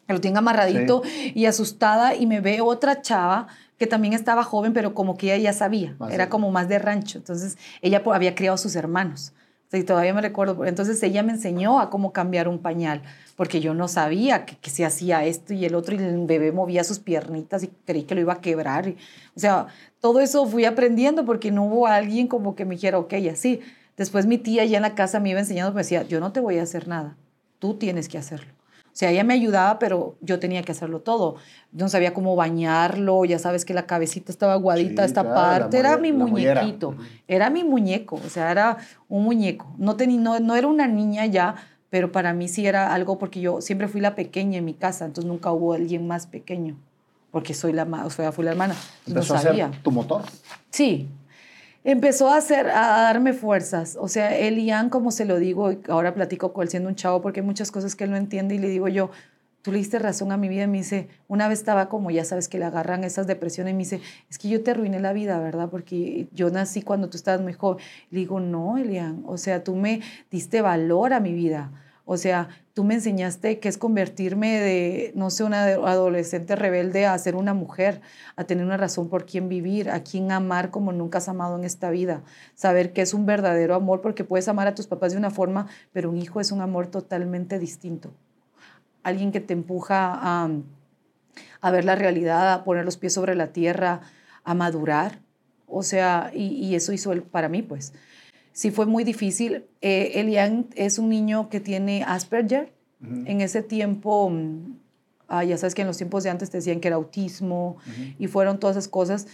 [0.06, 1.02] que lo tiene amarradito
[1.34, 3.46] y asustada y me ve otra chava
[3.78, 7.18] que también estaba joven, pero como que ella ya sabía, era como más de rancho.
[7.18, 9.33] Entonces ella había criado a sus hermanos.
[9.76, 10.64] Y todavía me recuerdo.
[10.64, 13.02] Entonces ella me enseñó a cómo cambiar un pañal,
[13.36, 16.84] porque yo no sabía que, se hacía esto y el otro, y el bebé movía
[16.84, 18.88] sus piernitas y creí que lo iba a quebrar.
[19.36, 19.66] o sea,
[20.00, 23.60] todo eso fui aprendiendo porque no hubo alguien como que me dijera, ok, así.
[23.96, 26.40] Después mi tía ya en la casa me iba enseñando, me decía, yo no te
[26.40, 27.16] voy a hacer nada,
[27.58, 28.53] tú tienes que hacerlo.
[28.94, 31.34] O sea, ella me ayudaba, pero yo tenía que hacerlo todo.
[31.72, 35.78] Yo no sabía cómo bañarlo, ya sabes que la cabecita estaba aguadita, esta parte.
[35.78, 36.94] Era mi muñequito,
[37.26, 38.78] era mi muñeco, o sea, era
[39.08, 39.66] un muñeco.
[39.78, 41.56] No, tenía, no, no era una niña ya,
[41.90, 45.06] pero para mí sí era algo porque yo siempre fui la pequeña en mi casa,
[45.06, 46.76] entonces nunca hubo alguien más pequeño,
[47.32, 48.76] porque soy la, o sea, fui la hermana.
[49.08, 49.72] no sabía.
[49.82, 50.22] tu motor?
[50.70, 51.08] Sí,
[51.84, 53.96] empezó a hacer, a darme fuerzas.
[54.00, 57.40] O sea, Elian, como se lo digo, ahora platico con él siendo un chavo porque
[57.40, 59.10] hay muchas cosas que él no entiende y le digo yo,
[59.62, 60.64] tú le diste razón a mi vida.
[60.64, 63.74] Y me dice, una vez estaba como, ya sabes que le agarran esas depresiones y
[63.74, 65.68] me dice, es que yo te arruiné la vida, ¿verdad?
[65.70, 67.84] Porque yo nací cuando tú estabas muy joven.
[68.10, 71.70] Le digo, no, Elian, o sea, tú me diste valor a mi vida.
[72.06, 77.16] O sea, tú me enseñaste que es convertirme de, no sé, una adolescente rebelde a
[77.16, 78.02] ser una mujer,
[78.36, 81.64] a tener una razón por quién vivir, a quién amar como nunca has amado en
[81.64, 82.22] esta vida.
[82.54, 85.66] Saber que es un verdadero amor, porque puedes amar a tus papás de una forma,
[85.92, 88.12] pero un hijo es un amor totalmente distinto.
[89.02, 90.12] Alguien que te empuja
[91.62, 94.02] a, ver la realidad, a poner los pies sobre la tierra,
[94.44, 95.20] a madurar.
[95.66, 97.94] O sea, y, eso hizo para mí, pues
[98.54, 99.66] sí fue muy difícil.
[99.82, 102.72] Eh, Elian es un niño que tiene Asperger.
[103.26, 104.78] En ese tiempo, mm,
[105.28, 107.76] ah, ya sabes que en los tiempos de antes te decían que era autismo
[108.18, 109.26] y fueron todas esas cosas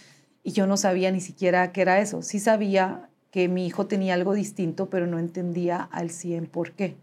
[0.43, 2.23] y yo no sabía ni siquiera qué era eso.
[2.23, 6.97] Sí sabía que mi hijo tenía algo distinto, pero no entendía al 100 por qué.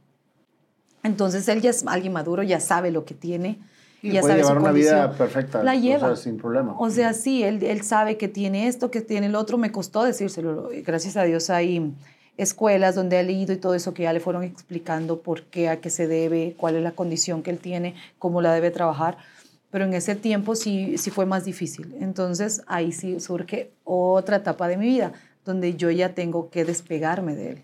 [1.03, 3.59] Entonces él ya es alguien maduro, ya sabe lo que tiene.
[4.01, 5.63] Y ya puede sabe llevar una vida perfecta.
[5.63, 6.15] La lleva.
[6.15, 6.75] sin problema.
[6.77, 9.57] O sea, sí, él, él sabe que tiene esto, que tiene el otro.
[9.57, 10.69] Me costó decírselo.
[10.85, 11.93] Gracias a Dios hay
[12.37, 15.81] escuelas donde ha leído y todo eso que ya le fueron explicando por qué, a
[15.81, 19.17] qué se debe, cuál es la condición que él tiene, cómo la debe trabajar.
[19.71, 21.95] Pero en ese tiempo sí, sí fue más difícil.
[21.99, 27.35] Entonces ahí sí surge otra etapa de mi vida, donde yo ya tengo que despegarme
[27.35, 27.63] de él.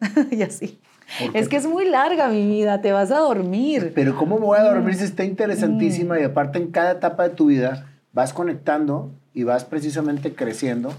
[0.30, 0.80] y así.
[1.32, 3.92] Es que es muy larga mi vida, te vas a dormir.
[3.94, 7.34] Pero ¿cómo me voy a dormir si está interesantísima y aparte en cada etapa de
[7.34, 10.92] tu vida vas conectando y vas precisamente creciendo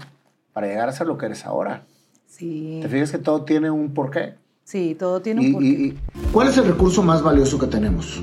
[0.52, 1.82] para llegar a ser lo que eres ahora?
[2.26, 2.80] Sí.
[2.82, 4.34] ¿Te fijas que todo tiene un porqué?
[4.64, 5.96] Sí, todo tiene un porqué.
[6.32, 8.22] ¿Cuál es el recurso más valioso que tenemos?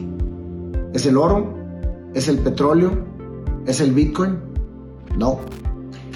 [0.93, 1.57] ¿Es el oro?
[2.13, 3.05] ¿Es el petróleo?
[3.65, 4.37] ¿Es el Bitcoin?
[5.17, 5.39] No,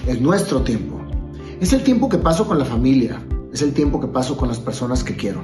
[0.08, 1.00] es nuestro tiempo.
[1.60, 3.20] Es el tiempo que paso con la familia,
[3.52, 5.42] es el tiempo que paso con las personas que quiero.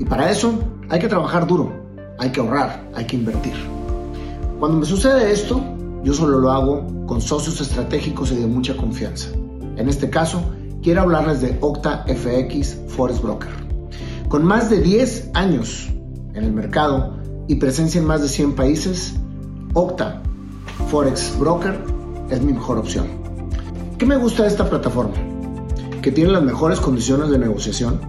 [0.00, 1.70] Y para eso hay que trabajar duro,
[2.18, 3.52] hay que ahorrar, hay que invertir.
[4.58, 5.62] Cuando me sucede esto,
[6.02, 9.28] yo solo lo hago con socios estratégicos y de mucha confianza.
[9.76, 10.42] En este caso,
[10.82, 13.50] quiero hablarles de Octa FX Forex Broker.
[14.28, 15.90] Con más de 10 años
[16.32, 19.16] en el mercado y presencia en más de 100 países,
[19.74, 20.22] Octa
[20.88, 21.78] Forex Broker
[22.30, 23.06] es mi mejor opción.
[23.98, 25.14] ¿Qué me gusta de esta plataforma?
[26.00, 28.00] Que tiene las mejores condiciones de negociación,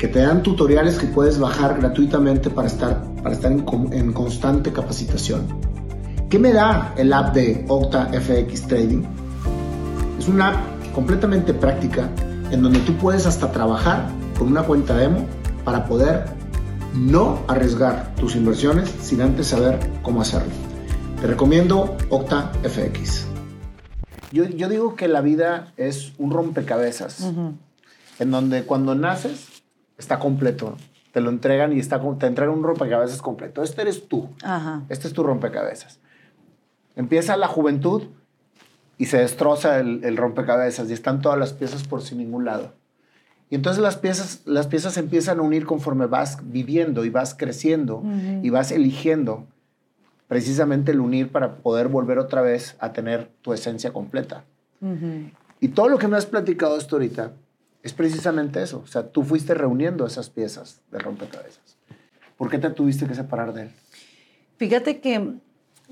[0.00, 4.72] que te dan tutoriales que puedes bajar gratuitamente para estar, para estar en, en constante
[4.72, 5.46] capacitación.
[6.30, 9.02] ¿Qué me da el app de Octa FX Trading?
[10.18, 10.56] Es una app
[10.94, 12.08] completamente práctica
[12.50, 15.26] en donde tú puedes hasta trabajar con una cuenta demo
[15.66, 16.24] para poder
[16.94, 20.50] no arriesgar tus inversiones sin antes saber cómo hacerlo.
[21.20, 23.26] Te recomiendo Octa FX.
[24.32, 27.20] Yo, yo digo que la vida es un rompecabezas,
[28.18, 29.49] en donde cuando naces
[30.00, 30.76] está completo,
[31.12, 33.62] te lo entregan y está, te entregan un rompecabezas completo.
[33.62, 34.28] Este eres tú,
[34.88, 35.98] este es tu rompecabezas.
[36.96, 38.04] Empieza la juventud
[38.98, 42.74] y se destroza el, rompecabezas y están todas las piezas por sin ningún lado.
[43.48, 48.02] Y entonces las piezas, las piezas empiezan a unir conforme vas viviendo y vas creciendo
[48.42, 49.46] y vas eligiendo
[50.28, 54.44] precisamente el unir para poder volver otra vez a tener tu esencia completa.
[55.60, 57.32] Y todo lo que me has platicado esto ahorita
[57.82, 58.80] es precisamente eso.
[58.84, 61.78] O sea, tú fuiste reuniendo esas piezas de rompecabezas.
[62.36, 63.70] ¿Por qué te tuviste que separar de él?
[64.56, 65.34] Fíjate que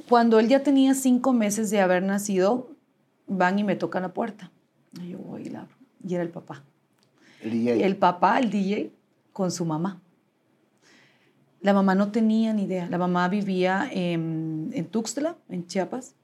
[0.09, 2.71] cuando él ya tenía cinco meses de haber nacido,
[3.27, 4.51] van y me tocan la puerta.
[5.01, 5.75] Y yo voy y la abro.
[6.07, 6.63] Y era el papá.
[7.43, 7.85] El DJ.
[7.85, 8.93] El papá, el DJ,
[9.33, 10.01] con su mamá.
[11.61, 12.89] La mamá no tenía ni idea.
[12.89, 16.15] La mamá vivía en, en Tuxtla, en Chiapas.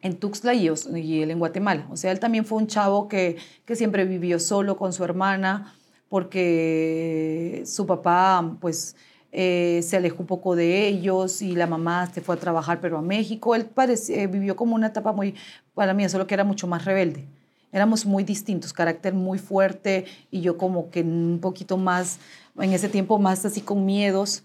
[0.00, 1.86] En Tuxtla y, y, él en Guatemala.
[1.90, 5.74] O sea, él también fue un chavo que, que siempre vivió solo con su hermana
[6.08, 8.96] porque su papá, pues,
[9.30, 12.98] eh, se alejó un poco de ellos y la mamá se fue a trabajar, pero
[12.98, 13.54] a México.
[13.54, 13.68] Él
[14.08, 15.34] eh, vivió como una etapa muy,
[15.74, 17.26] para mí, solo que era mucho más rebelde.
[17.70, 22.18] Éramos muy distintos, carácter muy fuerte y yo como que un poquito más,
[22.58, 24.42] en ese tiempo más así con miedos.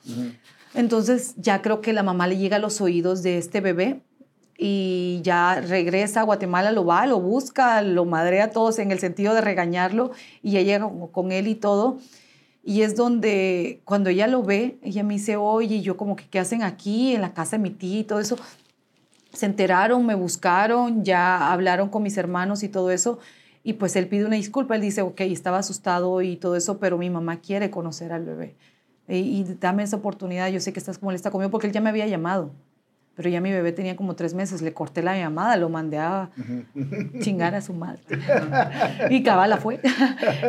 [0.73, 4.01] Entonces ya creo que la mamá le llega a los oídos de este bebé
[4.57, 8.99] y ya regresa a Guatemala, lo va, lo busca, lo madrea a todos en el
[8.99, 11.97] sentido de regañarlo y ya llega con él y todo.
[12.63, 16.39] Y es donde cuando ella lo ve, ella me dice, oye, yo como que, ¿qué
[16.39, 18.37] hacen aquí en la casa de mi tía y todo eso?
[19.33, 23.19] Se enteraron, me buscaron, ya hablaron con mis hermanos y todo eso.
[23.63, 26.97] Y pues él pide una disculpa, él dice, ok, estaba asustado y todo eso, pero
[26.97, 28.55] mi mamá quiere conocer al bebé.
[29.07, 31.89] Y, y dame esa oportunidad, yo sé que estás molesta conmigo porque él ya me
[31.89, 32.51] había llamado
[33.15, 36.29] pero ya mi bebé tenía como tres meses, le corté la llamada, lo mandé a
[37.21, 38.01] chingar a su madre.
[39.09, 39.79] y cabala fue.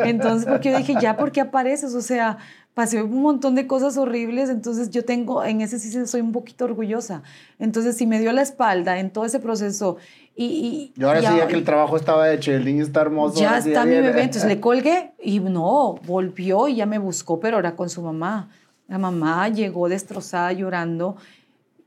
[0.05, 1.93] entonces, porque yo dije, ya, ¿por qué apareces?
[1.93, 2.37] O sea,
[2.73, 6.65] pasé un montón de cosas horribles, entonces yo tengo, en ese sí soy un poquito
[6.65, 7.21] orgullosa.
[7.59, 9.97] Entonces, si me dio la espalda en todo ese proceso
[10.35, 10.91] y...
[10.95, 13.39] y ahora sí, ya que el trabajo estaba hecho, el niño está hermoso.
[13.39, 17.57] Ya está mi bebé, entonces le colgué y no, volvió y ya me buscó, pero
[17.57, 18.49] ahora con su mamá.
[18.87, 21.15] La mamá llegó destrozada llorando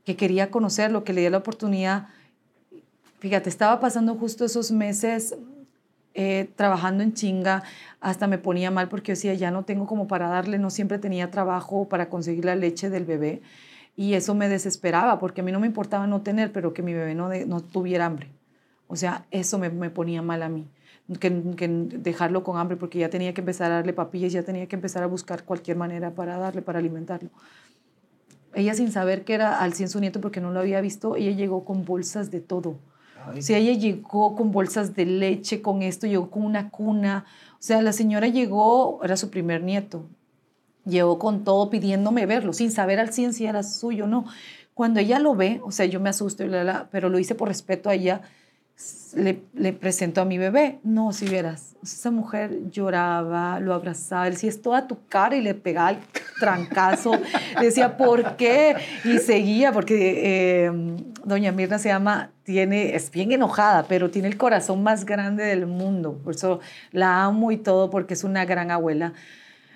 [0.09, 2.07] que quería conocerlo, que le di la oportunidad.
[3.19, 5.35] Fíjate, estaba pasando justo esos meses
[6.15, 7.61] eh, trabajando en chinga,
[8.01, 11.29] hasta me ponía mal porque decía, ya no tengo como para darle, no siempre tenía
[11.29, 13.43] trabajo para conseguir la leche del bebé.
[13.95, 16.93] Y eso me desesperaba, porque a mí no me importaba no tener, pero que mi
[16.95, 18.29] bebé no, no tuviera hambre.
[18.87, 20.67] O sea, eso me, me ponía mal a mí.
[21.19, 24.65] Que, que, dejarlo con hambre, porque ya tenía que empezar a darle papillas, ya tenía
[24.65, 27.29] que empezar a buscar cualquier manera para darle, para alimentarlo.
[28.53, 31.31] Ella sin saber que era al 100 su nieto porque no lo había visto, ella
[31.31, 32.79] llegó con bolsas de todo.
[33.37, 37.25] O sea, ella llegó con bolsas de leche, con esto, llegó con una cuna.
[37.53, 40.05] O sea, la señora llegó, era su primer nieto,
[40.85, 44.25] llegó con todo pidiéndome verlo, sin saber al 100 si era suyo o no.
[44.73, 46.45] Cuando ella lo ve, o sea, yo me asusto,
[46.91, 48.21] pero lo hice por respeto a ella,
[49.13, 50.79] le, le presento a mi bebé.
[50.83, 55.41] No, si vieras, esa mujer lloraba, lo abrazaba, él decía, es toda tu cara y
[55.41, 55.97] le pegaba el
[56.39, 57.11] trancazo.
[57.61, 58.75] decía, ¿por qué?
[59.03, 60.71] Y seguía, porque eh,
[61.23, 65.67] doña Mirna se llama, tiene, es bien enojada, pero tiene el corazón más grande del
[65.67, 66.19] mundo.
[66.23, 66.59] Por eso
[66.91, 69.13] la amo y todo, porque es una gran abuela.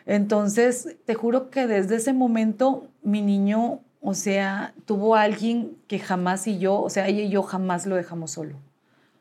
[0.06, 6.48] Entonces, te juro que desde ese momento mi niño, o sea, tuvo alguien que jamás
[6.48, 8.58] y yo, o sea, ella y yo jamás lo dejamos solo.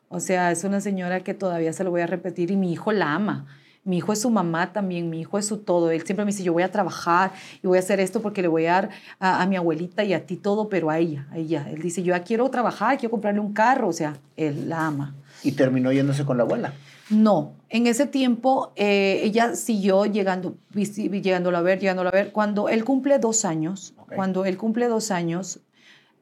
[0.09, 2.93] O sea, es una señora que todavía se lo voy a repetir y mi hijo
[2.93, 3.47] la ama.
[3.85, 5.91] Mi hijo es su mamá también, mi hijo es su todo.
[5.91, 8.49] Él siempre me dice, yo voy a trabajar y voy a hacer esto porque le
[8.49, 11.67] voy a dar a, mi abuelita y a ti todo, pero a ella, a ella.
[11.69, 13.89] Él dice, yo ya quiero trabajar, quiero comprarle un carro.
[13.89, 15.15] O sea, él la ama.
[15.43, 16.73] ¿Y terminó yéndose con la abuela?
[17.11, 22.31] No, en ese tiempo eh, ella siguió llegando, llegándolo a ver, llegándolo a ver.
[22.31, 25.61] Cuando él cumple dos años, cuando él cumple dos años,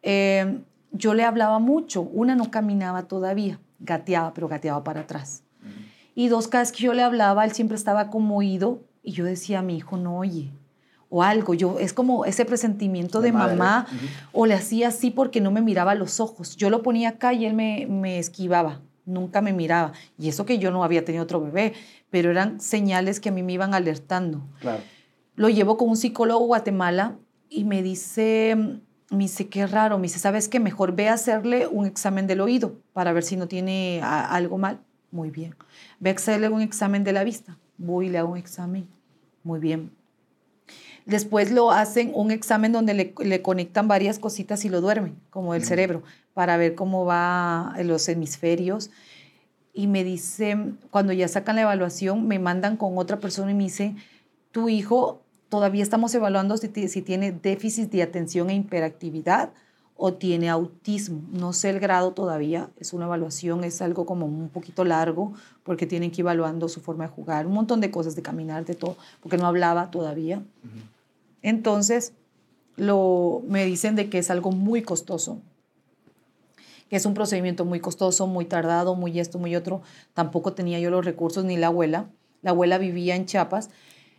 [0.03, 0.61] eh,
[0.93, 2.01] yo le hablaba mucho.
[2.01, 5.43] Una no caminaba todavía gateaba, pero gateaba para atrás.
[6.21, 9.25] Y dos, cada vez que yo le hablaba, él siempre estaba como oído y yo
[9.25, 10.53] decía a mi hijo, no oye,
[11.09, 11.55] o algo.
[11.55, 13.87] Yo, es como ese presentimiento de, mamá,
[14.35, 16.57] o le hacía así porque no me miraba a los ojos.
[16.57, 19.93] Yo lo ponía acá y él me, me esquivaba, nunca me miraba.
[20.19, 21.73] Y eso que yo no había tenido otro bebé,
[22.11, 24.43] pero eran señales que a mí me iban alertando.
[24.61, 24.83] Claro.
[25.37, 27.17] Lo llevo con un psicólogo Guatemala
[27.49, 28.59] y me dice,
[29.09, 30.61] me dice, qué raro, me dice, ¿sabes qué?
[30.61, 34.81] Mejor ve a hacerle un examen del oído para ver si no tiene algo mal.
[35.13, 35.55] Muy bien.
[36.01, 37.57] Ve a hacerle un examen de la vista.
[37.79, 38.89] Voy y le hago un examen.
[39.45, 39.93] Muy bien.
[41.07, 45.65] Después lo hacen un examen donde le, conectan varias cositas y lo duermen, como el
[45.65, 46.03] cerebro,
[46.35, 48.91] para ver cómo va los hemisferios.
[49.73, 50.57] Y me dice,
[50.91, 53.95] cuando ya sacan la evaluación, me mandan con otra persona y me dice,
[54.51, 59.51] tu hijo Todavía estamos evaluando si, tiene déficit de atención e hiperactividad
[60.03, 61.21] o tiene autismo.
[61.31, 65.87] No sé el grado todavía, es una evaluación, es algo como un poquito largo porque
[65.87, 68.75] tienen que ir evaluando su forma de jugar, un montón de cosas, de caminar, de
[68.75, 70.43] todo, porque no hablaba todavía.
[71.43, 72.15] Entonces,
[72.77, 75.43] lo, me dicen de que es algo muy costoso,
[76.89, 79.83] que es un procedimiento muy costoso, muy tardado, muy esto, muy otro.
[80.15, 82.09] Tampoco tenía yo los recursos ni la abuela.
[82.41, 83.69] La abuela vivía en Chiapas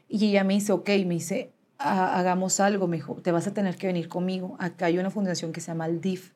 [0.08, 1.52] y ella me dice, ok, me dice,
[1.84, 4.56] hagamos algo, me dijo, te vas a tener que venir conmigo.
[4.60, 6.32] Acá hay una fundación que se llama el DIF.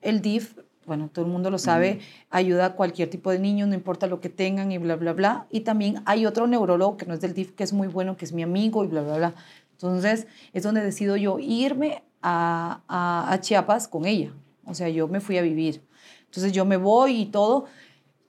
[0.00, 3.74] El DIF, bueno, todo el mundo lo sabe, ayuda a cualquier tipo de niño, no
[3.74, 5.46] importa lo que tengan y bla, bla, bla.
[5.50, 8.24] Y también hay otro neurólogo que no es del DIF, que es muy bueno, que
[8.24, 9.34] es mi amigo y bla, bla, bla.
[9.72, 14.32] Entonces, es donde decido yo irme a, a, Chiapas con ella.
[14.64, 15.82] O sea, yo me fui a vivir.
[16.24, 17.66] Entonces, yo me voy y todo.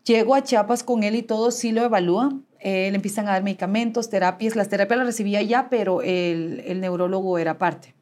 [0.04, 2.47] Llego a Chiapas con él y todo, sí lo evalúan.
[2.60, 4.56] Eh, le empiezan a dar medicamentos, terapias.
[4.56, 7.94] Las terapias las recibía ya, pero el, el neurólogo era parte.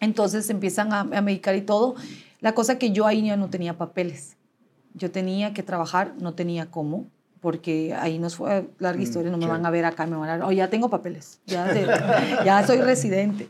[0.00, 1.94] Entonces empiezan a, a, medicar y todo.
[2.40, 4.36] La cosa que yo ahí ya no tenía papeles.
[4.94, 7.06] Yo tenía que trabajar, no tenía cómo
[7.42, 10.28] porque ahí nos fue larga mm, historia, no me van a ver acá, me van
[10.28, 11.66] a ver, oh, ya tengo papeles, ya,
[12.44, 13.48] ya soy residente.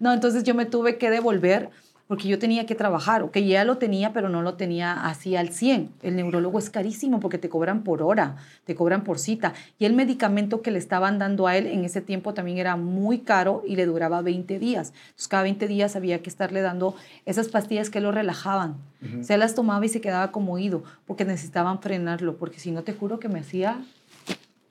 [0.00, 1.70] No, entonces yo me tuve que devolver
[2.08, 5.34] porque yo tenía que trabajar, o que ya lo tenía, pero no lo tenía así
[5.34, 5.90] al 100.
[6.02, 9.54] El neurólogo es carísimo porque te cobran por hora, te cobran por cita.
[9.78, 13.18] Y el medicamento que le estaban dando a él en ese tiempo también era muy
[13.18, 14.92] caro y le duraba 20 días.
[15.06, 16.94] Entonces, cada 20 días había que estarle dando
[17.24, 18.76] esas pastillas que lo relajaban.
[19.20, 22.92] Se las tomaba y se quedaba como oído porque necesitaban frenarlo, porque si no, te
[22.92, 23.78] juro que me hacía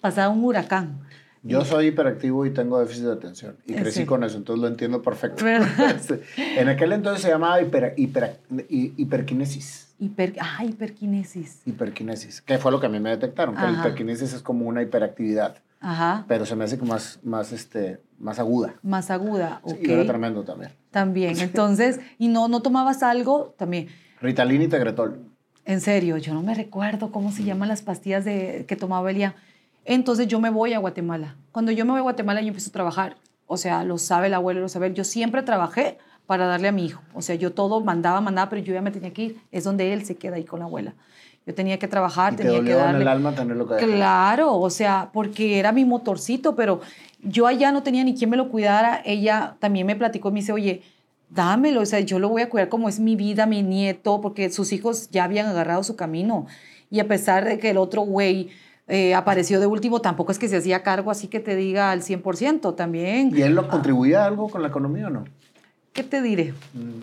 [0.01, 0.99] pasar un huracán.
[1.45, 3.57] Yo soy hiperactivo y tengo déficit de atención.
[3.67, 5.45] Y crecí con eso, entonces lo entiendo perfecto.
[5.95, 9.93] Este, en aquel entonces se llamaba hiper, hiper, hiperquinesis.
[9.99, 11.61] Hiper, ah, hiperquinesis.
[11.65, 14.81] Hiperquinesis, que fue lo que a mí me detectaron, que la hiperquinesis es como una
[14.81, 15.57] hiperactividad.
[15.79, 16.25] Ajá.
[16.27, 18.75] Pero se me hace como más, más, este, más aguda.
[18.81, 19.77] Más aguda, ok.
[19.81, 20.71] Y era tremendo también.
[20.89, 23.53] También, entonces, ¿y no, no tomabas algo?
[23.57, 23.87] También.
[24.19, 25.19] Ritalin y Tegretol.
[25.65, 29.35] En serio, yo no me recuerdo cómo se llaman las pastillas de, que tomaba Elia.
[29.85, 31.35] Entonces yo me voy a Guatemala.
[31.51, 33.15] Cuando yo me voy a Guatemala, yo empiezo a trabajar.
[33.47, 34.91] O sea, lo sabe el abuelo, lo sabe.
[34.93, 37.01] Yo siempre trabajé para darle a mi hijo.
[37.13, 39.41] O sea, yo todo mandaba, mandaba, pero yo ya me tenía que ir.
[39.51, 40.95] Es donde él se queda ahí con la abuela.
[41.45, 42.95] Yo tenía que trabajar, ¿Y tenía te que darle.
[42.95, 46.81] en el alma que Claro, o sea, porque era mi motorcito, pero
[47.21, 49.01] yo allá no tenía ni quien me lo cuidara.
[49.05, 50.81] Ella también me platicó y me dice, oye,
[51.29, 54.49] dámelo, o sea, yo lo voy a cuidar como es mi vida, mi nieto, porque
[54.49, 56.47] sus hijos ya habían agarrado su camino.
[56.89, 58.49] Y a pesar de que el otro güey
[58.87, 62.01] eh, apareció de último, tampoco es que se hacía cargo así que te diga al
[62.01, 63.31] 100% también.
[63.35, 65.25] ¿Y él lo contribuía algo con la economía o no?
[65.93, 66.53] ¿Qué te diré?
[66.73, 67.01] Mm.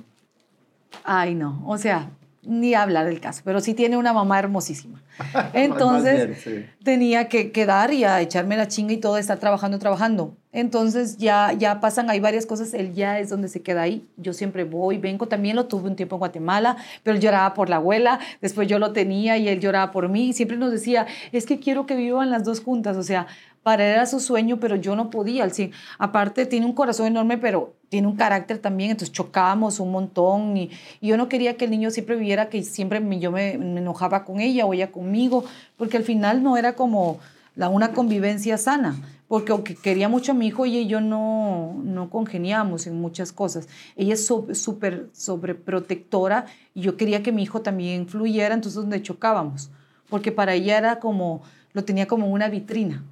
[1.05, 2.11] Ay, no, o sea,
[2.43, 5.01] ni hablar del caso, pero sí tiene una mamá hermosísima.
[5.53, 6.45] Entonces
[6.83, 10.35] tenía que quedar y a echarme la chinga y todo, estar trabajando, trabajando.
[10.51, 14.07] Entonces ya, ya pasan, hay varias cosas, él ya es donde se queda ahí.
[14.17, 17.71] Yo siempre voy, vengo, también lo tuve un tiempo en Guatemala, pero él lloraba por
[17.71, 21.07] la abuela, después yo lo tenía y él lloraba por mí y siempre nos decía,
[21.31, 23.29] es que quiero que vivan las dos juntas, o sea,
[23.63, 25.53] para él era su sueño, pero yo no podía al
[25.99, 30.71] Aparte, tiene un corazón enorme, pero tiene un carácter también, entonces chocábamos un montón y,
[31.01, 34.41] yo no quería que el niño siempre viera que siempre yo me, me, enojaba con
[34.41, 35.45] ella o ella conmigo,
[35.77, 37.19] porque al final no era como
[37.55, 38.97] la, una convivencia sana
[39.33, 43.33] porque aunque quería mucho a mi hijo, ella y yo no, no congeniamos en muchas
[43.33, 43.67] cosas.
[43.97, 46.45] Ella es súper sobreprotectora
[46.75, 49.71] y yo quería que mi hijo también fluyera, entonces donde chocábamos,
[50.11, 51.41] porque para ella era como,
[51.73, 53.07] lo tenía como una vitrina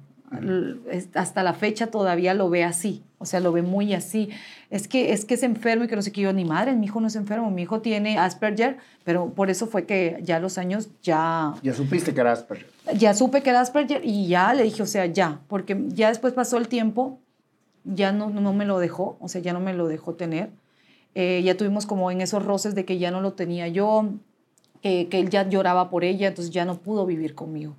[1.15, 4.29] hasta la fecha todavía lo ve así, o sea, lo ve muy así.
[4.69, 6.85] Es que es que es enfermo y que no sé qué yo, ni madre, mi
[6.85, 10.57] hijo no es enfermo, mi hijo tiene Asperger, pero por eso fue que ya los
[10.57, 11.53] años ya...
[11.61, 12.67] Ya supiste que era Asperger.
[12.95, 16.33] Ya supe que era Asperger y ya le dije, o sea, ya, porque ya después
[16.33, 17.19] pasó el tiempo,
[17.83, 20.49] ya no, no me lo dejó, o sea, ya no me lo dejó tener.
[21.13, 24.09] Eh, ya tuvimos como en esos roces de que ya no lo tenía yo,
[24.81, 27.75] que, que él ya lloraba por ella, entonces ya no pudo vivir conmigo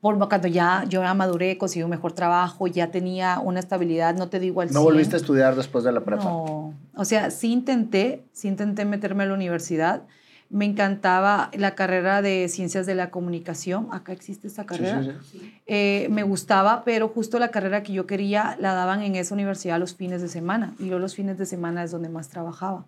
[0.00, 4.28] por cuando ya yo ya maduré, conseguí un mejor trabajo, ya tenía una estabilidad, no
[4.28, 6.24] te digo al ¿No volviste a estudiar después de la prepa?
[6.24, 10.02] No, o sea, sí intenté, sí intenté meterme a la universidad.
[10.48, 13.86] Me encantaba la carrera de ciencias de la comunicación.
[13.92, 15.00] Acá existe esa carrera.
[15.00, 15.54] Sí, sí, sí.
[15.66, 19.78] Eh, me gustaba, pero justo la carrera que yo quería la daban en esa universidad
[19.78, 20.74] los fines de semana.
[20.80, 22.84] Y yo los fines de semana es donde más trabajaba.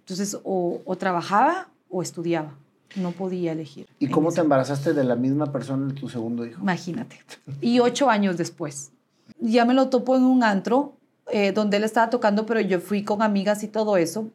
[0.00, 2.52] Entonces, o, o trabajaba o estudiaba.
[2.94, 3.86] No podía elegir.
[3.98, 6.62] ¿Y cómo te embarazaste de la misma persona de tu segundo hijo?
[6.62, 7.20] Imagínate.
[7.60, 8.92] Y ocho años después.
[9.40, 10.94] Ya me lo topo en un antro
[11.30, 14.30] eh, donde él estaba tocando, pero yo fui con amigas y todo eso.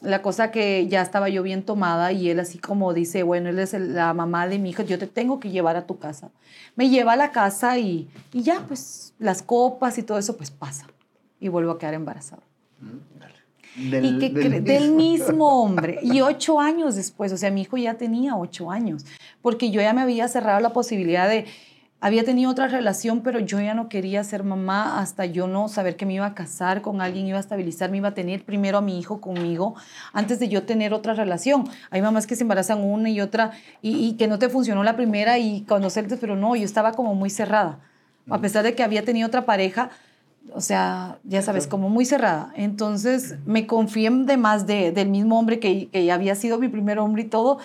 [0.00, 3.58] La cosa que ya estaba yo bien tomada y él así como dice, bueno, él
[3.58, 6.30] es la mamá de mi hija, yo te tengo que llevar a tu casa.
[6.76, 10.50] Me lleva a la casa y, y ya, pues las copas y todo eso, pues
[10.50, 10.86] pasa.
[11.40, 12.42] Y vuelvo a quedar embarazada.
[12.80, 13.14] Mm.
[13.76, 15.62] Del, y que del, mismo.
[15.62, 15.98] hombre.
[16.02, 19.04] Y ocho años después, o sea, mi hijo ya tenía ocho años,
[19.42, 21.46] porque yo ya me había cerrado la posibilidad de,
[22.04, 25.96] había tenido otra relación, pero yo ya no quería ser mamá hasta yo no saber
[25.96, 28.76] que me iba a casar con alguien, iba a estabilizar, me iba a tener primero
[28.76, 29.74] a mi hijo conmigo
[30.12, 31.64] antes de yo tener otra relación.
[31.88, 35.38] Hay mamás que se embarazan una y otra y, que no te funcionó la primera
[35.38, 37.78] y conocerte, pero no, yo estaba como muy cerrada.
[38.28, 39.88] A pesar de que había tenido otra pareja,
[40.52, 42.52] o sea, ya sabes, como muy cerrada.
[42.56, 46.98] Entonces me confié de más de, del mismo hombre que, que había sido mi primer
[46.98, 47.58] hombre y todo,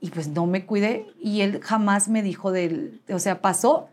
[0.00, 3.88] y pues no me cuidé y él jamás me dijo del, o sea, pasó,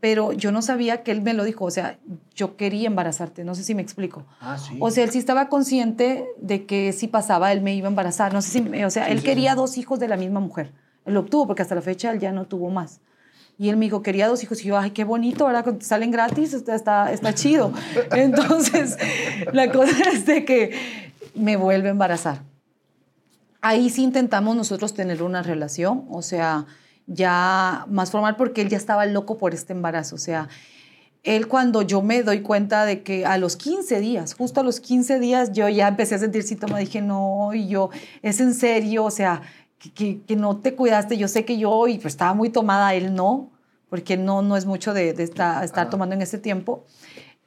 [0.00, 1.98] pero yo no sabía que él me lo dijo, o sea,
[2.34, 4.24] yo quería embarazarte, no sé si me explico.
[4.40, 4.76] Ah, sí.
[4.80, 8.32] O sea, él sí estaba consciente de que si pasaba él me iba a embarazar,
[8.32, 10.72] no sé si, o sea, él quería dos hijos de la misma mujer.
[11.04, 13.00] Él lo obtuvo porque hasta la fecha él ya no tuvo más.
[13.58, 14.62] Y él me dijo, quería dos hijos.
[14.64, 17.72] Y yo, ay, qué bonito, ahora salen gratis, está, está chido.
[18.12, 18.98] Entonces,
[19.52, 20.72] la cosa es de que
[21.34, 22.42] me vuelve a embarazar.
[23.62, 26.66] Ahí sí intentamos nosotros tener una relación, o sea,
[27.06, 30.48] ya más formal porque él ya estaba loco por este embarazo, o sea,
[31.26, 34.78] él cuando yo me doy cuenta de que a los 15 días, justo a los
[34.78, 37.90] 15 días, yo ya empecé a sentir síntomas, dije, no, y yo,
[38.22, 39.42] es en serio, o sea,
[39.94, 43.14] que, que, no te cuidaste, yo sé que yo, y pues estaba muy tomada, él
[43.14, 43.50] no,
[43.88, 46.84] porque no, no es mucho de, de estar, estar tomando en ese tiempo.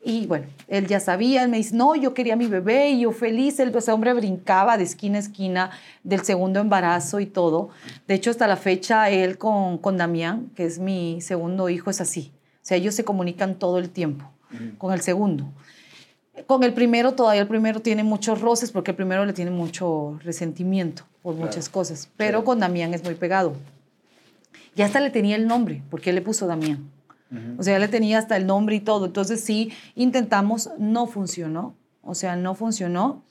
[0.01, 3.11] Y bueno, él ya sabía, él me dice, no, yo quería mi bebé y yo
[3.11, 5.71] feliz, el, ese hombre brincaba de esquina a esquina
[6.03, 7.69] del segundo embarazo y todo.
[8.07, 11.99] De hecho, hasta la fecha, él con, con Damián, que es mi segundo hijo, es
[11.99, 12.31] así.
[12.55, 14.25] O sea, ellos se comunican todo el tiempo
[14.77, 15.45] con el segundo.
[16.47, 20.19] Con el primero, todavía el primero tiene muchos roces porque el primero le tiene mucho
[20.23, 23.53] resentimiento por muchas cosas, pero con Damián es muy pegado.
[24.75, 26.89] Y hasta le tenía el nombre, porque él le puso Damián.
[27.57, 29.05] O sea, ya le tenía hasta el nombre y todo.
[29.05, 31.75] Entonces sí, intentamos, no funcionó.
[32.01, 33.23] O sea, no funcionó.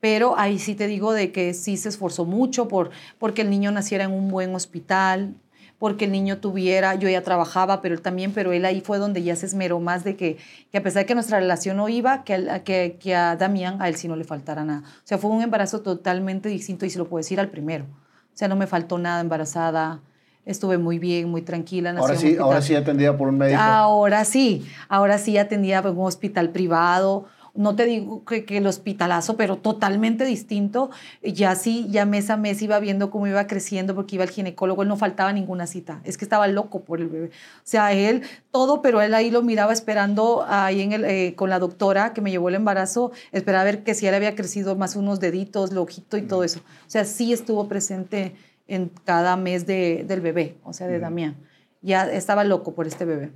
[0.00, 3.70] Pero ahí sí te digo de que sí se esforzó mucho por porque el niño
[3.70, 5.34] naciera en un buen hospital,
[5.78, 9.22] porque el niño tuviera, yo ya trabajaba, pero él también, pero él ahí fue donde
[9.22, 10.38] ya se esmeró más de que,
[10.70, 13.80] que a pesar de que nuestra relación no iba, que a, que, que a Damián,
[13.80, 14.82] a él sí no le faltara nada.
[14.86, 17.84] O sea, fue un embarazo totalmente distinto y se lo puedo decir al primero.
[17.84, 20.00] O sea, no me faltó nada embarazada,
[20.46, 21.94] estuve muy bien, muy tranquila.
[21.96, 23.60] Ahora sí, ahora sí atendida por un médico.
[23.60, 27.26] Ahora sí, ahora sí atendida por un hospital privado.
[27.54, 30.90] No te digo que, el hospitalazo, pero totalmente distinto.
[31.22, 34.82] Ya sí, ya mes a mes iba viendo cómo iba creciendo porque iba al ginecólogo,
[34.82, 36.00] él no faltaba ninguna cita.
[36.04, 37.28] Es que estaba loco por el bebé.
[37.28, 41.48] O sea, él todo, pero él ahí lo miraba esperando ahí en el, eh, con
[41.48, 44.74] la doctora que me llevó el embarazo, esperaba a ver que si él había crecido
[44.74, 46.58] más unos deditos, lo ojito y todo eso.
[46.58, 48.34] O sea, sí estuvo presente
[48.66, 51.36] en cada mes de, del bebé, o sea, de Damián.
[51.82, 53.30] Ya estaba loco por este bebé.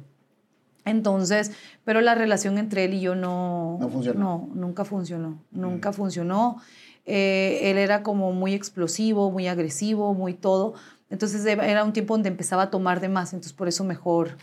[0.91, 1.53] Entonces,
[1.85, 3.79] pero la relación entre él y yo no...
[3.81, 4.21] No funcionó.
[4.21, 5.43] No, nunca funcionó.
[5.51, 6.57] Nunca funcionó.
[7.07, 10.75] Eh, él era como muy explosivo, muy agresivo, muy todo.
[11.11, 14.37] Entonces era un tiempo donde empezaba a tomar de más, entonces por eso mejor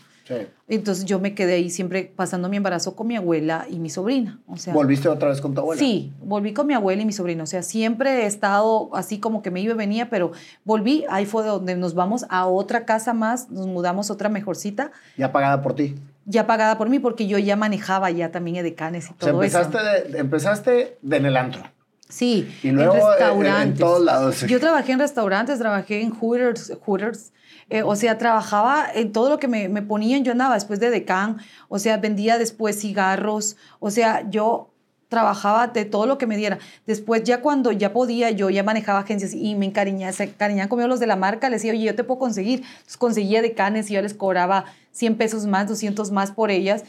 [0.68, 4.40] entonces yo me quedé ahí siempre pasando mi embarazo con mi abuela y mi sobrina.
[4.46, 5.78] O sea, ¿Volviste otra vez con tu abuela?
[5.78, 7.44] Sí, volví con mi abuela y mi sobrina.
[7.44, 10.32] O sea, siempre he estado así como que me iba y venía, pero
[10.64, 11.04] volví.
[11.08, 14.90] Ahí fue donde nos vamos a otra casa más, nos mudamos a otra mejorcita.
[15.16, 15.94] ¿Ya pagada por ti?
[16.26, 20.12] Ya pagada por mí, porque yo ya manejaba ya también edecanes y todo empezaste eso.
[20.12, 21.62] De, empezaste de en el antro.
[22.08, 23.72] Sí, y luego en restaurantes.
[23.72, 24.40] En, todos lados.
[24.42, 27.32] Yo trabajé en restaurantes, trabajé en Hooters, Hooters
[27.68, 30.90] eh, o sea, trabajaba en todo lo que me, me ponían, yo andaba después de
[30.90, 34.70] decán, o sea, vendía después cigarros, o sea, yo
[35.08, 36.58] trabajaba de todo lo que me diera.
[36.86, 40.88] Después, ya cuando ya podía, yo ya manejaba agencias y me encariñaba, se encariñaban conmigo
[40.88, 42.60] los de la marca, les decía, oye, yo te puedo conseguir.
[42.60, 44.66] Entonces conseguía decanes y yo les cobraba
[44.96, 46.84] 100 pesos más, 200 más por ellas,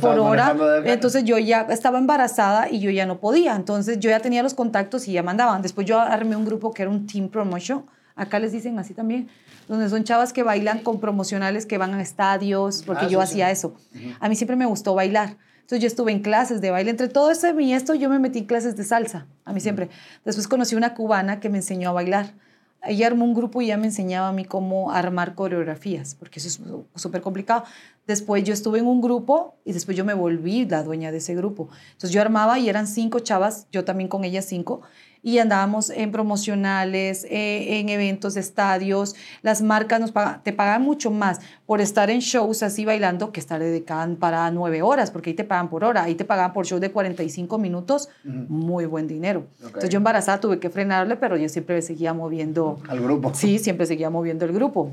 [0.00, 0.56] por hora.
[0.84, 3.54] Entonces yo ya estaba embarazada y yo ya no podía.
[3.54, 5.62] Entonces yo ya tenía los contactos y ya mandaban.
[5.62, 7.86] Después yo armé un grupo que era un team promotion.
[8.16, 9.28] Acá les dicen así también
[9.68, 13.50] donde son chavas que bailan con promocionales que van a estadios, porque ah, yo hacía
[13.50, 13.74] eso.
[14.18, 15.36] A mí siempre me gustó bailar.
[15.60, 16.90] Entonces yo estuve en clases de baile.
[16.90, 19.88] Entre todo eso y esto, yo me metí en clases de salsa, a mí siempre.
[20.24, 22.34] Después conocí una cubana que me enseñó a bailar.
[22.84, 26.48] Ella armó un grupo y ya me enseñaba a mí cómo armar coreografías, porque eso
[26.48, 26.60] es
[27.00, 27.64] súper complicado.
[28.06, 31.34] Después yo estuve en un grupo y después yo me volví la dueña de ese
[31.34, 31.68] grupo.
[31.92, 34.82] Entonces yo armaba y eran cinco chavas, yo también con ellas cinco,
[35.22, 39.14] y andábamos en promocionales, eh, en eventos, estadios.
[39.42, 43.38] Las marcas nos pagan, te pagan mucho más por estar en shows así bailando que
[43.38, 46.66] estar dedicada para nueve horas, porque ahí te pagan por hora, ahí te pagan por
[46.66, 49.46] show de 45 minutos, muy buen dinero.
[49.62, 52.80] Entonces yo embarazada tuve que frenarle, pero yo siempre seguía moviendo.
[52.88, 53.32] Al grupo.
[53.34, 54.90] Sí, siempre seguía moviendo el grupo.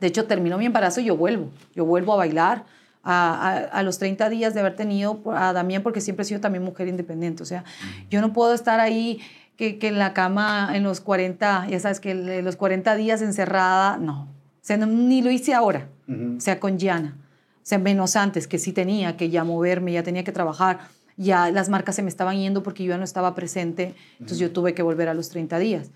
[0.00, 2.64] De hecho, terminó mi embarazo y yo vuelvo, yo vuelvo a bailar.
[3.04, 6.62] A, a, los 30 días de haber tenido a Damián, porque siempre he sido también
[6.62, 7.42] mujer independiente.
[7.42, 7.64] O sea,
[8.10, 9.20] yo no puedo estar ahí
[9.62, 13.96] que, que, en la cama en los 40, ya sabes, que los 40 días encerrada,
[13.96, 14.22] no.
[14.22, 15.88] O sea, ni lo hice ahora.
[16.08, 17.16] o sea, con Gianna.
[17.18, 20.80] O sea, menos antes, que sí tenía que ya moverme, ya tenía que trabajar,
[21.16, 24.50] ya las marcas se me estaban yendo porque yo ya no estaba presente, entonces yo
[24.50, 25.92] tuve que volver a los 30 días.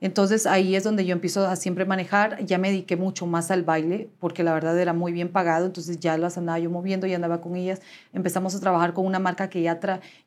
[0.00, 3.62] Entonces ahí es donde yo empiezo a siempre manejar, ya me dediqué mucho más al
[3.62, 7.14] baile, porque la verdad era muy bien pagado, entonces ya las andaba yo moviendo y
[7.14, 7.82] andaba con ellas.
[8.12, 9.78] Empezamos a trabajar con una marca que ya,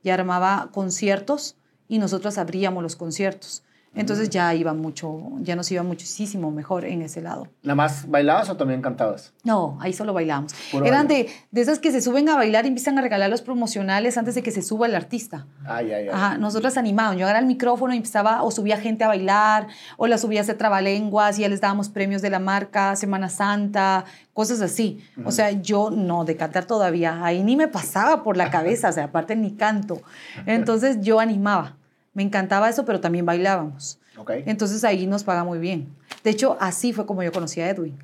[0.02, 1.58] ya armaba conciertos
[1.88, 3.64] y nosotros abríamos los conciertos.
[3.96, 7.48] Entonces ya iba mucho, ya nos iba muchísimo mejor en ese lado.
[7.62, 9.34] ¿Nada más bailabas o también cantabas?
[9.44, 10.54] No, ahí solo bailábamos.
[10.84, 14.18] Eran de, de, esas que se suben a bailar y empiezan a regalar los promocionales
[14.18, 15.46] antes de que se suba el artista.
[15.66, 16.10] Ay, ay, ay.
[16.12, 17.20] Ajá, nosotros animábamos.
[17.20, 19.68] Yo agarraba el micrófono y empezaba, o subía gente a bailar,
[19.98, 23.30] o la subía a hacer trabalenguas y ya les dábamos premios de la marca, Semana
[23.30, 25.04] Santa, cosas así.
[25.24, 28.92] O sea, yo no, de cantar todavía, ahí ni me pasaba por la cabeza, o
[28.92, 30.02] sea, aparte ni canto.
[30.48, 31.76] Entonces yo animaba.
[32.14, 34.00] Me encantaba eso, pero también bailábamos.
[34.18, 34.44] Okay.
[34.46, 35.88] Entonces ahí nos paga muy bien.
[36.24, 37.98] De hecho, así fue como yo conocí a Edwin.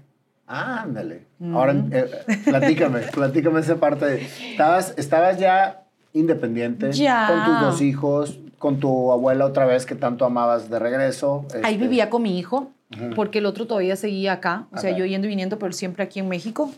[0.48, 1.28] Ah, ándale.
[1.54, 2.10] Ahora, eh,
[2.46, 4.28] platícame, platícame esa parte.
[4.52, 5.84] ¿Estabas, estabas ya
[6.14, 7.28] independiente ya.
[7.28, 11.46] con tus dos hijos, con tu abuela otra vez que tanto amabas de regreso.
[11.64, 12.72] Ahí este vivía con mi hijo,
[13.16, 16.20] porque el otro todavía seguía acá, o sea, yo yendo y viniendo, pero siempre aquí
[16.20, 16.72] en México.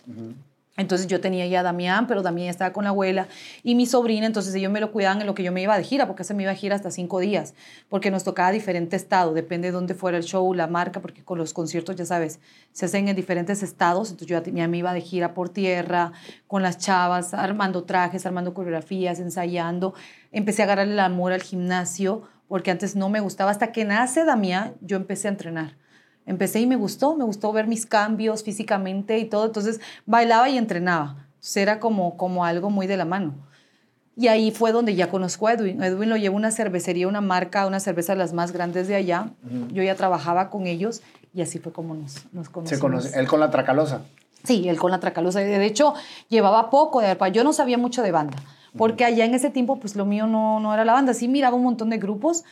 [0.78, 3.28] Entonces yo tenía ya a Damián, pero Damián estaba con la abuela
[3.62, 5.84] y mi sobrina, entonces ellos me lo cuidaban en lo que yo me iba de
[5.84, 7.54] gira, porque se me iba a gira hasta cinco días,
[7.90, 11.38] porque nos tocaba diferente estado, depende de dónde fuera el show, la marca, porque con
[11.38, 12.40] los conciertos, ya sabes,
[12.72, 16.14] se hacen en diferentes estados, entonces yo ya me iba de gira por tierra,
[16.48, 19.94] con las chavas, armando trajes, armando coreografías, ensayando.
[20.32, 24.24] Empecé a agarrarle el amor al gimnasio, porque antes no me gustaba, hasta que nace
[24.24, 25.82] Damián, yo empecé a entrenar
[26.26, 30.58] empecé y me gustó, me gustó ver mis cambios físicamente y todo, entonces bailaba y
[30.58, 33.34] entrenaba, era como, como algo muy de la mano.
[34.18, 35.82] Y ahí fue donde ya conozco a Edwin.
[35.82, 39.30] Edwin lo lleva una cervecería, una marca, una cerveza de las más grandes de allá.
[39.72, 41.02] Yo ya trabajaba con ellos
[41.34, 42.78] y así fue como nos, nos conocimos.
[42.78, 43.20] ¿Se conoce?
[43.20, 44.02] ¿Él con la Tracalosa?
[44.44, 45.40] Sí, él con la Tracalosa.
[45.40, 45.94] De hecho,
[46.28, 47.30] llevaba poco de arpa.
[47.30, 48.38] Yo no sabía mucho de banda,
[48.78, 51.14] porque allá en ese tiempo, pues lo mío no, no era la banda.
[51.14, 52.44] Sí miraba un montón de grupos,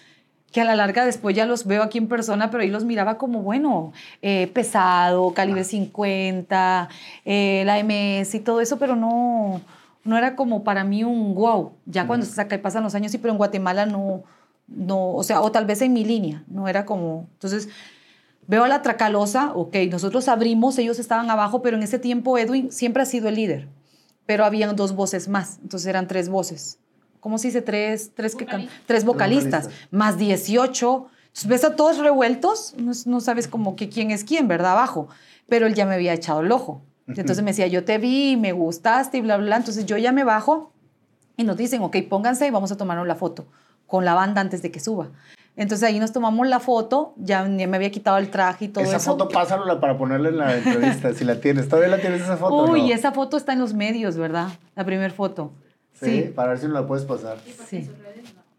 [0.51, 3.17] que a la larga después ya los veo aquí en persona, pero ahí los miraba
[3.17, 6.89] como, bueno, eh, pesado, calibre 50,
[7.25, 9.61] eh, la MS y todo eso, pero no,
[10.03, 11.73] no era como para mí un wow.
[11.85, 14.23] Ya cuando se saca y pasan los años, sí, pero en Guatemala no,
[14.67, 17.69] no, o sea, o tal vez en mi línea, no era como, entonces...
[18.47, 22.71] Veo a la Tracalosa, ok, nosotros abrimos, ellos estaban abajo, pero en ese tiempo Edwin
[22.71, 23.67] siempre ha sido el líder,
[24.25, 26.79] pero habían dos voces más, entonces eran tres voces.
[27.20, 27.61] ¿Cómo se dice?
[27.61, 28.47] Tres, tres, que
[28.86, 31.07] tres vocalistas, más 18.
[31.28, 34.74] Entonces, ves a todos revueltos, no, sabes como que quién es quién, ¿verdad?
[34.74, 35.07] Abajo.
[35.47, 36.82] Pero él ya me había echado el ojo.
[37.07, 39.55] Entonces me decía, yo te vi, me gustaste y bla, bla, bla.
[39.57, 40.72] Entonces yo ya me bajo
[41.38, 43.47] y nos dicen, ok, pónganse y vamos a tomarnos la foto
[43.89, 45.09] con la banda antes de que suba.
[45.55, 48.97] Entonces ahí nos tomamos la foto, ya, me había quitado el traje y todo esa
[48.97, 49.01] eso.
[49.01, 51.67] Esa foto pásala para ponerla en la entrevista, si la tienes.
[51.67, 52.72] ¿Todavía la tienes esa foto?
[52.72, 54.47] Uy, esa foto está en los medios, ¿verdad?
[54.76, 55.51] La primera foto.
[55.99, 57.37] Sí, para ver si no la puedes pasar.
[57.67, 57.89] Sí.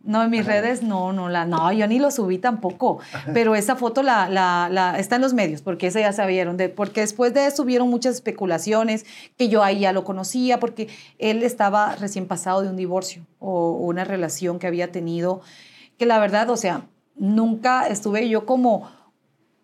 [0.03, 3.01] No, en mis redes no, no, la, no, yo ni lo subí tampoco,
[3.35, 6.71] pero esa foto la, la, la, está en los medios, porque esa ya sabieron, de,
[6.71, 9.05] porque después de eso hubieron muchas especulaciones,
[9.37, 10.89] que yo ahí ya lo conocía, porque
[11.19, 15.43] él estaba recién pasado de un divorcio o una relación que había tenido,
[15.99, 16.87] que la verdad, o sea,
[17.17, 18.91] nunca estuve yo como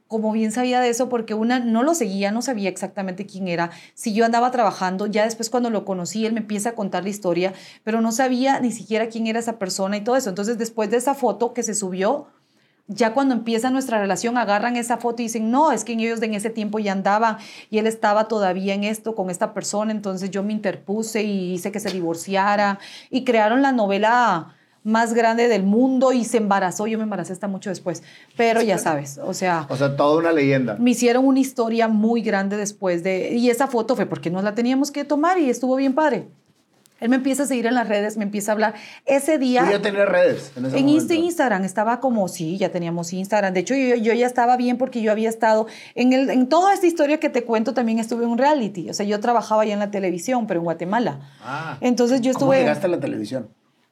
[0.09, 3.70] como bien sabía de eso, porque una no lo seguía, no sabía exactamente quién era.
[3.94, 7.11] Si yo andaba trabajando, ya después cuando lo conocí, él me empieza a contar la
[7.11, 7.52] historia,
[7.82, 10.28] pero no sabía ni siquiera quién era esa persona y todo eso.
[10.28, 12.28] Entonces, después de esa foto que se subió,
[12.88, 16.34] ya cuando empieza nuestra relación, agarran esa foto y dicen, no, es que ellos en
[16.34, 17.38] ese tiempo ya andaban
[17.68, 21.72] y él estaba todavía en esto con esta persona, entonces yo me interpuse y hice
[21.72, 22.78] que se divorciara
[23.11, 24.54] y crearon la novela
[24.87, 26.87] más grande del mundo y se embarazó.
[26.87, 28.05] Yo me embaracé hasta mucho después,
[28.37, 29.66] pero ya sabes, o sea...
[29.68, 30.76] O sea, toda una leyenda.
[30.78, 33.34] Me hicieron una historia muy grande después de...
[33.34, 36.28] Y esa foto fue porque nos la teníamos que tomar y estuvo bien padre.
[37.01, 38.74] Él me empieza a seguir en las redes, me empieza a hablar.
[39.05, 39.64] Ese día...
[39.64, 40.53] ¿Tú ya tenías redes?
[40.57, 43.53] En, ese en Instagram estaba como, sí, ya teníamos Instagram.
[43.55, 45.66] De hecho, yo, yo, ya estaba bien porque yo había estado...
[45.97, 48.89] En, el, en toda esta historia que te cuento también estuve en un reality.
[48.89, 51.18] O sea, yo trabajaba ya en la televisión, pero en Guatemala.
[51.43, 51.76] Ah.
[51.80, 52.47] Entonces yo estuve...
[52.47, 53.49] ¿Cómo llegaste a la televisión?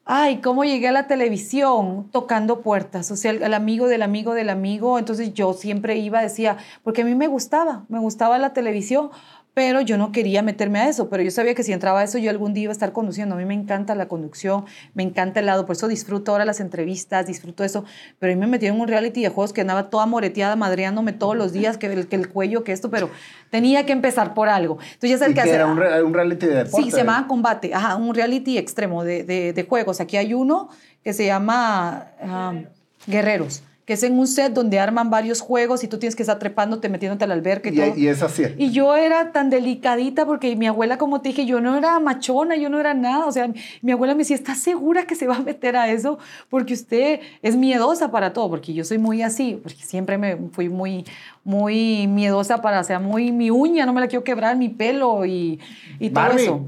[0.06, 4.50] Ay, cómo llegué a la televisión tocando puertas, o sea, el, amigo del amigo del
[4.50, 9.10] amigo, entonces yo siempre iba, decía, porque a mí me gustaba, me gustaba la televisión,
[9.54, 12.18] pero yo no quería meterme a eso, pero yo sabía que si entraba a eso
[12.18, 13.36] yo algún día iba a estar conduciendo.
[13.36, 16.58] A mí me encanta la conducción, me encanta el lado, por eso disfruto ahora las
[16.60, 17.84] entrevistas, disfruto eso,
[18.18, 21.12] pero a mí me metieron en un reality de juegos que andaba toda moreteada, madreándome
[21.12, 23.08] todos los días, que el, que el cuello, que esto, pero
[23.50, 24.78] tenía que empezar por algo.
[24.80, 25.54] Entonces ya sabes que, hacer.
[25.54, 26.84] era un, un, reality de deporte.
[26.84, 30.00] Sí, se llama Combate, ajá, un reality extremo de, de, de, juegos.
[30.00, 30.68] Aquí hay uno
[31.04, 32.64] que se llama um,
[33.06, 36.38] Guerreros que es en un set donde arman varios juegos y tú tienes que estar
[36.38, 37.96] trepándote, metiéndote al alberca y, todo.
[37.96, 38.44] Y es así.
[38.56, 42.56] Y yo era tan delicadita porque mi abuela, como te dije, yo no era machona,
[42.56, 43.26] yo no era nada.
[43.26, 46.18] O sea, mi abuela me decía, ¿estás segura que se va a meter a eso?
[46.48, 50.70] Porque usted es miedosa para todo, porque yo soy muy así, porque siempre me fui
[50.70, 51.04] muy,
[51.44, 55.26] muy miedosa para, o sea, muy mi uña, no me la quiero quebrar, mi pelo
[55.26, 55.60] y,
[55.98, 56.66] y todo eso.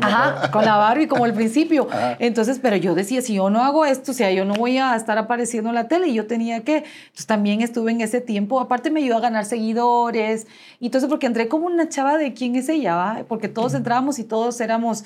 [0.00, 1.86] Ajá, con la Barbie como al principio.
[2.18, 4.96] Entonces, pero yo decía, si yo no hago esto, o sea, yo no voy a
[4.96, 8.60] estar apareciendo en la tele y yo tenía que, entonces también estuve en ese tiempo,
[8.60, 10.46] aparte me ayudó a ganar seguidores
[10.80, 13.24] y eso, porque entré como una chava de quién es ella, ¿va?
[13.28, 15.04] porque todos entrábamos y todos éramos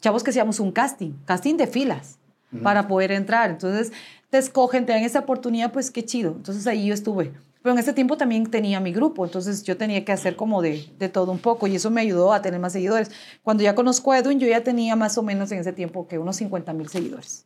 [0.00, 2.18] chavos que hacíamos un casting, casting de filas
[2.62, 3.50] para poder entrar.
[3.50, 3.92] Entonces,
[4.30, 6.32] te escogen, te dan esa oportunidad, pues qué chido.
[6.32, 7.32] Entonces ahí yo estuve.
[7.66, 10.88] Pero en ese tiempo también tenía mi grupo, entonces yo tenía que hacer como de,
[11.00, 13.10] de, todo un poco y eso me ayudó a tener más seguidores.
[13.42, 16.16] Cuando ya conozco a Edwin, yo ya tenía más o menos en ese tiempo que
[16.16, 17.44] unos 50 mil seguidores.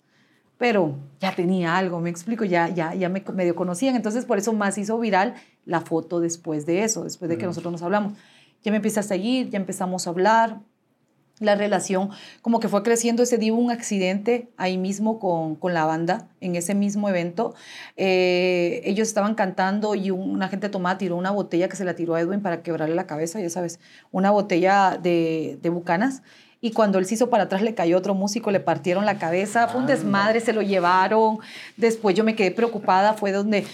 [0.58, 4.52] Pero ya tenía algo, me explico, ya, ya, ya me medio conocían, entonces por eso
[4.52, 8.12] más hizo viral la foto después de eso, después de que nosotros nos hablamos.
[8.62, 10.60] Ya me empieza a seguir, ya empezamos a hablar,
[11.40, 12.10] la relación
[12.42, 13.22] como que fue creciendo.
[13.22, 17.54] Ese día hubo un accidente ahí mismo con, con la banda, en ese mismo evento.
[17.96, 22.14] Eh, ellos estaban cantando y un agente tomada tiró una botella que se la tiró
[22.14, 23.80] a Edwin para quebrarle la cabeza, ya sabes,
[24.12, 26.22] una botella de, de bucanas.
[26.62, 29.66] Y cuando él se hizo para atrás, le cayó otro músico, le partieron la cabeza,
[29.68, 31.38] fue un desmadre, se lo llevaron.
[31.78, 33.64] Después yo me quedé preocupada, fue donde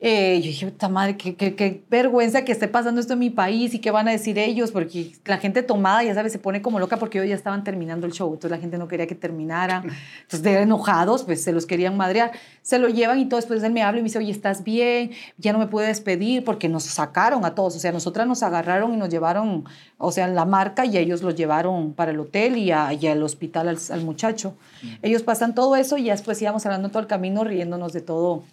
[0.00, 3.30] eh, yo dije, puta madre, qué, qué, qué, vergüenza que esté pasando esto en mi
[3.30, 6.62] país y qué van a decir ellos, porque la gente tomada, ya sabes, se pone
[6.62, 9.16] como loca porque ellos ya estaban terminando el show, entonces la gente no quería que
[9.16, 9.82] terminara,
[10.22, 12.30] entonces de enojados, pues se los querían madrear,
[12.62, 15.10] se lo llevan y todo, después él me habla y me dice, oye, ¿estás bien?
[15.36, 18.94] Ya no me puede despedir porque nos sacaron a todos, o sea, nosotras nos agarraron
[18.94, 19.64] y nos llevaron,
[19.96, 23.78] o sea, la marca y ellos los llevaron para el hotel y, al hospital al,
[23.90, 24.54] al muchacho.
[25.02, 28.44] Ellos pasan todo eso y ya después íbamos hablando todo el camino riéndonos de todo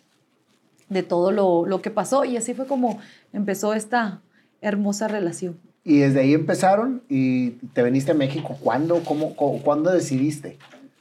[0.96, 3.00] de todo lo, lo, que pasó y así fue como
[3.34, 4.22] empezó esta
[4.62, 5.60] hermosa relación.
[5.84, 8.58] Y desde ahí empezaron y te viniste a México.
[8.60, 9.04] ¿Cuándo?
[9.04, 10.58] ¿Cómo, ¿Cuándo decidiste?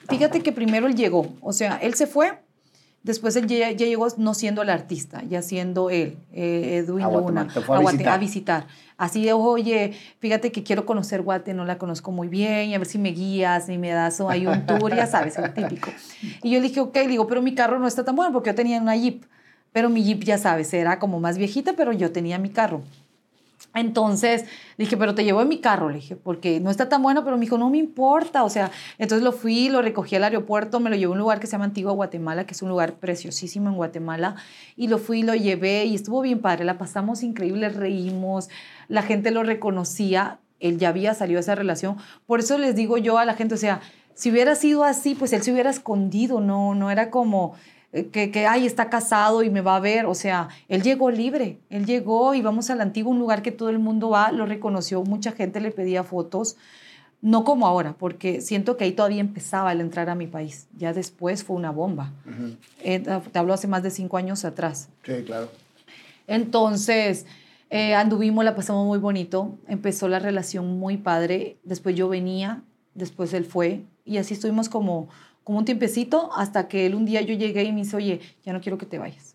[0.09, 2.39] Fíjate que primero él llegó, o sea, él se fue,
[3.03, 7.81] después él ya, llegó no siendo el artista, ya siendo él, eh, Edwin Luna, a,
[7.81, 8.09] visitar.
[8.09, 8.67] a, visitar.
[8.99, 12.79] Así de, oye, fíjate que quiero conocer Guate, no la conozco muy bien, y a
[12.79, 15.91] ver si me guías y me das hay un tour, ya sabes, el típico.
[16.43, 18.51] Y yo le dije, ok, le digo, pero mi carro no está tan bueno porque
[18.51, 19.25] yo tenía una Jeep.
[19.75, 22.83] Pero mi Jeep, ya sabes, era como más viejita, pero yo tenía mi carro.
[23.75, 24.45] Entonces
[24.79, 27.37] dije, pero te llevo en mi carro, le dije, porque no está tan bueno, pero
[27.37, 30.91] me dijo, no me importa, o sea, entonces lo fui, lo recogí al aeropuerto, me
[30.91, 33.69] lo llevé a un lugar que se llama Antigua Guatemala, que es un lugar preciosísimo
[33.69, 34.37] en Guatemala,
[34.77, 38.49] y lo fui, lo llevé y estuvo bien padre, la pasamos increíble, reímos,
[38.87, 41.97] la gente lo reconocía, él ya había salido de esa relación,
[42.27, 43.81] por eso les digo yo a la gente, o sea,
[44.15, 47.57] si hubiera sido así, pues él se hubiera escondido, no, no era como
[48.11, 50.07] que, que, ay, está casado y me va a ver.
[50.07, 51.61] O sea, él llegó libre.
[51.71, 55.03] Él llegó y vamos al antiguo, un lugar que todo el mundo va, lo reconoció,
[55.05, 56.57] mucha gente le pedía fotos.
[57.23, 60.67] No como ahora, porque siento que ahí todavía empezaba el entrar a mi país.
[60.77, 62.13] Ya después fue una bomba.
[62.81, 64.91] Eh, te hablo hace más de cinco años atrás.
[65.05, 65.49] Sí, claro.
[66.27, 67.25] Entonces,
[67.71, 69.57] eh, anduvimos, la pasamos muy bonito.
[69.69, 71.57] Empezó la relación muy padre.
[71.65, 72.63] Después yo venía,
[72.95, 73.85] después él fue.
[74.05, 75.09] Y así estuvimos como
[75.45, 78.53] como un tiempecito hasta que él un día yo llegué y me dice, oye, ya
[78.53, 79.34] no quiero que te vayas.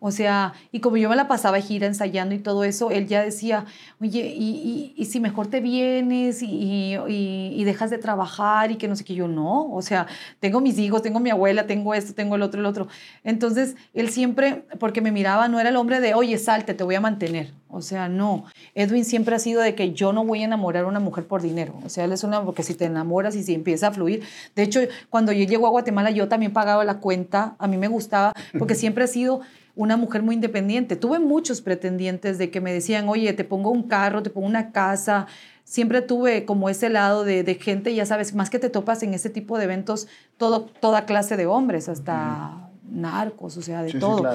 [0.00, 3.22] O sea, y como yo me la pasaba gira ensayando y todo eso, él ya
[3.22, 3.64] decía,
[4.00, 8.94] oye, y, y, si mejor te vienes y, y, dejas de trabajar y que no
[8.94, 10.06] sé qué, yo no, o sea,
[10.38, 12.86] tengo mis hijos, tengo mi abuela, tengo esto, tengo el otro, el otro.
[13.24, 16.94] Entonces, él siempre, porque me miraba, no era el hombre de, oye, salte, te voy
[16.94, 17.52] a mantener.
[17.70, 18.44] O sea, no.
[18.74, 21.42] Edwin siempre ha sido de que yo no voy a enamorar a una mujer por
[21.42, 21.74] dinero.
[21.84, 24.22] O sea, él es una, porque si te enamoras y si empieza a fluir.
[24.56, 24.80] De hecho,
[25.10, 27.56] cuando yo llego a Guatemala, yo también pagaba la cuenta.
[27.58, 29.42] A mí me gustaba, porque siempre ha sido
[29.78, 30.96] una mujer muy independiente.
[30.96, 34.72] Tuve muchos pretendientes de que me decían, oye, te pongo un carro, te pongo una
[34.72, 35.28] casa.
[35.62, 39.14] Siempre tuve como ese lado de, de gente, ya sabes, más que te topas en
[39.14, 44.28] ese tipo de eventos, todo, toda clase de hombres, hasta narcos, o sea, de todo.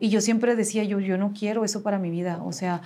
[0.00, 2.42] Y yo siempre decía, yo, yo no quiero eso para mi vida.
[2.44, 2.82] O sea,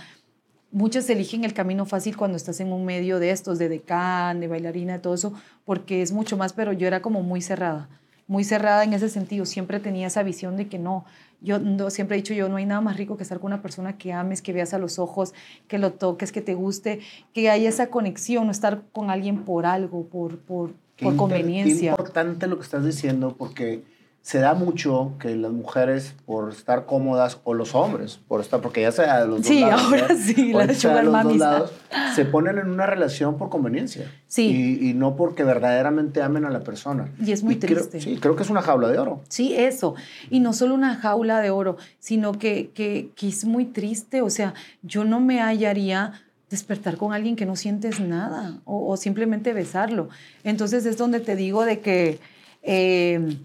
[0.70, 4.48] muchos eligen el camino fácil cuando estás en un medio de estos, de decán, de
[4.48, 5.32] bailarina, de todo eso,
[5.64, 7.89] porque es mucho más, pero yo era como muy cerrada
[8.28, 9.44] muy cerrada en ese sentido.
[9.44, 11.05] Siempre tenía esa visión de que no,
[11.43, 13.62] yo no, siempre he dicho yo, no hay nada más rico que estar con una
[13.62, 15.35] persona que ames, que veas a los ojos,
[15.69, 17.01] que lo toques, que te guste,
[17.32, 21.93] que haya esa conexión, no estar con alguien por algo, por, por, por conveniencia.
[21.93, 23.82] Es importante lo que estás diciendo porque
[24.23, 28.81] se da mucho que las mujeres por estar cómodas o los hombres por estar porque
[28.82, 31.73] ya sea de los dos sí, lados ahora sí, la sea de los dos lados,
[32.15, 34.78] se ponen en una relación por conveniencia Sí.
[34.81, 38.01] y, y no porque verdaderamente amen a la persona Y es muy creo- triste.
[38.01, 39.97] sí creo que es una jaula de oro Sí, eso.
[40.31, 44.23] Y no solo una jaula de oro, sino que, que, que es muy triste.
[44.23, 46.12] O sea, yo no me hallaría
[46.49, 50.09] despertar con alguien que no sientes nada o, o simplemente besarlo.
[50.44, 52.20] Entonces es donde te digo de que,
[52.62, 53.36] eh,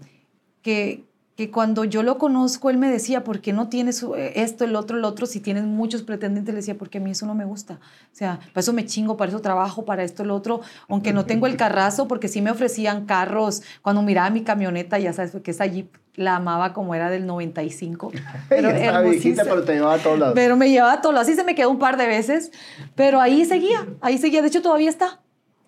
[0.68, 4.66] que, que cuando yo lo conozco, él me decía, ¿por qué no tienes eh, esto,
[4.66, 5.24] el otro, el otro?
[5.24, 7.80] Si tienes muchos pretendientes, le decía, porque a mí eso no me gusta.
[8.12, 11.24] O sea, para eso me chingo, para eso trabajo, para esto, el otro, aunque no
[11.24, 13.62] tengo el carrazo, porque sí me ofrecían carros.
[13.80, 18.12] Cuando miraba mi camioneta, ya sabes, porque esa Jeep la amaba como era del 95.
[18.50, 21.18] Pero estaba viejita pero te llevaba a todos lados Pero me llevaba a todo.
[21.18, 22.52] Así se me quedó un par de veces,
[22.94, 24.42] pero ahí seguía, ahí seguía.
[24.42, 25.20] De hecho, todavía está.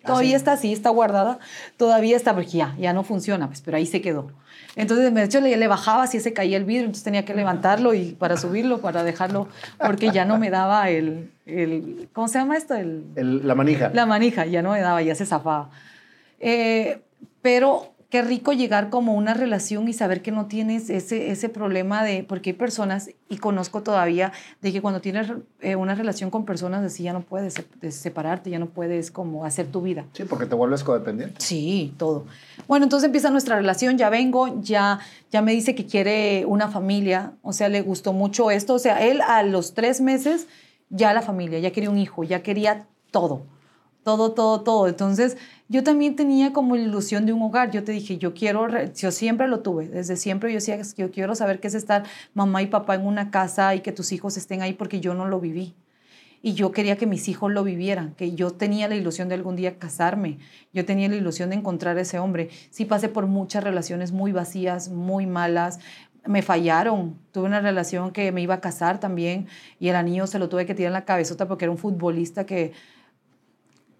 [0.05, 0.35] Todavía sí?
[0.35, 1.39] está, sí, está guardada.
[1.77, 4.31] Todavía está, porque ya, ya no funciona, pues, pero ahí se quedó.
[4.75, 7.93] Entonces, de hecho, le, le bajaba si se caía el vidrio, entonces tenía que levantarlo
[7.93, 12.55] y para subirlo, para dejarlo, porque ya no me daba el, el ¿cómo se llama
[12.57, 12.75] esto?
[12.75, 15.69] El, El- la manija la manija, ya no me daba, ya se zafaba.
[16.39, 17.01] Eh,
[17.41, 22.03] pero qué rico llegar como una relación y saber que no tienes ese, ese problema
[22.03, 25.31] de, porque hay personas, y conozco todavía, de que cuando tienes
[25.61, 29.09] eh, una relación con personas así ya no puedes se- de separarte, ya no puedes
[29.11, 30.05] como hacer tu vida.
[30.13, 32.25] sí porque te vuelves codependiente Sí, todo.
[32.67, 34.99] Bueno, entonces empieza nuestra relación, ya vengo, ya,
[35.31, 39.01] ya me dice que quiere una familia, o sea, le gustó mucho esto, o sea,
[39.07, 40.47] él a los tres meses
[40.89, 43.43] ya la familia, ya quería un hijo, ya quería todo,
[44.03, 44.87] todo, todo, todo.
[44.87, 45.37] Entonces
[45.69, 49.47] yo también tenía como ilusión de un hogar, yo te dije, yo quiero, yo siempre
[49.47, 52.03] lo tuve, desde siempre yo decía, "Es que yo quiero saber qué es estar
[52.33, 55.27] mamá y papá en una casa y que tus hijos estén ahí porque yo no
[55.27, 55.75] lo viví
[56.41, 59.55] y yo quería que mis hijos lo vivieran, que yo tenía la ilusión de algún
[59.55, 60.39] día casarme,
[60.73, 62.49] yo tenía la ilusión de encontrar a ese hombre.
[62.71, 65.79] Sí pasé por muchas relaciones muy vacías, muy malas,
[66.25, 67.17] me fallaron.
[67.31, 69.47] Tuve una relación que me iba a casar también
[69.79, 72.45] y el anillo se lo tuve que tirar en la cabezota porque era un futbolista
[72.45, 72.73] que,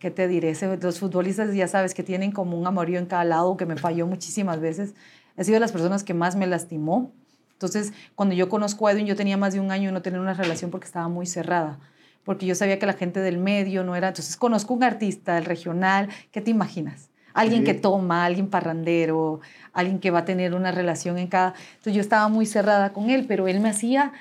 [0.01, 0.53] ¿qué te diré?
[0.81, 4.07] Los futbolistas ya sabes que tienen como un amorío en cada lado que me falló
[4.07, 4.95] muchísimas veces.
[5.37, 7.11] Ha sido de las personas que más me lastimó.
[7.53, 10.19] Entonces, cuando yo conozco a Edwin, yo tenía más de un año de no tener
[10.19, 11.79] una relación porque estaba muy cerrada.
[12.23, 14.07] Porque yo sabía que la gente del medio no era.
[14.07, 16.09] Entonces, conozco un artista del regional.
[16.31, 17.11] ¿Qué te imaginas?
[17.33, 17.65] Alguien Sí.
[17.67, 19.39] que toma, alguien parrandero,
[19.71, 21.53] alguien que va a tener una relación en cada.
[21.73, 24.11] Entonces, yo estaba muy cerrada con él, pero él me hacía.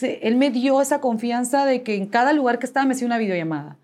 [0.00, 3.18] él me dio esa confianza de que en cada lugar que estaba me hacía una
[3.18, 3.76] videollamada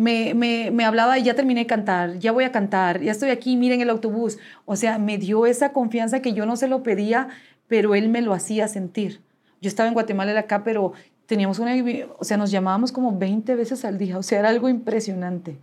[0.00, 3.28] me, me, me hablaba y ya terminé de cantar, ya voy a cantar, ya estoy
[3.28, 4.38] aquí, miren el autobús.
[4.64, 7.28] O sea, me dio esa confianza que yo no se lo pedía,
[7.68, 9.20] pero él me lo hacía sentir.
[9.60, 10.94] Yo estaba en Guatemala, él acá, pero
[11.26, 11.74] teníamos una,
[12.18, 15.58] o sea, nos llamábamos como 20 veces al día, o sea, era algo impresionante.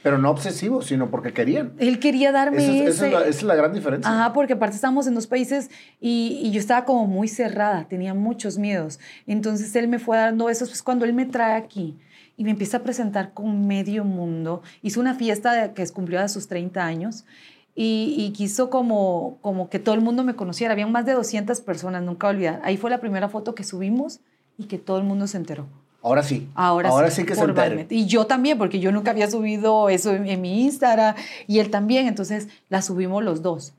[0.00, 1.72] Pero no obsesivos, sino porque querían.
[1.78, 4.12] Él quería darme Esa es, esa es la, esa es la gran diferencia.
[4.12, 8.14] Ajá, porque aparte estábamos en dos países y, y yo estaba como muy cerrada, tenía
[8.14, 9.00] muchos miedos.
[9.26, 11.98] Entonces él me fue dando eso, pues cuando él me trae aquí
[12.40, 16.28] y me empieza a presentar con medio mundo, hizo una fiesta de- que cumplió a
[16.28, 17.26] sus 30 años
[17.74, 20.72] y, y quiso como, como que todo el mundo me conociera.
[20.72, 22.62] Habían más de 200 personas, nunca olvidar.
[22.64, 24.20] Ahí fue la primera foto que subimos
[24.56, 25.66] y que todo el mundo se enteró.
[26.02, 26.48] Ahora sí.
[26.54, 27.86] Ahora, Ahora sí, que se enteren.
[27.90, 31.68] Y yo también, porque yo nunca había subido eso en, en mi Instagram y él
[31.70, 33.74] también, entonces la subimos los dos.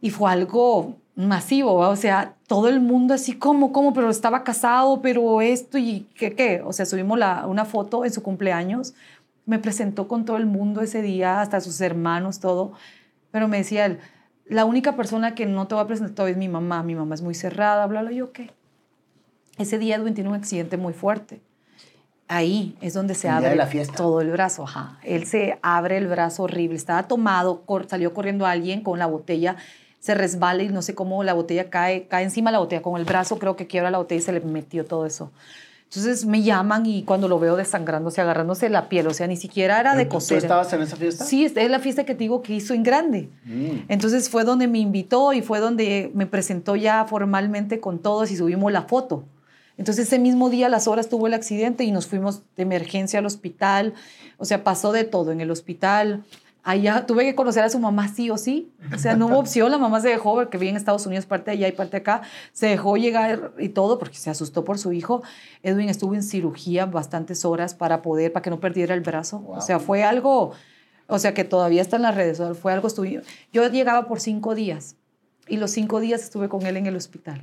[0.00, 1.88] Y fue algo masivo, ¿va?
[1.88, 6.34] o sea, todo el mundo así como, como, pero estaba casado, pero esto y qué,
[6.34, 6.62] qué.
[6.64, 8.94] O sea, subimos la, una foto en su cumpleaños,
[9.46, 12.72] me presentó con todo el mundo ese día, hasta sus hermanos, todo,
[13.30, 13.98] pero me decía él,
[14.44, 17.22] la única persona que no te va a presentar es mi mamá, mi mamá es
[17.22, 18.50] muy cerrada, bla, bla, yo qué.
[19.58, 21.40] Ese día Edwin tiene un accidente muy fuerte.
[22.28, 23.94] Ahí es donde se El abre la fiesta.
[23.94, 24.64] todo el brazo.
[24.64, 24.98] Ajá.
[25.02, 26.76] Él se abre el brazo horrible.
[26.76, 29.56] Estaba tomado, salió corriendo alguien con la botella,
[30.06, 32.80] se resbala y no sé cómo la botella cae, cae encima de la botella.
[32.80, 35.32] Con el brazo creo que quiebra la botella y se le metió todo eso.
[35.88, 39.80] Entonces me llaman y cuando lo veo desangrándose, agarrándose la piel, o sea, ni siquiera
[39.80, 40.38] era de ¿Tú- ¿Tú coser.
[40.38, 41.24] estabas en esa fiesta?
[41.24, 43.30] Sí, es la fiesta que te digo que hizo en grande.
[43.44, 43.86] Mm.
[43.88, 48.36] Entonces fue donde me invitó y fue donde me presentó ya formalmente con todos y
[48.36, 49.24] subimos la foto.
[49.76, 53.18] Entonces ese mismo día a las horas tuvo el accidente y nos fuimos de emergencia
[53.18, 53.92] al hospital.
[54.38, 56.24] O sea, pasó de todo en el hospital.
[56.68, 58.72] Allá tuve que conocer a su mamá sí o sí.
[58.92, 59.70] O sea, no hubo opción.
[59.70, 61.96] La mamá se dejó, porque vive en Estados Unidos, parte de allá y parte de
[61.98, 62.22] acá.
[62.52, 65.22] Se dejó llegar y todo porque se asustó por su hijo.
[65.62, 69.38] Edwin estuvo en cirugía bastantes horas para poder, para que no perdiera el brazo.
[69.38, 69.58] Wow.
[69.58, 70.54] O sea, fue algo,
[71.06, 72.42] o sea, que todavía está en las redes.
[72.60, 73.22] Fue algo, estuve,
[73.52, 74.96] yo llegaba por cinco días
[75.46, 77.42] y los cinco días estuve con él en el hospital.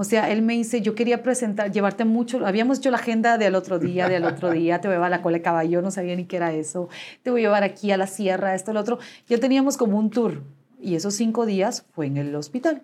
[0.00, 3.56] O sea, él me dice, yo quería presentar, llevarte mucho, habíamos hecho la agenda del
[3.56, 5.90] otro día, del otro día, te voy a llevar a la cola de caballo, no
[5.90, 6.88] sabía ni qué era eso,
[7.24, 9.00] te voy a llevar aquí a la sierra, esto, lo otro.
[9.26, 10.44] Ya teníamos como un tour.
[10.80, 12.82] y esos cinco días fue en el hospital.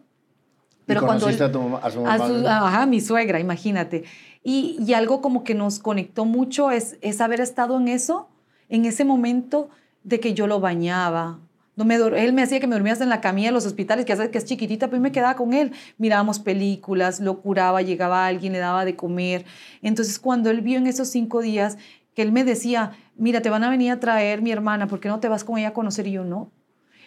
[0.87, 2.67] Pero ¿Y cuando a, tu, a su mamá?
[2.67, 4.03] ajá, mi suegra, imagínate.
[4.43, 8.29] Y, y, algo como que nos conectó mucho es, es haber estado en eso,
[8.69, 9.69] en ese momento
[10.03, 11.39] de que yo lo bañaba,
[11.77, 14.31] me él me hacía que me durmieras en la camilla de los hospitales, que hace
[14.31, 15.73] que es chiquitita, yo me quedaba con él.
[15.99, 19.45] Mirábamos películas, lo curaba, llegaba alguien, le daba de comer.
[19.83, 21.77] Entonces, cuando él vio en esos cinco días
[22.15, 25.09] que él me decía, mira, te van a venir a traer mi hermana, ¿por qué
[25.09, 26.07] no te vas con ella a conocer?
[26.07, 26.53] Y yo, no.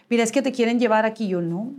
[0.09, 1.29] Mira, es que te quieren llevar aquí.
[1.29, 1.73] yo, no.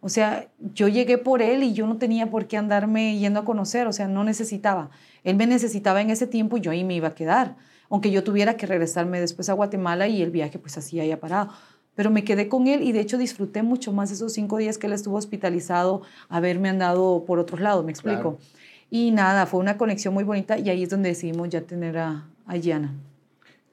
[0.00, 3.44] O sea, yo llegué por él y yo no tenía por qué andarme yendo a
[3.44, 4.90] conocer, o sea, no necesitaba.
[5.24, 7.56] Él me necesitaba en ese tiempo y yo ahí me iba a quedar,
[7.90, 11.50] aunque yo tuviera que regresarme después a Guatemala y el viaje pues así haya parado
[11.98, 14.86] pero me quedé con él y de hecho disfruté mucho más esos cinco días que
[14.86, 18.38] él estuvo hospitalizado, haberme andado por otros lados, me explico.
[18.88, 22.24] Y nada, fue una conexión muy bonita y ahí es donde decidimos ya tener a,
[22.46, 22.94] a Yana.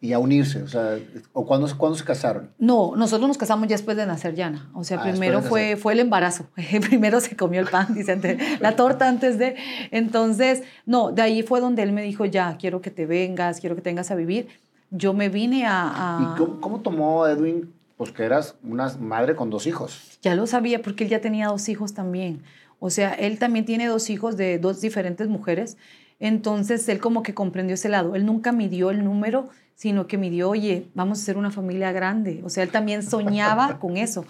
[0.02, 0.98] Y a unirse, o sea,
[1.34, 2.50] ¿o cuándo, se casaron?
[2.58, 4.72] No, nosotros nos casamos ya después de nacer Yana.
[4.74, 6.48] O sea, ah, primero fue, fue el embarazo.
[6.90, 9.56] primero se comió el pan, dice, la torta antes de...
[9.92, 13.76] Entonces, no, de ahí fue donde él me dijo, ya, quiero que te vengas, quiero
[13.76, 14.48] que tengas a vivir.
[14.90, 16.34] Yo me vine a...
[16.34, 20.20] ¿Y cómo, cómo tomó Edwin pues que eras una madre con dos hijos.
[20.22, 22.44] Ya lo sabía porque él ya tenía dos hijos también.
[22.80, 25.78] O sea, él también tiene dos hijos de dos diferentes mujeres.
[26.20, 28.16] Entonces, él como que comprendió ese lado.
[28.16, 32.42] Él nunca midió el número, sino que midió, oye, vamos a ser una familia grande.
[32.44, 34.26] O sea, él también soñaba con eso.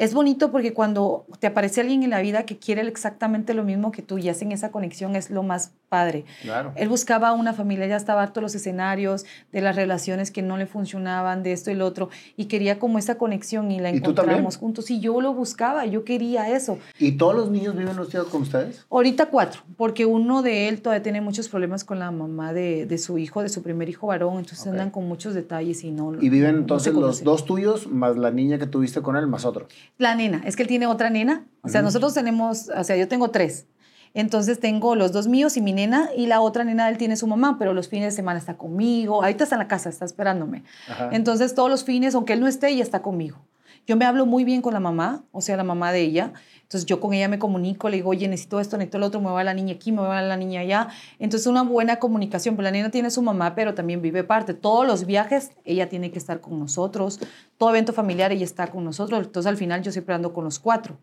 [0.00, 3.92] Es bonito porque cuando te aparece alguien en la vida que quiere exactamente lo mismo
[3.92, 6.24] que tú y hacen esa conexión es lo más padre.
[6.40, 6.72] Claro.
[6.76, 10.64] Él buscaba una familia, ya estaba harto los escenarios, de las relaciones que no le
[10.64, 12.08] funcionaban, de esto y lo otro,
[12.38, 14.90] y quería como esa conexión y la encontramos juntos.
[14.90, 16.78] Y yo lo buscaba, yo quería eso.
[16.98, 18.86] ¿Y todos los niños viven los con ustedes?
[18.88, 22.96] Ahorita cuatro, porque uno de él todavía tiene muchos problemas con la mamá de, de
[22.96, 26.14] su hijo, de su primer hijo varón, entonces andan con muchos detalles y no.
[26.18, 29.66] ¿Y viven entonces los dos tuyos más la niña que tuviste con él más otro?
[29.98, 31.46] La nena, es que él tiene otra nena.
[31.62, 33.66] O sea, nosotros tenemos, o sea, yo tengo tres.
[34.12, 37.26] Entonces tengo los dos míos y mi nena y la otra nena él tiene su
[37.26, 39.22] mamá, pero los fines de semana está conmigo.
[39.22, 40.64] Ahorita está en la casa, está esperándome.
[41.12, 43.38] Entonces todos los fines, aunque él no esté, ella está conmigo.
[43.86, 46.32] Yo me hablo muy bien con la mamá, o sea, la mamá de ella.
[46.70, 49.28] Entonces yo con ella me comunico, le digo, oye, necesito esto, necesito lo otro, me
[49.28, 50.86] va la niña aquí, me va la niña allá.
[51.18, 54.54] Entonces una buena comunicación, pues la niña tiene su mamá, pero también vive parte.
[54.54, 57.18] Todos los viajes, ella tiene que estar con nosotros.
[57.58, 59.20] Todo evento familiar, ella está con nosotros.
[59.26, 60.96] Entonces al final yo siempre ando con los cuatro.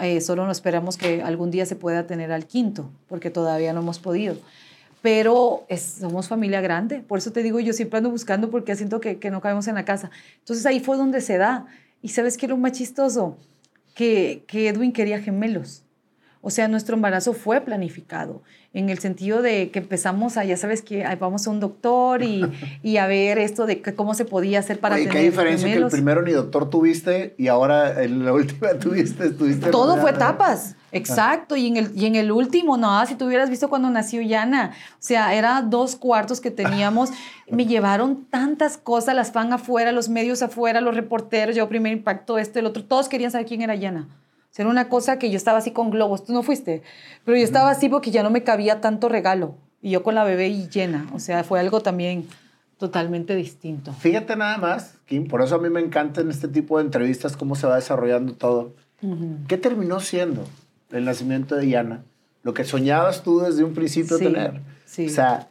[0.00, 3.82] Eh, solo nos esperamos que algún día se pueda tener al quinto, porque todavía no
[3.82, 4.34] hemos podido
[5.00, 5.66] pero
[5.98, 7.00] somos familia grande.
[7.00, 9.74] Por eso te digo, yo siempre ando buscando porque siento que, que, no cabemos en
[9.74, 10.12] la casa.
[10.38, 11.66] Entonces ahí fue donde se da.
[12.00, 13.36] Y sabes qué era un más chistoso?
[13.94, 15.84] Que, Edwin quería gemelos.
[16.44, 18.42] O sea, nuestro embarazo fue planificado,
[18.74, 22.44] en el sentido de que empezamos a, ya sabes que vamos a un doctor y,
[22.82, 25.78] y a ver esto de cómo se podía hacer para Oye, tener ¿Qué diferencia que
[25.78, 29.30] el primero ni doctor tuviste y ahora en la última tuviste?
[29.30, 31.54] tuviste Todo fue etapas, exacto.
[31.54, 34.72] Y en, el, y en el último, no, si tú hubieras visto cuando nació Yana,
[34.94, 37.10] o sea, era dos cuartos que teníamos.
[37.52, 42.38] me llevaron tantas cosas, las fan afuera, los medios afuera, los reporteros, yo primer impacto,
[42.38, 44.08] este, el otro, todos querían saber quién era Yana.
[44.56, 46.82] Era una cosa que yo estaba así con globos, tú no fuiste,
[47.24, 50.24] pero yo estaba así porque ya no me cabía tanto regalo y yo con la
[50.24, 52.26] bebé y llena, o sea, fue algo también
[52.76, 53.92] totalmente distinto.
[53.94, 57.36] Fíjate nada más, Kim, por eso a mí me encanta en este tipo de entrevistas
[57.36, 58.74] cómo se va desarrollando todo.
[59.48, 60.44] ¿Qué terminó siendo
[60.90, 62.04] el nacimiento de Yana?
[62.42, 64.60] Lo que soñabas tú desde un principio tener.
[64.84, 65.06] Sí.
[65.06, 65.48] O sea,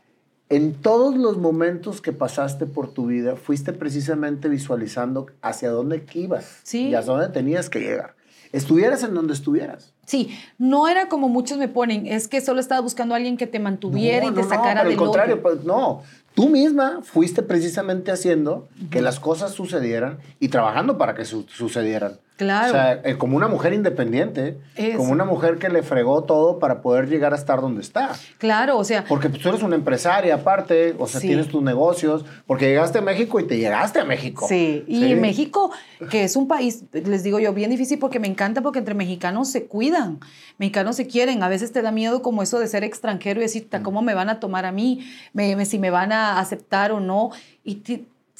[0.47, 6.59] en todos los momentos que pasaste por tu vida, fuiste precisamente visualizando hacia dónde ibas
[6.63, 6.89] sí.
[6.89, 8.20] y hacia dónde tenías que llegar
[8.51, 9.93] estuvieras en donde estuvieras.
[10.05, 13.47] Sí, no era como muchos me ponen, es que solo estaba buscando a alguien que
[13.47, 16.03] te mantuviera y te sacara no, del contrario, pues, no,
[16.33, 22.19] tú misma fuiste precisamente haciendo que las cosas sucedieran y trabajando para que sucedieran.
[22.41, 22.69] Claro.
[22.69, 24.57] O sea, eh, como una mujer independiente,
[24.97, 28.13] como una mujer que le fregó todo para poder llegar a estar donde está.
[28.39, 29.05] Claro, o sea.
[29.07, 33.39] Porque tú eres una empresaria aparte, o sea, tienes tus negocios, porque llegaste a México
[33.39, 34.47] y te llegaste a México.
[34.49, 35.71] Sí, y México,
[36.09, 39.51] que es un país, les digo yo, bien difícil porque me encanta porque entre mexicanos
[39.51, 40.19] se cuidan,
[40.57, 43.67] mexicanos se quieren, a veces te da miedo como eso de ser extranjero y decir,
[43.71, 43.83] mm.
[43.83, 45.07] ¿cómo me van a tomar a mí?
[45.33, 47.29] Me, si me van a aceptar o no.
[47.63, 47.83] Y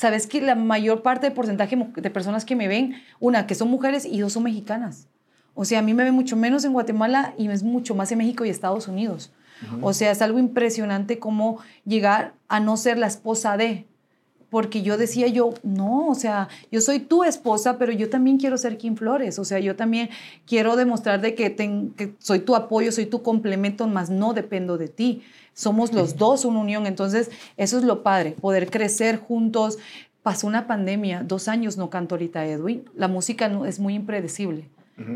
[0.02, 3.70] sabes que la mayor parte del porcentaje de personas que me ven, una, que son
[3.70, 5.08] mujeres y dos son mexicanas.
[5.54, 8.18] O sea, a mí me ven mucho menos en Guatemala y es mucho más en
[8.18, 9.32] México y Estados Unidos.
[9.80, 13.86] O sea, es algo impresionante cómo llegar a no ser la esposa de,
[14.50, 18.58] porque yo decía yo, no, o sea, yo soy tu esposa, pero yo también quiero
[18.58, 20.10] ser Kim Flores, o sea, yo también
[20.48, 24.88] quiero demostrar de que, que soy tu apoyo, soy tu complemento, más no dependo de
[24.88, 25.22] ti
[25.62, 26.88] somos los dos una unión.
[26.88, 29.78] Entonces, eso es lo padre, poder crecer juntos,
[30.24, 34.70] pasó una pandemia, dos años no canto ahorita Edwin, la música no, es muy impredecible.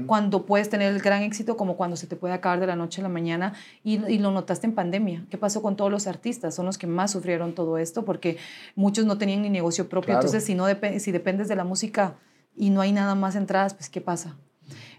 [0.08, 3.02] Cuando puedes tener el gran éxito como cuando se te puede acabar de la noche
[3.02, 3.54] a la mañana
[3.84, 5.28] y, lo notaste en pandemia.
[5.30, 6.56] ¿Qué pasó con todos los artistas?
[6.56, 8.38] Son los que más sufrieron todo esto porque
[8.76, 10.16] muchos no tenían ni negocio propio.
[10.16, 10.66] Entonces, si, no
[10.98, 12.16] si dependes de la música
[12.56, 14.36] y no hay nada más entradas, pues ¿qué pasa?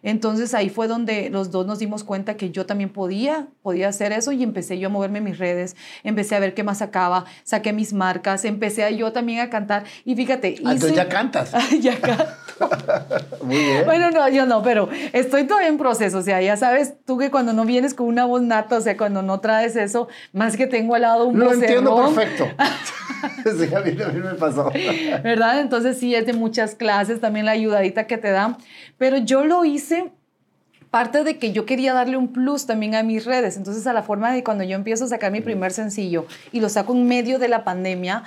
[0.06, 4.12] Entonces ahí fue donde los dos nos dimos cuenta que yo también podía, podía hacer
[4.12, 5.74] eso y empecé yo a moverme en mis redes,
[6.04, 9.82] empecé a ver qué más sacaba, saqué mis marcas, empecé a yo también a cantar
[10.04, 10.60] y fíjate.
[10.64, 11.52] Ah, entonces ya cantas.
[11.80, 12.24] ya canto.
[13.42, 13.84] Muy bien.
[13.84, 17.32] Bueno, no, yo no, pero estoy todavía en proceso, o sea, ya sabes tú que
[17.32, 20.68] cuando no vienes con una voz nata, o sea, cuando no traes eso, más que
[20.68, 22.46] tengo al lado un Lo entiendo perfecto.
[23.44, 24.70] sí, a mí también me pasó.
[25.24, 25.58] ¿Verdad?
[25.60, 28.56] Entonces sí, es de muchas clases, también la ayudadita que te dan,
[28.98, 29.95] pero yo lo hice
[30.90, 33.56] parte de que yo quería darle un plus también a mis redes.
[33.56, 36.68] Entonces, a la forma de cuando yo empiezo a sacar mi primer sencillo y lo
[36.68, 38.24] saco en medio de la pandemia,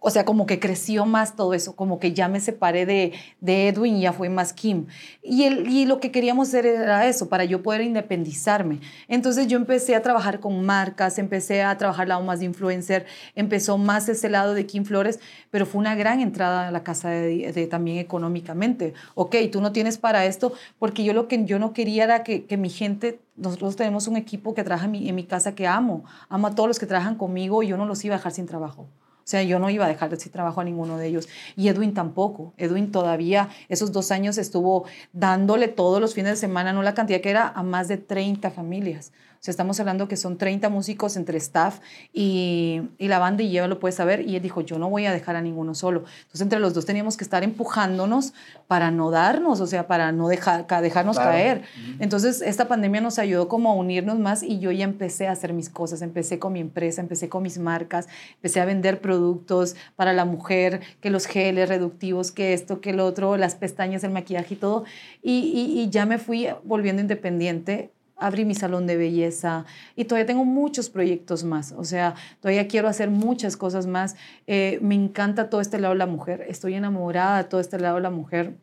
[0.00, 3.68] o sea, como que creció más todo eso, como que ya me separé de, de
[3.68, 4.86] Edwin y ya fue más Kim.
[5.22, 8.80] Y, el, y lo que queríamos hacer era eso, para yo poder independizarme.
[9.08, 13.78] Entonces yo empecé a trabajar con marcas, empecé a trabajar lado más de influencer, empezó
[13.78, 15.20] más ese lado de Kim Flores,
[15.50, 18.94] pero fue una gran entrada a la casa de, también económicamente.
[19.14, 22.44] Ok, tú no tienes para esto, porque yo lo que yo no quería era que,
[22.44, 25.66] que mi gente nosotros tenemos un equipo que trabaja en mi, en mi, casa que
[25.66, 26.04] amo.
[26.28, 28.46] Amo a todos los que trabajan conmigo y yo no los iba a dejar sin
[28.46, 28.86] trabajo.
[29.24, 31.28] O sea, yo no iba a dejar de sin trabajo a ninguno de ellos.
[31.56, 32.52] Y Edwin tampoco.
[32.56, 37.20] Edwin todavía esos dos años estuvo dándole todos los fines de semana, no la cantidad
[37.20, 39.12] que era, a más de 30 familias
[39.44, 41.80] sea, estamos hablando que son 30 músicos entre staff
[42.12, 44.20] y, y la banda y lleva lo puedes saber.
[44.20, 46.04] Y él dijo, yo no voy a dejar a ninguno solo.
[46.20, 48.34] Entonces, entre los dos teníamos que estar empujándonos
[48.68, 51.62] para no darnos, o sea, para no dejar, dejarnos caer.
[51.98, 55.52] Entonces, esta pandemia nos ayudó como a unirnos más y yo ya empecé a hacer
[55.52, 56.02] mis cosas.
[56.02, 60.82] Empecé con mi empresa, empecé con mis marcas, empecé a vender productos para la mujer,
[61.00, 64.84] que los geles reductivos, que esto, que el otro, las pestañas, el maquillaje y todo.
[65.20, 67.90] y, y, y ya me fui volviendo independiente
[68.26, 69.64] abrí mi salón de belleza
[69.96, 71.72] y todavía tengo muchos proyectos más.
[71.76, 74.16] O sea, todavía quiero hacer muchas cosas más.
[74.46, 76.44] Eh, me encanta todo este lado de la mujer.
[76.48, 78.54] Estoy enamorada de todo este lado de la mujer.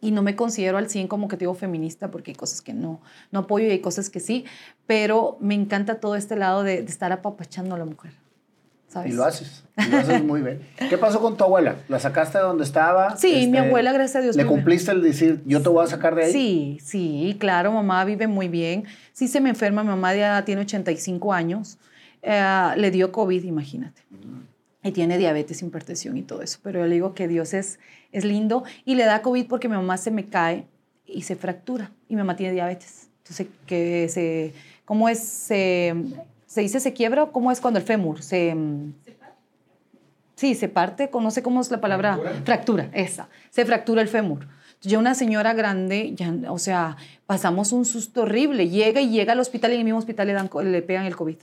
[0.00, 3.00] Y no me considero al 100 como que digo feminista porque hay cosas que no,
[3.32, 4.44] no apoyo y hay cosas que sí,
[4.86, 8.23] pero me encanta todo este lado de, de estar apapachando a la mujer.
[9.04, 10.60] Y lo haces, lo haces muy bien.
[10.88, 11.76] ¿Qué pasó con tu abuela?
[11.88, 13.16] ¿La sacaste de donde estaba?
[13.16, 14.36] Sí, mi este, abuela, gracias a Dios.
[14.36, 16.32] ¿Le cumpliste el decir, yo te voy a sacar de ahí?
[16.32, 18.84] Sí, sí, claro, mamá vive muy bien.
[19.12, 21.78] Sí se me enferma, mi mamá ya tiene 85 años.
[22.22, 24.02] Eh, le dio COVID, imagínate.
[24.82, 26.58] Y tiene diabetes, hipertensión y todo eso.
[26.62, 27.78] Pero yo le digo que Dios es,
[28.12, 30.66] es lindo y le da COVID porque mi mamá se me cae
[31.06, 31.90] y se fractura.
[32.08, 33.08] Y mi mamá tiene diabetes.
[33.18, 34.52] Entonces, que se,
[34.84, 35.18] ¿cómo es?
[35.20, 35.94] Se,
[36.54, 37.26] ¿Se dice se quiebra?
[37.32, 38.22] ¿Cómo es cuando el fémur?
[38.22, 38.54] Se,
[40.36, 42.16] sí, se parte, no sé cómo es la palabra.
[42.44, 43.28] Fractura, esa.
[43.50, 44.46] Se fractura el fémur.
[44.80, 48.68] Ya una señora grande, ya, o sea, pasamos un susto horrible.
[48.68, 51.16] Llega y llega al hospital y en el mismo hospital le, dan, le pegan el
[51.16, 51.38] COVID.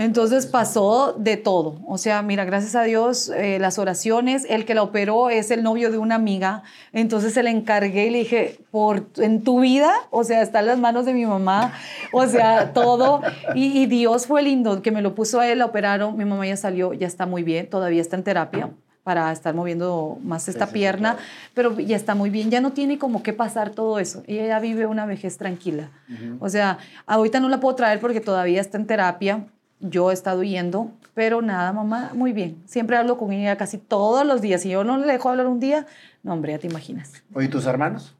[0.00, 1.78] Entonces pasó de todo.
[1.86, 5.62] O sea, mira, gracias a Dios, eh, las oraciones, el que la operó es el
[5.62, 6.62] novio de una amiga.
[6.94, 10.68] Entonces se le encargué y le dije, por, en tu vida, o sea, está en
[10.68, 11.74] las manos de mi mamá,
[12.14, 13.20] o sea, todo.
[13.54, 16.56] Y, Dios fue lindo, que me lo puso a él, la operaron, mi mamá ya
[16.56, 18.70] salió, ya está muy bien, todavía está en terapia
[19.02, 21.16] para estar moviendo más esta pierna,
[21.52, 24.60] pero ya está muy bien, ya no tiene como que pasar todo eso, ella ya
[24.60, 25.90] vive una vejez tranquila.
[26.38, 29.46] O sea, ahorita no la puedo traer porque todavía está en terapia,
[29.80, 32.62] yo he estado yendo, pero nada, mamá, muy bien.
[32.66, 34.62] Siempre hablo con ella casi todos los días.
[34.62, 35.86] Si yo no le dejo hablar un día,
[36.22, 37.12] no, hombre, ya te imaginas.
[37.38, 38.14] ¿Y tus hermanos?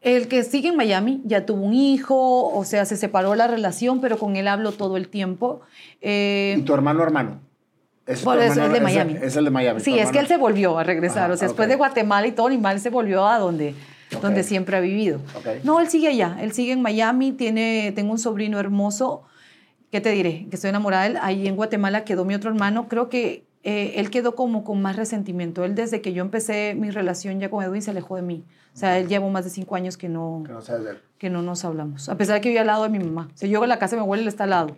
[0.00, 4.00] El que sigue en Miami ya tuvo un hijo, o sea, se separó la relación,
[4.00, 5.60] pero con él hablo todo el tiempo.
[6.00, 7.40] Eh, ¿Y tu hermano hermano?
[8.06, 9.16] ¿Es, el de Miami.
[9.22, 9.80] Es, el de Miami.
[9.80, 11.30] Sí, es que él se volvió a regresar.
[11.30, 13.74] o sea, después de Guatemala y todo, mal se volvió a donde,
[14.20, 15.20] donde siempre ha vivido.
[15.62, 16.38] No, él sigue allá.
[16.40, 17.32] Él sigue en Miami.
[17.32, 19.22] Tiene, tengo un sobrino hermoso
[19.90, 20.46] ¿qué te diré?
[20.48, 21.18] Que estoy enamorada de él.
[21.20, 22.88] Ahí en Guatemala quedó mi otro hermano.
[22.88, 25.64] Creo que eh, él quedó como con más resentimiento.
[25.64, 28.44] Él desde que yo empecé mi relación ya con Edwin se alejó de mí.
[28.72, 30.60] O sea, él llevó más de cinco años que no, que no,
[31.18, 32.08] que no nos hablamos.
[32.08, 33.28] A pesar de que vive al lado de mi mamá.
[33.34, 34.76] O sea, yo en la casa de mi abuela, él está al lado.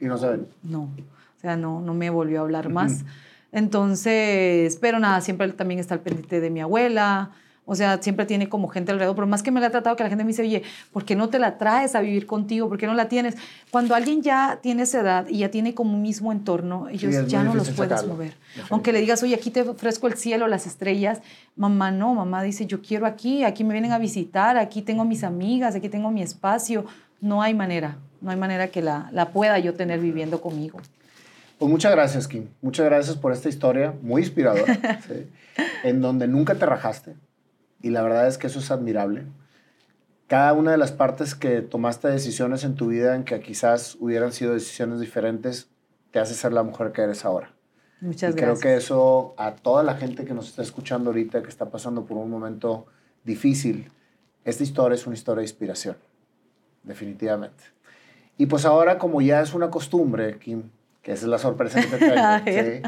[0.00, 0.46] ¿Y no saben?
[0.62, 0.82] No.
[0.82, 3.04] O sea, no, no me volvió a hablar más.
[3.50, 7.32] Entonces, pero nada, siempre también está al pendiente de mi abuela.
[7.70, 10.02] O sea, siempre tiene como gente alrededor, pero más que me la ha tratado que
[10.02, 12.66] la gente me dice, oye, ¿por qué no te la traes a vivir contigo?
[12.66, 13.36] ¿Por qué no la tienes?
[13.70, 17.44] Cuando alguien ya tiene esa edad y ya tiene como un mismo entorno, ellos ya
[17.44, 18.38] no los puedes mover.
[18.70, 21.20] Aunque le digas, oye, aquí te ofrezco el cielo, las estrellas,
[21.56, 25.22] mamá no, mamá dice, yo quiero aquí, aquí me vienen a visitar, aquí tengo mis
[25.22, 26.86] amigas, aquí tengo mi espacio.
[27.20, 30.80] No hay manera, no hay manera que la, la pueda yo tener viviendo conmigo.
[31.58, 32.46] Pues muchas gracias, Kim.
[32.62, 35.26] Muchas gracias por esta historia muy inspiradora, ¿sí?
[35.84, 37.14] en donde nunca te rajaste.
[37.80, 39.26] Y la verdad es que eso es admirable.
[40.26, 44.32] Cada una de las partes que tomaste decisiones en tu vida en que quizás hubieran
[44.32, 45.70] sido decisiones diferentes,
[46.10, 47.52] te hace ser la mujer que eres ahora.
[48.00, 48.60] Muchas y gracias.
[48.60, 52.04] creo que eso a toda la gente que nos está escuchando ahorita, que está pasando
[52.04, 52.86] por un momento
[53.24, 53.90] difícil,
[54.44, 55.96] esta historia es una historia de inspiración,
[56.82, 57.64] definitivamente.
[58.36, 60.70] Y pues ahora, como ya es una costumbre, Kim,
[61.02, 62.82] que esa es la sorpresa que te traigo, ¿sí?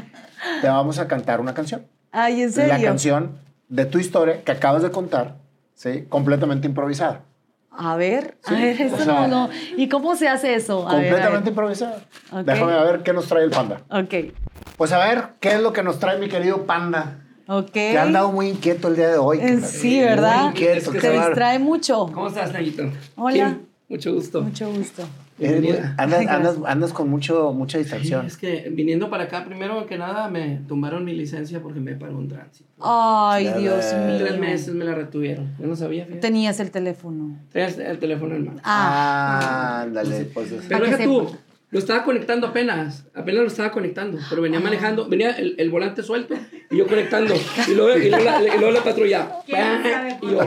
[0.60, 1.86] te vamos a cantar una canción.
[2.12, 2.72] Ay, ¿en serio?
[2.72, 3.38] La canción
[3.70, 5.36] de tu historia que acabas de contar,
[5.74, 6.04] ¿sí?
[6.10, 7.22] completamente improvisada.
[7.70, 9.50] A ver, Sí, a ver, eso o sea, no, no.
[9.76, 10.86] ¿Y cómo se hace eso?
[10.86, 11.10] A ver, a ver.
[11.12, 12.02] completamente improvisada.
[12.32, 12.40] Ok.
[12.44, 13.80] Déjame a ver qué nos trae el panda.
[13.90, 14.34] Ok,
[14.76, 17.24] Pues a ver, ¿qué es lo que nos trae mi querido panda?
[17.46, 17.70] ok.
[17.70, 19.38] Que ha andado muy inquieto el día de hoy.
[19.40, 20.40] Eh, Sí, ¿verdad?
[20.40, 20.92] Muy inquieto.
[20.92, 21.28] Es que bárbaro.
[21.28, 22.06] distrae mucho.
[22.12, 22.90] ¿Cómo estás, Nayito?
[23.16, 23.56] Hola.
[23.88, 24.42] Mucho gusto.
[24.42, 25.04] Mucho gusto.
[25.40, 25.94] Eres Bienvenida.
[26.66, 28.26] andas, con mucho, mucha Sí, distracción.
[28.26, 32.18] es que viniendo para acá, primero que nada, me tumbaron mi licencia porque me paró
[32.18, 32.68] un tránsito.
[32.80, 34.16] Ay, Ya Dios mío.
[34.18, 35.54] Tres meses me la retuvieron.
[35.58, 36.20] Yo no sabía, fíjate.
[36.20, 37.38] Tenías el teléfono.
[37.52, 38.60] Tenías el teléfono en mano.
[38.64, 40.52] Ah, Ah, ándale, pues.
[40.52, 41.38] es- Pero deja tú, sepa.
[41.70, 43.06] lo estaba conectando apenas.
[43.14, 44.18] Apenas lo estaba conectando.
[44.28, 46.34] Pero venía manejando, venía el, el volante suelto
[46.70, 47.34] y yo conectando.
[47.66, 49.30] Y luego, y luego, la, y luego la patrulla.
[49.46, 50.42] Y yo,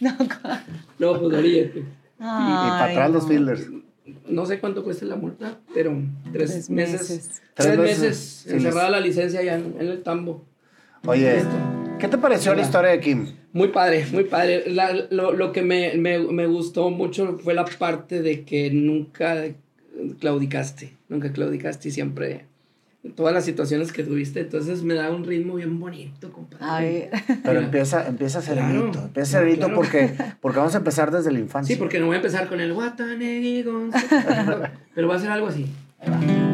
[0.00, 0.10] no.
[0.98, 1.78] no, pues orillete.
[1.78, 1.84] y
[2.20, 3.66] para atrás los fielders.
[4.28, 5.96] No sé cuánto cuesta la multa, pero
[6.32, 7.00] tres, Tres meses.
[7.00, 7.30] meses.
[7.54, 8.16] Tres Tres meses,
[8.46, 10.44] sí, encerrada la licencia ya en, en el tambo.
[11.06, 11.42] Oye.
[11.98, 13.26] ¿qué te pareció la historia de Kim?
[13.52, 14.64] Muy padre, muy padre.
[14.70, 19.44] La- lo, lo que me, me, me gustó mucho fue la parte de que nunca
[20.20, 22.44] claudicaste, nunca claudicaste y siempre
[23.14, 26.66] todas las situaciones que tuviste, entonces me da un ritmo bien bonito, compadre.
[26.66, 27.10] A ver.
[27.42, 28.90] Pero empieza, empieza serenito.
[28.92, 29.76] Claro, empieza serenito claro.
[29.76, 31.74] porque, porque vamos a empezar desde la infancia.
[31.74, 33.64] Sí, porque no voy a empezar con el Watanegi
[34.94, 35.66] pero va a ser algo así.
[36.00, 36.45] Ahí va.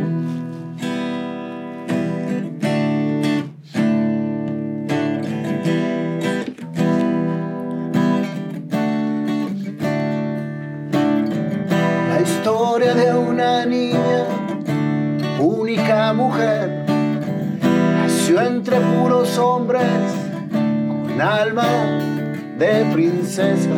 [22.62, 23.70] De princesa.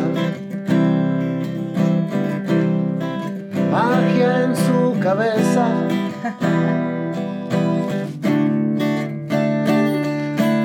[3.71, 5.65] Magia en su cabeza.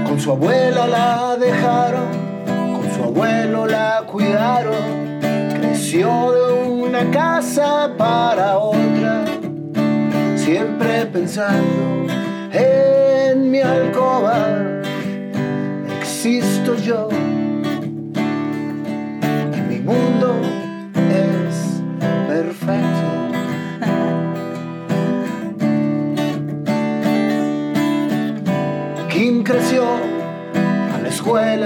[0.06, 2.10] Con su abuela la dejaron,
[2.74, 4.84] con su abuelo la cuidaron.
[5.54, 9.24] Creció de una casa para otra,
[10.36, 12.06] siempre pensando
[12.52, 14.36] en mi alcoba.
[16.00, 17.08] Existo yo,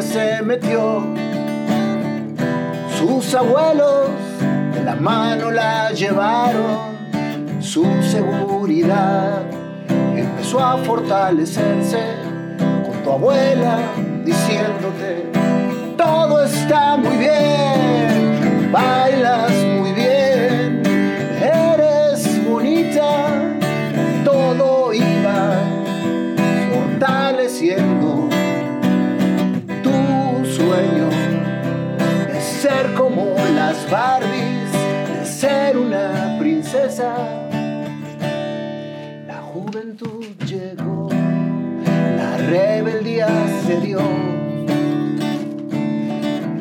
[0.02, 1.02] se metió.
[2.98, 4.10] Sus abuelos
[4.74, 6.94] de la mano la llevaron.
[7.60, 9.42] Su seguridad
[10.16, 12.00] empezó a fortalecerse
[12.84, 13.78] con tu abuela
[14.24, 15.30] diciéndote:
[15.96, 20.03] Todo está muy bien, bailas muy bien,
[39.26, 41.08] La juventud llegó,
[42.16, 43.28] la rebeldía
[43.66, 44.00] se dio.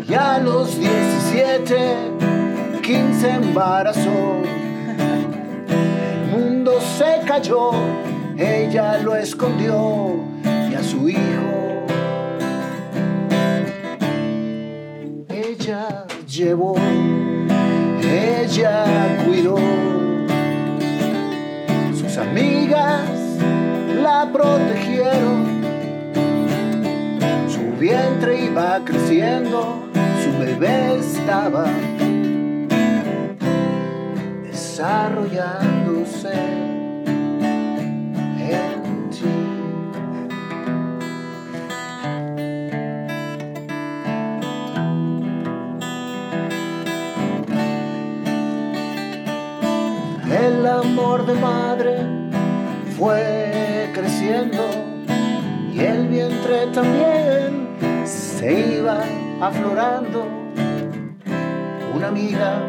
[0.07, 1.76] Y a los 17,
[2.82, 4.41] 15 embarazó.
[5.70, 7.72] El mundo se cayó,
[8.38, 10.15] ella lo escondió
[10.70, 11.64] y a su hijo
[15.64, 16.76] ella llevó,
[18.02, 19.82] ella cuidó.
[22.14, 23.10] Sus amigas
[24.03, 25.48] la protegieron,
[27.49, 29.81] su vientre iba creciendo,
[30.23, 31.65] su bebé estaba
[34.44, 36.53] desarrollándose
[50.30, 51.98] El amor de madre
[52.98, 54.64] fue creciendo
[55.74, 57.68] y el vientre también
[58.06, 59.04] se iba
[59.41, 60.26] aflorando.
[61.95, 62.62] Una amiga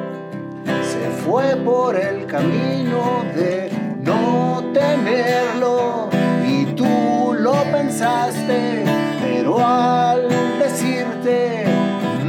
[0.82, 3.70] se fue por el camino de
[4.02, 6.08] no tenerlo
[6.46, 8.84] y tú lo pensaste,
[9.22, 10.28] pero al
[10.58, 11.64] decirte,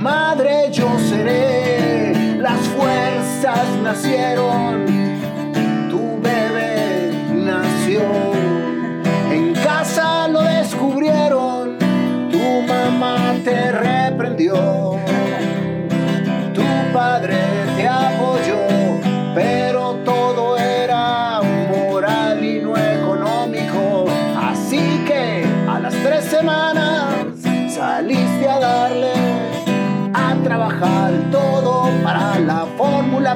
[0.02, 4.86] madre yo seré, las fuerzas nacieron,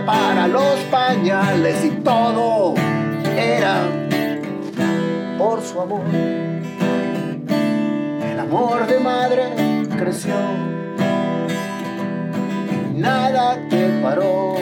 [0.09, 2.73] para los pañales y todo
[3.37, 3.75] era
[5.37, 6.01] por su amor.
[8.31, 9.43] El amor de madre
[9.99, 10.33] creció
[12.95, 14.55] nada te paró.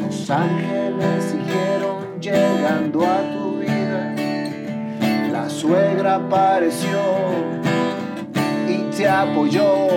[0.00, 4.14] Los ángeles siguieron llegando a tu vida.
[5.32, 7.00] La suegra apareció
[8.68, 9.88] y te apoyó.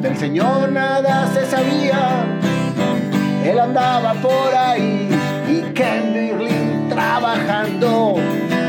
[0.00, 2.40] Del Señor nada se sabía.
[3.44, 5.08] Él andaba por ahí
[5.48, 8.16] y Birling trabajando,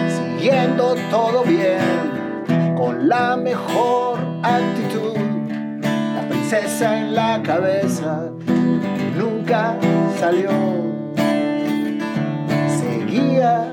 [0.10, 5.14] siguiendo todo bien, con la mejor actitud
[6.16, 8.30] la princesa en la cabeza
[9.18, 9.76] nunca
[10.20, 10.52] salió.
[12.68, 13.68] Seguías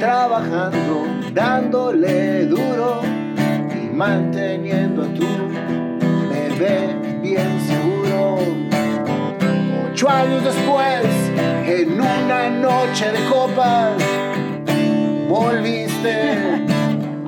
[0.00, 3.02] trabajando, dándole duro
[3.74, 5.26] y manteniendo a tu
[6.30, 8.71] bebé bien seguro.
[9.92, 11.04] Ocho años después,
[11.66, 13.92] en una noche de copas,
[15.28, 16.64] volviste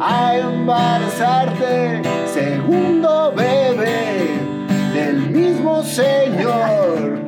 [0.01, 2.01] a embarazarte,
[2.33, 4.31] segundo bebé
[4.95, 7.19] del mismo Señor.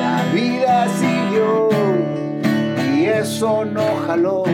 [0.00, 1.68] La vida siguió
[2.94, 4.44] y eso no jaló,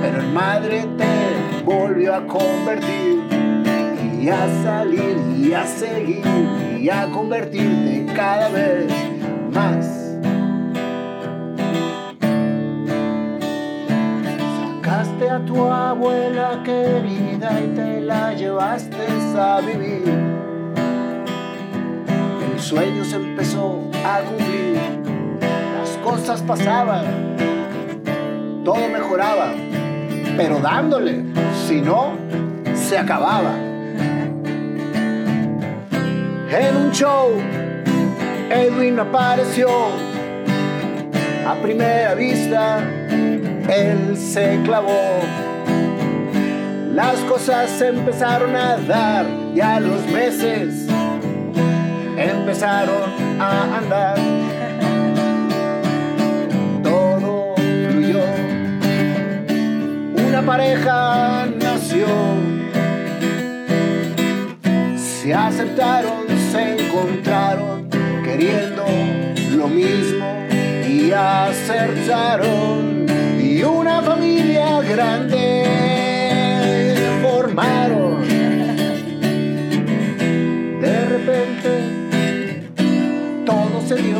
[0.00, 3.41] pero en madre te volvió a convertir
[4.22, 6.22] y a salir y a seguir
[6.80, 8.86] y a convertirte cada vez
[9.52, 9.84] más.
[14.60, 18.96] Sacaste a tu abuela querida y te la llevaste
[19.36, 20.04] a vivir.
[22.54, 24.78] El sueño se empezó a cumplir,
[25.80, 27.04] las cosas pasaban,
[28.64, 29.52] todo mejoraba,
[30.36, 31.24] pero dándole,
[31.66, 32.12] si no,
[32.72, 33.71] se acababa.
[36.52, 37.32] En un show,
[38.50, 39.68] Edwin apareció
[41.46, 42.80] a primera vista
[43.68, 45.20] él se clavó.
[46.94, 50.86] Las cosas empezaron a dar y a los meses
[52.16, 54.18] empezaron a andar.
[56.82, 58.24] Todo fluyó.
[60.28, 62.06] Una pareja nació.
[64.96, 66.21] Se aceptaron, se
[66.92, 67.88] encontraron,
[68.22, 68.84] queriendo
[69.56, 70.46] lo mismo
[70.86, 73.06] y acertaron.
[73.40, 75.64] Y una familia grande
[77.22, 78.20] formaron.
[80.80, 81.70] De repente
[83.46, 84.18] todo se dio,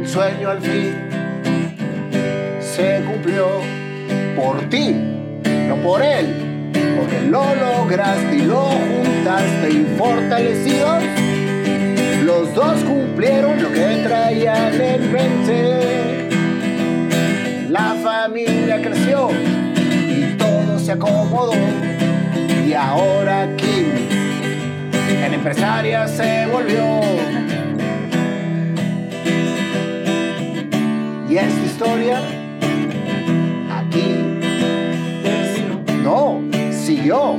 [0.00, 0.92] el sueño al fin
[2.60, 3.46] se cumplió
[4.36, 4.94] por ti,
[5.68, 6.41] no por él,
[7.28, 11.02] lo lograste y lo juntaste y fortalecidos.
[12.24, 16.22] Los dos cumplieron lo que traían en mente
[17.72, 21.54] la familia creció y todo se acomodó.
[22.66, 23.86] Y ahora Kim,
[25.24, 27.00] en empresaria se volvió.
[31.30, 32.20] Y esta historia
[37.02, 37.36] siguió.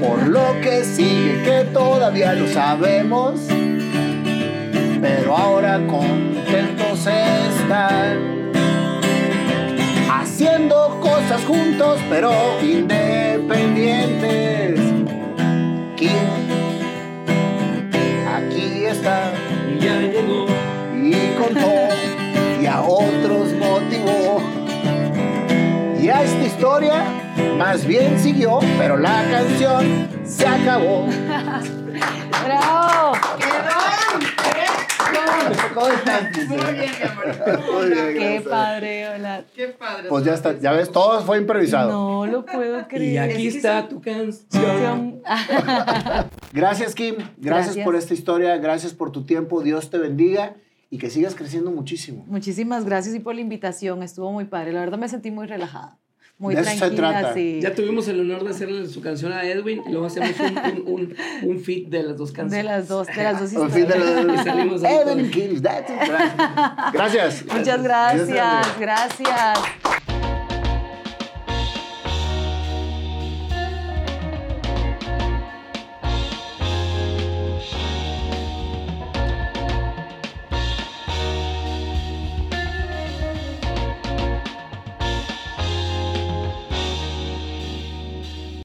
[0.00, 3.40] Por lo que sigue, que todavía no sabemos.
[5.00, 8.52] Pero ahora contentos están
[10.10, 14.80] haciendo cosas juntos pero independientes.
[15.96, 16.44] ¿Quién?
[18.28, 19.32] Aquí está.
[19.74, 20.46] Y ya llegó.
[20.96, 21.88] Y contó
[22.62, 24.40] y a otros motivó.
[26.00, 27.23] Y a esta historia
[27.58, 31.06] más bien siguió, pero la canción se acabó.
[32.44, 33.12] ¡Bravo!
[35.74, 36.48] ¿Cómo estás?
[36.48, 37.72] Muy bien, mi amor.
[37.72, 38.42] Muy bien, ¡Qué gracias.
[38.44, 39.08] padre!
[39.08, 39.44] Hola.
[39.54, 40.08] Qué padre.
[40.08, 41.90] Pues ya está, ya ves, todo fue improvisado.
[41.90, 43.12] No lo puedo creer.
[43.12, 45.20] Y aquí está tu canción.
[46.52, 47.16] Gracias, Kim.
[47.16, 47.84] Gracias, Gracias.
[47.84, 48.56] por esta historia.
[48.58, 49.62] Gracias por tu tiempo.
[49.62, 50.54] Dios te bendiga.
[50.90, 52.24] y que sigas creciendo muchísimo.
[52.28, 54.72] Muchísimas gracias y por la invitación, estuvo muy padre.
[54.72, 55.98] La verdad me sentí muy relajada.
[56.36, 57.34] Muy De eso se tranquila, trata.
[57.34, 57.60] sí.
[57.62, 60.92] Ya tuvimos el honor de hacerle su canción a Edwin y luego hacemos un, un,
[60.92, 61.16] un,
[61.50, 62.64] un feat de las dos De canciones.
[62.66, 64.40] las dos, de las dos de historias.
[64.40, 65.96] Y salimos con- Kills, that's it.
[66.92, 67.44] Gracias.
[67.46, 69.58] Muchas gracias, gracias.